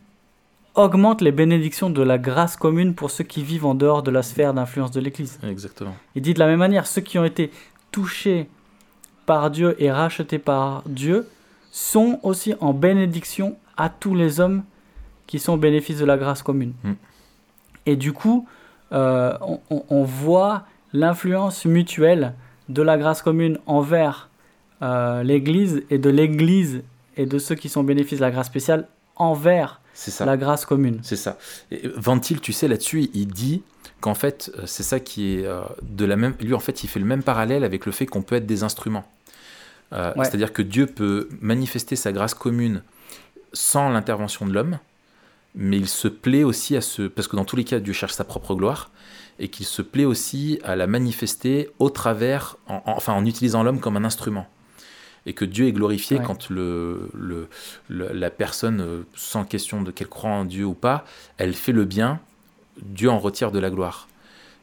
augmente 0.76 1.22
les 1.22 1.32
bénédictions 1.32 1.90
de 1.90 2.02
la 2.02 2.18
grâce 2.18 2.56
commune 2.56 2.96
pour 2.96 3.12
ceux 3.12 3.24
qui 3.24 3.44
vivent 3.44 3.66
en 3.66 3.76
dehors 3.76 4.04
de 4.04 4.12
la 4.12 4.24
sphère 4.24 4.54
d'influence 4.54 4.92
de 4.92 5.00
l'Église. 5.00 5.40
Exactement. 5.44 5.96
Il 6.16 6.22
dit 6.22 6.34
de 6.34 6.40
la 6.40 6.48
même 6.48 6.60
manière, 6.60 6.88
ceux 6.88 7.02
qui 7.02 7.20
ont 7.20 7.26
été 7.26 7.52
touchés 7.92 8.50
par 9.26 9.52
Dieu 9.52 9.76
et 9.80 9.92
rachetés 9.92 10.40
par 10.40 10.84
Dieu 10.88 11.28
sont 11.72 12.20
aussi 12.24 12.54
en 12.60 12.74
bénédiction 12.74 13.56
à 13.78 13.90
tous 13.90 14.16
les 14.16 14.40
hommes 14.40 14.64
qui 15.28 15.40
sont 15.40 15.54
au 15.54 15.58
bénéfice 15.58 16.00
de 16.00 16.06
la 16.06 16.18
grâce 16.18 16.44
commune. 16.44 16.74
Mm. 16.84 16.92
Et 17.86 17.96
du 17.96 18.14
coup, 18.14 18.48
euh, 18.92 19.38
on, 19.70 20.04
voit 20.04 20.66
l'influence 20.94 21.66
mutuelle 21.66 22.34
de 22.70 22.82
la 22.82 22.98
grâce 22.98 23.22
commune 23.22 23.58
envers 23.66 24.30
euh, 24.82 25.24
l'Église 25.24 25.84
et 25.90 25.98
de 25.98 26.10
l'Église 26.10 26.84
et 27.18 27.26
de 27.26 27.40
ceux 27.40 27.56
qui 27.56 27.70
sont 27.70 27.84
bénéfices 27.84 28.20
de 28.20 28.24
la 28.24 28.32
grâce 28.32 28.48
spéciale 28.48 28.88
envers 29.16 29.82
la 30.22 30.38
grâce 30.38 30.66
commune. 30.66 31.00
C'est 31.04 31.16
ça. 31.16 31.38
Ventile, 31.96 32.42
tu 32.42 32.54
sais, 32.54 32.68
là-dessus, 32.68 33.10
il 33.14 33.28
dit 33.28 33.64
qu'en 34.02 34.16
fait, 34.16 34.52
euh, 34.58 34.64
c'est 34.66 34.84
ça 34.84 35.00
qui 35.00 35.36
est 35.36 35.46
euh, 35.46 35.62
de 35.82 36.06
la 36.06 36.16
même. 36.16 36.34
Lui, 36.40 36.54
en 36.54 36.60
fait, 36.60 36.84
il 36.84 36.88
fait 36.88 37.00
le 37.00 37.06
même 37.06 37.24
parallèle 37.24 37.64
avec 37.64 37.86
le 37.86 37.92
fait 37.92 38.06
qu'on 38.06 38.22
peut 38.22 38.36
être 38.36 38.46
des 38.46 38.64
instruments. 38.64 39.06
Euh, 39.94 40.12
c'est-à-dire 40.18 40.52
que 40.52 40.64
Dieu 40.64 40.88
peut 40.88 41.30
manifester 41.40 41.96
sa 41.96 42.12
grâce 42.12 42.34
commune 42.34 42.82
sans 43.54 43.90
l'intervention 43.90 44.48
de 44.48 44.54
l'homme, 44.54 44.80
mais 45.54 45.78
il 45.78 45.88
se 45.88 46.08
plaît 46.08 46.44
aussi 46.44 46.76
à 46.76 46.82
ce. 46.82 47.04
Parce 47.04 47.28
que 47.28 47.36
dans 47.36 47.46
tous 47.46 47.56
les 47.56 47.64
cas, 47.64 47.80
Dieu 47.80 47.94
cherche 47.94 48.14
sa 48.14 48.24
propre 48.24 48.56
gloire, 48.56 48.90
et 49.38 49.50
qu'il 49.50 49.68
se 49.68 49.84
plaît 49.84 50.06
aussi 50.06 50.60
à 50.64 50.76
la 50.76 50.88
manifester 50.88 51.70
au 51.78 51.92
travers, 51.92 52.58
enfin 52.68 53.14
en 53.14 53.26
utilisant 53.26 53.62
l'homme 53.62 53.80
comme 53.80 53.98
un 53.98 54.04
instrument 54.04 54.48
et 55.26 55.34
que 55.34 55.46
Dieu 55.46 55.68
est 55.68 55.72
glorifié 55.72 56.20
quand 56.24 56.50
le, 56.50 57.10
le, 57.14 57.48
la 57.90 58.30
personne, 58.30 58.82
euh, 58.82 59.04
sans 59.16 59.46
question 59.46 59.82
de 59.82 59.92
qu'elle 59.92 60.10
croit 60.10 60.32
en 60.32 60.46
Dieu 60.46 60.66
ou 60.66 60.74
pas, 60.74 61.06
elle 61.38 61.54
fait 61.54 61.72
le 61.72 61.86
bien, 61.86 62.20
Dieu 62.82 63.10
en 63.10 63.20
retire 63.20 63.52
de 63.52 63.60
la 63.60 63.70
gloire. 63.70 64.08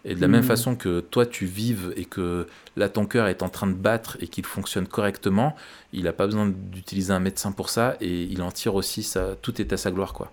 Et 0.06 0.14
de 0.14 0.20
la 0.22 0.28
même 0.28 0.40
hmm. 0.40 0.44
façon 0.44 0.76
que 0.76 1.00
toi 1.00 1.26
tu 1.26 1.44
vives 1.44 1.92
et 1.94 2.06
que 2.06 2.46
là 2.76 2.88
ton 2.88 3.04
cœur 3.04 3.26
est 3.26 3.42
en 3.42 3.50
train 3.50 3.66
de 3.66 3.74
battre 3.74 4.16
et 4.20 4.28
qu'il 4.28 4.46
fonctionne 4.46 4.86
correctement, 4.86 5.54
il 5.92 6.04
n'a 6.04 6.14
pas 6.14 6.24
besoin 6.24 6.46
d'utiliser 6.48 7.12
un 7.12 7.20
médecin 7.20 7.52
pour 7.52 7.68
ça 7.68 7.96
et 8.00 8.22
il 8.22 8.40
en 8.40 8.50
tire 8.50 8.74
aussi 8.76 9.02
ça, 9.02 9.36
tout 9.42 9.60
est 9.60 9.74
à 9.74 9.76
sa 9.76 9.90
gloire 9.90 10.14
quoi. 10.14 10.32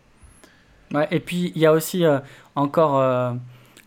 Ouais, 0.94 1.06
et 1.12 1.20
puis 1.20 1.52
il 1.54 1.62
y 1.62 1.66
a 1.66 1.74
aussi 1.74 2.06
euh, 2.06 2.20
encore 2.56 2.98
euh, 2.98 3.34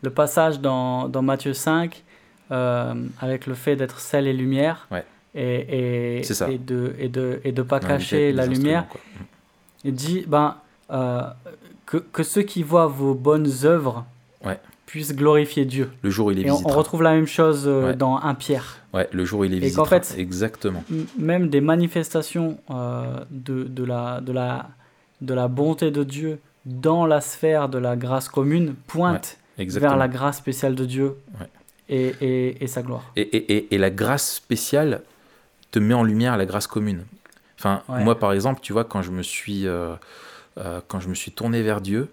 le 0.02 0.10
passage 0.10 0.60
dans, 0.60 1.08
dans 1.08 1.22
Matthieu 1.22 1.54
5 1.54 2.04
avec 2.50 3.46
le 3.46 3.54
fait 3.54 3.76
d'être 3.76 4.00
sel 4.00 4.26
et 4.26 4.32
lumière. 4.32 4.88
Ouais 4.90 5.04
et, 5.34 6.20
et, 6.20 6.32
et 6.48 6.58
de 6.58 6.94
et 6.98 7.08
de 7.08 7.40
et 7.44 7.52
de 7.52 7.62
pas 7.62 7.80
cacher 7.80 8.32
la 8.32 8.46
lumière. 8.46 8.86
Il 9.84 9.94
dit 9.94 10.24
ben 10.26 10.56
euh, 10.90 11.22
que, 11.86 11.96
que 11.96 12.22
ceux 12.22 12.42
qui 12.42 12.62
voient 12.62 12.86
vos 12.86 13.14
bonnes 13.14 13.50
œuvres 13.64 14.04
puissent 14.90 15.14
glorifier 15.14 15.64
Dieu. 15.64 15.90
Le 16.02 16.10
jour 16.10 16.26
où 16.26 16.30
il 16.32 16.40
est 16.40 16.48
et 16.48 16.50
on, 16.50 16.56
retrouve 16.56 17.02
la 17.04 17.12
même 17.12 17.26
chose 17.26 17.62
euh, 17.66 17.94
dans 17.94 18.16
un 18.16 18.34
Pierre. 18.34 18.80
Ouais, 18.92 19.08
le 19.12 19.24
jour 19.24 19.40
où 19.40 19.44
il 19.44 19.54
est 19.54 19.60
visitera. 19.60 19.86
fait, 19.86 20.16
exactement. 20.18 20.82
Même 21.16 21.48
des 21.48 21.60
manifestations 21.60 22.58
euh, 22.70 23.20
de, 23.30 23.62
de, 23.62 23.84
la, 23.84 24.20
de, 24.20 24.32
la, 24.32 24.68
de 25.20 25.32
la 25.32 25.46
bonté 25.46 25.92
de 25.92 26.02
Dieu 26.02 26.40
dans 26.66 27.06
la 27.06 27.20
sphère 27.20 27.68
de 27.68 27.78
la 27.78 27.94
grâce 27.94 28.28
commune 28.28 28.74
pointent 28.88 29.38
vers 29.56 29.96
la 29.96 30.08
grâce 30.08 30.38
spéciale 30.38 30.74
de 30.74 30.84
Dieu 30.84 31.16
et, 31.88 32.12
et, 32.20 32.64
et, 32.64 32.66
sa 32.66 32.82
gloire. 32.82 33.04
Et, 33.14 33.74
et, 33.74 33.78
la 33.78 33.90
grâce 33.90 34.34
spéciale 34.34 35.02
te 35.70 35.78
met 35.78 35.94
en 35.94 36.04
lumière 36.04 36.36
la 36.36 36.46
grâce 36.46 36.66
commune. 36.66 37.04
Enfin, 37.58 37.82
moi, 37.88 38.18
par 38.18 38.32
exemple, 38.32 38.60
tu 38.62 38.72
vois, 38.72 38.84
quand 38.84 39.02
je 39.02 39.10
me 39.10 39.22
suis, 39.22 39.66
euh, 39.66 39.94
euh, 40.58 40.80
quand 40.88 40.98
je 40.98 41.08
me 41.08 41.14
suis 41.14 41.30
tourné 41.30 41.62
vers 41.62 41.82
Dieu, 41.82 42.08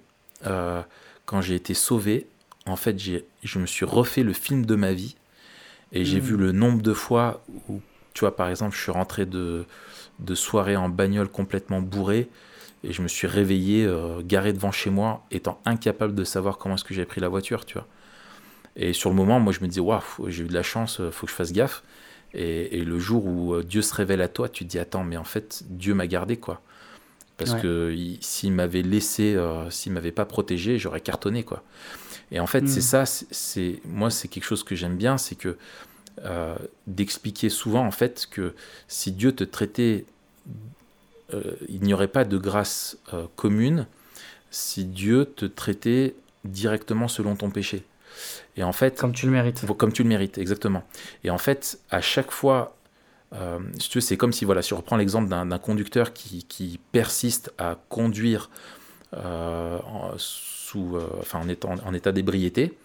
euh, 0.46 0.82
quand 1.26 1.40
j'ai 1.40 1.56
été 1.56 1.74
sauvé, 1.74 2.28
en 2.66 2.76
fait, 2.76 3.00
je 3.00 3.60
me 3.60 3.66
suis 3.66 3.86
refait 3.86 4.24
le 4.24 4.34
film 4.34 4.66
de 4.66 4.76
ma 4.76 4.92
vie 4.92 5.16
et 5.94 6.04
j'ai 6.04 6.20
hmm. 6.20 6.24
vu 6.24 6.38
le 6.38 6.52
nombre 6.52 6.82
de 6.82 6.94
fois 6.94 7.42
où, 7.70 7.80
tu 8.14 8.22
vois, 8.22 8.36
par 8.36 8.50
exemple, 8.50 8.76
je 8.76 8.82
suis 8.82 8.92
rentré 8.92 9.26
de, 9.26 9.66
de 10.20 10.36
soirée 10.36 10.76
en 10.76 10.90
bagnole 10.90 11.30
complètement 11.30 11.82
bourré 11.82 12.28
et 12.84 12.92
je 12.92 13.02
me 13.02 13.08
suis 13.08 13.26
réveillé 13.26 13.90
garé 14.26 14.52
devant 14.52 14.72
chez 14.72 14.90
moi, 14.90 15.26
étant 15.32 15.62
incapable 15.66 16.14
de 16.14 16.26
savoir 16.26 16.58
comment 16.58 16.76
est-ce 16.76 16.84
que 16.84 16.94
j'ai 16.94 17.06
pris 17.06 17.22
la 17.22 17.30
voiture, 17.30 17.66
tu 17.66 17.76
vois. 17.76 17.88
Et 18.76 18.92
sur 18.92 19.10
le 19.10 19.16
moment, 19.16 19.40
moi, 19.40 19.54
je 19.54 19.62
me 19.62 19.68
disais, 19.68 19.82
waouh, 19.82 20.02
j'ai 20.28 20.44
eu 20.44 20.48
de 20.48 20.54
la 20.54 20.62
chance, 20.62 21.02
faut 21.12 21.26
que 21.26 21.32
je 21.32 21.36
fasse 21.36 21.54
gaffe. 21.54 21.84
Et, 22.34 22.84
le 22.84 23.00
jour 23.00 23.26
où 23.26 23.54
euh, 23.54 23.64
Dieu 23.64 23.82
se 23.82 23.94
révèle 23.94 24.22
à 24.22 24.28
toi, 24.28 24.50
tu 24.50 24.66
te 24.66 24.70
dis 24.70 24.80
attends, 24.80 25.04
mais 25.04 25.18
en 25.18 25.24
fait, 25.24 25.64
Dieu 25.70 25.94
m'a 25.94 26.08
gardé 26.08 26.38
quoi. 26.38 26.62
Parce 27.38 27.54
que 27.54 27.96
s'il 28.20 28.52
m'avait 28.52 28.82
laissé, 28.82 29.36
euh, 29.36 29.70
s'il 29.70 29.92
m'avait 29.92 30.12
pas 30.12 30.26
protégé, 30.26 30.80
j'aurais 30.80 31.02
cartonné 31.02 31.44
quoi. 31.44 31.64
Et 32.32 32.40
en 32.40 32.48
fait, 32.48 32.68
c'est 32.68 32.80
hmm. 32.80 33.06
ça, 33.06 33.06
c'est 33.06 33.80
moi, 33.86 34.10
c'est 34.10 34.28
quelque 34.28 34.44
chose 34.44 34.64
que 34.64 34.76
j'aime 34.76 34.98
bien, 34.98 35.20
c'est 35.20 35.36
que 35.36 35.56
euh, 36.26 36.56
d'expliquer 36.88 37.50
souvent 37.50 37.86
en 37.86 37.92
fait 37.92 38.28
que 38.32 38.56
si 38.88 39.12
Dieu 39.12 39.34
te 39.34 39.44
traitait, 39.44 40.06
il 41.70 41.82
n'y 41.82 41.94
aurait 41.94 42.08
pas 42.08 42.24
de 42.24 42.38
grâce 42.38 42.98
commune 43.36 43.86
si 44.50 44.86
Dieu 44.86 45.26
te 45.26 45.46
traitait 45.46 46.16
directement 46.44 47.08
selon 47.08 47.36
ton 47.36 47.52
péché. 47.52 47.84
Et 48.58 48.64
en 48.64 48.74
fait, 48.74 49.00
comme 49.00 49.14
tu 49.14 49.28
le 49.28 49.32
mérites. 49.32 49.66
Comme 49.78 49.94
tu 49.94 50.04
le 50.04 50.10
mérites, 50.10 50.38
exactement. 50.38 50.84
Et 51.24 51.30
en 51.30 51.38
fait, 51.38 51.80
à 51.92 52.02
chaque 52.02 52.32
fois, 52.32 52.76
euh, 53.34 53.60
si 53.80 54.02
c'est 54.02 54.18
comme 54.18 54.34
si, 54.34 54.46
voilà, 54.46 54.62
si 54.62 54.70
je 54.70 54.76
reprends 54.76 54.98
l'exemple 54.98 55.30
d'un 55.30 55.60
conducteur 55.60 56.14
qui, 56.14 56.44
qui, 56.44 56.80
persiste 56.92 57.54
à 57.58 57.78
conduire 57.90 58.50
euh, 59.14 59.78
en, 59.80 60.14
sous, 60.18 60.96
euh, 60.96 61.08
enfin, 61.20 61.40
en, 61.40 61.50
étant, 61.50 61.76
en 61.86 61.94
état 61.94 62.12
d'ébriété, 62.12 62.78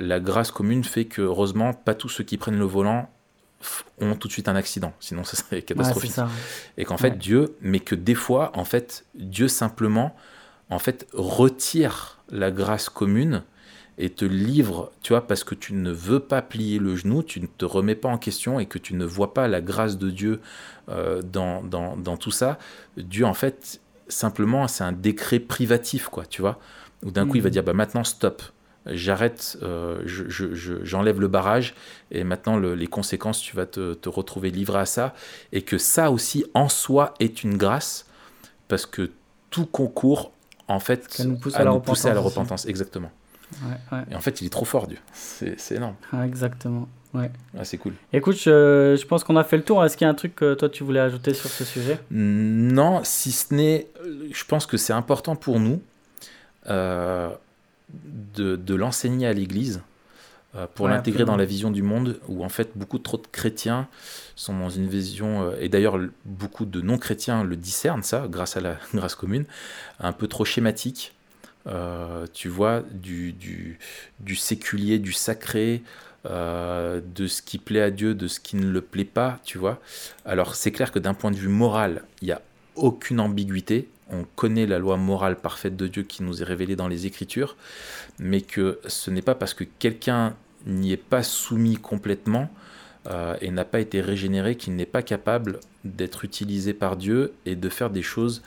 la 0.00 0.18
grâce 0.18 0.50
commune 0.50 0.82
fait 0.82 1.04
que, 1.04 1.22
heureusement, 1.22 1.72
pas 1.72 1.94
tous 1.94 2.08
ceux 2.08 2.24
qui 2.24 2.36
prennent 2.36 2.58
le 2.58 2.64
volant 2.64 3.08
ont 4.00 4.16
tout 4.16 4.26
de 4.26 4.32
suite 4.32 4.48
un 4.48 4.56
accident, 4.56 4.92
sinon 4.98 5.22
ça 5.24 5.36
serait 5.36 5.62
catastrophique. 5.62 6.16
Et 6.76 6.84
qu'en 6.84 6.96
fait, 6.96 7.16
Dieu, 7.16 7.54
mais 7.60 7.78
que 7.78 7.94
des 7.94 8.16
fois, 8.16 8.50
en 8.54 8.64
fait, 8.64 9.04
Dieu 9.14 9.46
simplement, 9.46 10.16
en 10.70 10.80
fait, 10.80 11.06
retire 11.12 12.18
la 12.30 12.50
grâce 12.50 12.88
commune 12.88 13.44
et 14.02 14.10
te 14.10 14.24
livre, 14.24 14.90
tu 15.02 15.12
vois, 15.12 15.26
parce 15.26 15.44
que 15.44 15.54
tu 15.54 15.74
ne 15.74 15.90
veux 15.92 16.20
pas 16.20 16.42
plier 16.42 16.78
le 16.78 16.96
genou, 16.96 17.22
tu 17.22 17.40
ne 17.40 17.46
te 17.46 17.64
remets 17.66 17.94
pas 17.94 18.08
en 18.08 18.18
question 18.18 18.58
et 18.58 18.66
que 18.66 18.78
tu 18.78 18.94
ne 18.94 19.04
vois 19.04 19.34
pas 19.34 19.46
la 19.46 19.60
grâce 19.60 19.98
de 19.98 20.10
Dieu 20.10 20.40
euh, 20.88 21.22
dans, 21.22 21.62
dans, 21.62 21.96
dans, 21.96 22.16
tout 22.16 22.30
ça, 22.30 22.58
Dieu, 22.96 23.24
en 23.26 23.34
fait, 23.34 23.80
simplement, 24.08 24.66
c'est 24.68 24.84
un 24.84 24.92
décret 24.92 25.38
privatif, 25.38 26.08
quoi, 26.08 26.24
tu 26.26 26.40
vois. 26.40 26.58
Où 27.04 27.10
d'un 27.10 27.26
coup, 27.26 27.36
il 27.36 27.42
va 27.42 27.48
Mhm. 27.48 27.52
dire, 27.52 27.62
bah 27.62 27.72
maintenant, 27.74 28.02
stop. 28.04 28.42
J'arrête, 28.86 29.58
euh, 29.62 30.00
je- 30.06 30.28
je- 30.28 30.54
je- 30.54 30.82
j'enlève 30.84 31.20
le 31.20 31.28
barrage 31.28 31.74
et 32.10 32.24
maintenant 32.24 32.56
le- 32.56 32.74
les 32.74 32.86
conséquences, 32.86 33.40
tu 33.42 33.54
vas 33.54 33.66
te, 33.66 33.92
te 33.94 34.08
retrouver 34.08 34.50
livré 34.50 34.78
à 34.80 34.86
ça. 34.86 35.14
Et 35.52 35.60
que 35.62 35.76
ça 35.76 36.10
aussi, 36.10 36.46
en 36.54 36.68
soi, 36.70 37.12
est 37.20 37.44
une 37.44 37.58
grâce 37.58 38.06
parce 38.68 38.86
que 38.86 39.10
tout 39.50 39.66
concourt, 39.66 40.32
en 40.68 40.80
fait, 40.80 41.06
Ça 41.10 41.24
nous 41.24 41.36
pousse 41.36 41.56
à 41.56 41.64
nous 41.64 41.80
pousser 41.80 42.08
à 42.08 42.14
la 42.14 42.20
repentance. 42.20 42.64
Exactement. 42.66 43.10
Ouais, 43.62 43.96
ouais. 43.98 44.04
Et 44.10 44.14
en 44.14 44.20
fait, 44.20 44.40
il 44.40 44.46
est 44.46 44.50
trop 44.50 44.64
fort, 44.64 44.86
Dieu. 44.86 44.98
C'est 45.12 45.56
énorme. 45.72 45.96
Ah, 46.12 46.26
exactement. 46.26 46.88
Ouais. 47.12 47.30
Ah, 47.58 47.64
c'est 47.64 47.78
cool. 47.78 47.94
Écoute, 48.12 48.36
je, 48.36 48.96
je 49.00 49.06
pense 49.06 49.24
qu'on 49.24 49.36
a 49.36 49.42
fait 49.44 49.56
le 49.56 49.64
tour. 49.64 49.84
Est-ce 49.84 49.96
qu'il 49.96 50.04
y 50.04 50.08
a 50.08 50.10
un 50.10 50.14
truc 50.14 50.36
que 50.36 50.54
toi 50.54 50.68
tu 50.68 50.84
voulais 50.84 51.00
ajouter 51.00 51.34
sur 51.34 51.50
ce 51.50 51.64
sujet? 51.64 51.98
Non, 52.10 53.00
si 53.02 53.32
ce 53.32 53.52
n'est, 53.52 53.88
euh, 54.04 54.28
je 54.32 54.44
pense 54.44 54.66
que 54.66 54.76
c'est 54.76 54.92
important 54.92 55.34
pour 55.34 55.58
nous 55.58 55.82
euh, 56.68 57.30
de, 58.34 58.56
de 58.56 58.74
l'enseigner 58.74 59.26
à 59.26 59.32
l'Église, 59.32 59.82
euh, 60.56 60.66
pour 60.74 60.86
Ouais, 60.86 60.92
l'intégrer 60.92 61.24
dans 61.24 61.36
la 61.36 61.44
vision 61.44 61.70
du 61.70 61.82
monde, 61.82 62.18
où 62.28 62.44
en 62.44 62.48
fait 62.48 62.70
beaucoup 62.76 62.98
trop 62.98 63.16
de 63.16 63.26
chrétiens 63.30 63.88
sont 64.36 64.56
dans 64.58 64.70
une 64.70 64.88
vision, 64.88 65.42
euh, 65.42 65.56
et 65.60 65.68
d'ailleurs 65.68 65.98
beaucoup 66.24 66.64
de 66.64 66.80
non-chrétiens 66.80 67.44
le 67.44 67.56
discernent 67.56 68.02
ça, 68.02 68.26
grâce 68.28 68.56
à 68.56 68.60
la 68.60 68.76
grâce 68.94 69.14
commune, 69.16 69.46
un 70.00 70.12
peu 70.12 70.28
trop 70.28 70.44
schématique. 70.44 71.12
Euh, 71.66 72.26
tu 72.32 72.48
vois, 72.48 72.82
du, 72.90 73.32
du, 73.32 73.78
du 74.20 74.34
séculier, 74.34 74.98
du 74.98 75.12
sacré, 75.12 75.82
euh, 76.26 77.00
de 77.14 77.26
ce 77.26 77.42
qui 77.42 77.58
plaît 77.58 77.80
à 77.80 77.90
Dieu, 77.90 78.14
de 78.14 78.28
ce 78.28 78.40
qui 78.40 78.56
ne 78.56 78.66
le 78.66 78.80
plaît 78.80 79.04
pas, 79.04 79.40
tu 79.44 79.58
vois. 79.58 79.80
Alors 80.24 80.54
c'est 80.54 80.70
clair 80.70 80.92
que 80.92 80.98
d'un 80.98 81.14
point 81.14 81.30
de 81.30 81.36
vue 81.36 81.48
moral, 81.48 82.02
il 82.20 82.26
n'y 82.26 82.32
a 82.32 82.42
aucune 82.76 83.20
ambiguïté. 83.20 83.88
On 84.10 84.24
connaît 84.36 84.66
la 84.66 84.78
loi 84.78 84.96
morale 84.96 85.36
parfaite 85.36 85.76
de 85.76 85.86
Dieu 85.86 86.02
qui 86.02 86.22
nous 86.22 86.42
est 86.42 86.44
révélée 86.44 86.76
dans 86.76 86.88
les 86.88 87.06
Écritures, 87.06 87.56
mais 88.18 88.40
que 88.40 88.80
ce 88.86 89.10
n'est 89.10 89.22
pas 89.22 89.34
parce 89.34 89.54
que 89.54 89.64
quelqu'un 89.64 90.34
n'y 90.66 90.92
est 90.92 90.96
pas 90.98 91.22
soumis 91.22 91.76
complètement 91.76 92.50
euh, 93.06 93.34
et 93.40 93.50
n'a 93.50 93.64
pas 93.64 93.80
été 93.80 94.02
régénéré 94.02 94.56
qu'il 94.56 94.76
n'est 94.76 94.84
pas 94.84 95.02
capable 95.02 95.60
d'être 95.84 96.24
utilisé 96.24 96.74
par 96.74 96.96
Dieu 96.96 97.32
et 97.46 97.56
de 97.56 97.68
faire 97.70 97.88
des 97.88 98.02
choses 98.02 98.42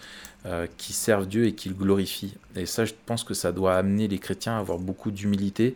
euh, 0.45 0.67
qui 0.77 0.91
servent 0.93 1.27
Dieu 1.27 1.45
et 1.45 1.53
qui 1.53 1.69
le 1.69 1.75
glorifient. 1.75 2.35
Et 2.55 2.65
ça, 2.65 2.83
je 2.85 2.93
pense 3.05 3.23
que 3.23 3.33
ça 3.33 3.51
doit 3.53 3.75
amener 3.77 4.07
les 4.09 4.19
chrétiens 4.19 4.55
à 4.57 4.59
avoir 4.59 4.77
beaucoup 4.77 5.09
d'humilité 5.11 5.75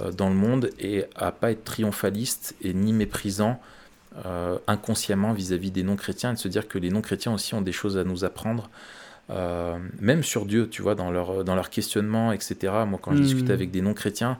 euh, 0.00 0.12
dans 0.12 0.28
le 0.28 0.34
monde 0.34 0.68
et 0.78 1.04
à 1.16 1.32
pas 1.32 1.50
être 1.50 1.64
triomphaliste 1.64 2.54
et 2.62 2.74
ni 2.74 2.92
méprisant 2.92 3.58
euh, 4.26 4.58
inconsciemment 4.66 5.32
vis-à-vis 5.32 5.70
des 5.70 5.82
non-chrétiens 5.82 6.32
et 6.32 6.34
de 6.34 6.38
se 6.38 6.48
dire 6.48 6.68
que 6.68 6.78
les 6.78 6.90
non-chrétiens 6.90 7.32
aussi 7.32 7.54
ont 7.54 7.62
des 7.62 7.72
choses 7.72 7.96
à 7.96 8.04
nous 8.04 8.24
apprendre. 8.24 8.68
même 10.00 10.22
sur 10.22 10.44
Dieu, 10.44 10.68
tu 10.68 10.82
vois, 10.82 10.94
dans 10.94 11.10
leur, 11.10 11.42
dans 11.42 11.54
leur 11.54 11.70
questionnement, 11.70 12.32
etc. 12.32 12.54
Moi, 12.86 12.98
quand 13.00 13.12
je 13.12 13.18
Mhm. 13.18 13.24
discute 13.24 13.50
avec 13.50 13.70
des 13.70 13.80
non-chrétiens 13.80 14.36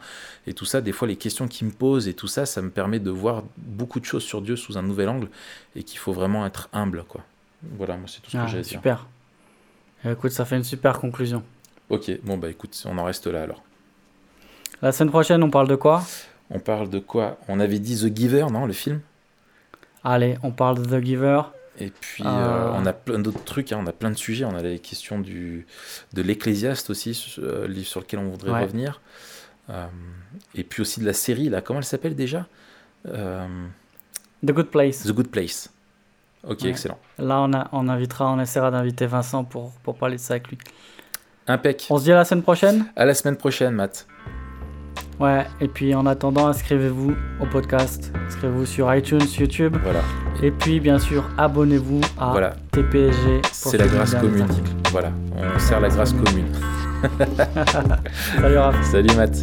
et 0.46 0.52
tout 0.52 0.66
ça, 0.66 0.82
des 0.82 0.92
fois, 0.92 1.08
les 1.08 1.16
questions 1.16 1.48
qu'ils 1.48 1.68
me 1.68 1.72
posent 1.72 2.08
et 2.08 2.12
tout 2.14 2.28
ça, 2.28 2.44
ça 2.44 2.60
me 2.60 2.68
permet 2.68 2.98
de 2.98 3.10
voir 3.10 3.42
beaucoup 3.56 4.00
de 4.00 4.04
choses 4.04 4.22
sur 4.24 4.42
Dieu 4.42 4.54
sous 4.56 4.76
un 4.76 4.82
nouvel 4.82 5.08
angle 5.08 5.28
et 5.76 5.82
qu'il 5.82 5.98
faut 5.98 6.12
vraiment 6.12 6.44
être 6.44 6.68
humble, 6.74 7.04
quoi. 7.08 7.22
Voilà, 7.78 7.96
moi, 7.96 8.06
c'est 8.06 8.20
tout 8.20 8.30
ce 8.30 8.36
que 8.36 8.42
Ah, 8.42 8.46
j'ai 8.48 8.58
à 8.58 8.62
dire. 8.62 8.70
Super. 8.72 9.06
Écoute, 10.04 10.32
ça 10.32 10.44
fait 10.44 10.56
une 10.56 10.64
super 10.64 10.98
conclusion. 10.98 11.42
Ok, 11.90 12.10
bon, 12.24 12.36
bah 12.38 12.48
écoute, 12.48 12.80
on 12.86 12.98
en 12.98 13.04
reste 13.04 13.26
là 13.26 13.42
alors. 13.42 13.62
La 14.80 14.90
semaine 14.92 15.10
prochaine, 15.10 15.42
on 15.42 15.50
parle 15.50 15.68
de 15.68 15.76
quoi? 15.76 16.02
On 16.50 16.58
parle 16.58 16.90
de 16.90 16.98
quoi? 16.98 17.38
On 17.48 17.60
avait 17.60 17.78
dit 17.78 17.96
The 18.00 18.14
Giver, 18.16 18.46
non, 18.50 18.66
le 18.66 18.72
film? 18.72 19.00
Allez, 20.02 20.36
on 20.42 20.50
parle 20.50 20.84
de 20.84 20.98
The 20.98 21.04
Giver. 21.04 21.42
Et 21.78 21.90
puis, 21.90 22.24
Ah. 22.26 22.46
euh, 22.66 22.70
on 22.74 22.84
a 22.84 22.92
plein 22.92 23.18
d'autres 23.18 23.44
trucs, 23.44 23.72
hein, 23.72 23.78
on 23.80 23.86
a 23.86 23.92
plein 23.92 24.10
de 24.10 24.16
sujets. 24.18 24.44
On 24.44 24.54
a 24.56 24.62
les 24.62 24.78
questions 24.78 25.20
du, 25.20 25.66
de 26.12 26.22
l'Ecclésiaste 26.22 26.90
aussi, 26.90 27.36
euh, 27.38 27.66
livre 27.68 27.86
sur 27.86 28.00
lequel 28.00 28.18
on 28.20 28.28
voudrait 28.28 28.50
Ouais. 28.50 28.62
revenir. 28.62 29.00
Euh, 29.70 29.86
et 30.54 30.64
puis 30.64 30.82
aussi 30.82 31.00
de 31.00 31.06
la 31.06 31.12
série, 31.12 31.48
là, 31.48 31.60
comment 31.60 31.78
elle 31.78 31.84
s'appelle 31.84 32.16
déjà? 32.16 32.46
Euh, 33.06 33.46
The 34.44 34.50
Good 34.50 34.66
Place. 34.70 35.04
The 35.04 35.12
Good 35.12 35.28
Place. 35.28 35.70
Ok, 36.46 36.62
Ouais. 36.62 36.68
excellent. 36.70 36.98
Là, 37.18 37.40
on, 37.40 37.52
a, 37.52 37.68
on 37.72 37.88
invitera, 37.88 38.30
on 38.32 38.40
essaiera 38.40 38.70
d'inviter 38.70 39.06
Vincent 39.06 39.44
pour, 39.44 39.70
pour 39.82 39.96
parler 39.96 40.16
de 40.16 40.20
ça 40.20 40.34
avec 40.34 40.48
lui. 40.48 40.58
Impec. 41.46 41.86
On 41.90 41.98
se 41.98 42.04
dit 42.04 42.12
à 42.12 42.16
la 42.16 42.24
semaine 42.24 42.42
prochaine? 42.42 42.84
À 42.96 43.04
la 43.04 43.14
semaine 43.14 43.36
prochaine, 43.36 43.74
Matt. 43.74 44.06
Ouais, 45.20 45.46
et 45.60 45.68
puis 45.68 45.94
en 45.94 46.06
attendant, 46.06 46.48
inscrivez-vous 46.48 47.14
au 47.40 47.46
podcast. 47.46 48.12
Inscrivez-vous 48.26 48.66
sur 48.66 48.92
iTunes, 48.94 49.20
YouTube. 49.38 49.76
Voilà, 49.82 50.00
Et 50.42 50.50
puis, 50.50 50.80
bien 50.80 50.98
sûr, 50.98 51.24
abonnez-vous 51.38 52.00
à 52.18 52.30
voilà. 52.30 52.54
TPSG. 52.72 53.42
c'est 53.52 53.76
la 53.78 53.86
grâce 53.86 54.14
commune. 54.14 54.46
Voilà, 54.90 55.12
on 55.36 55.58
sert 55.60 55.80
la 55.80 55.88
grâce 55.90 56.12
commune. 56.12 56.48
Salut 58.40 58.58
Raph. 58.58 58.82
Salut, 58.84 59.14
Matt. 59.16 59.42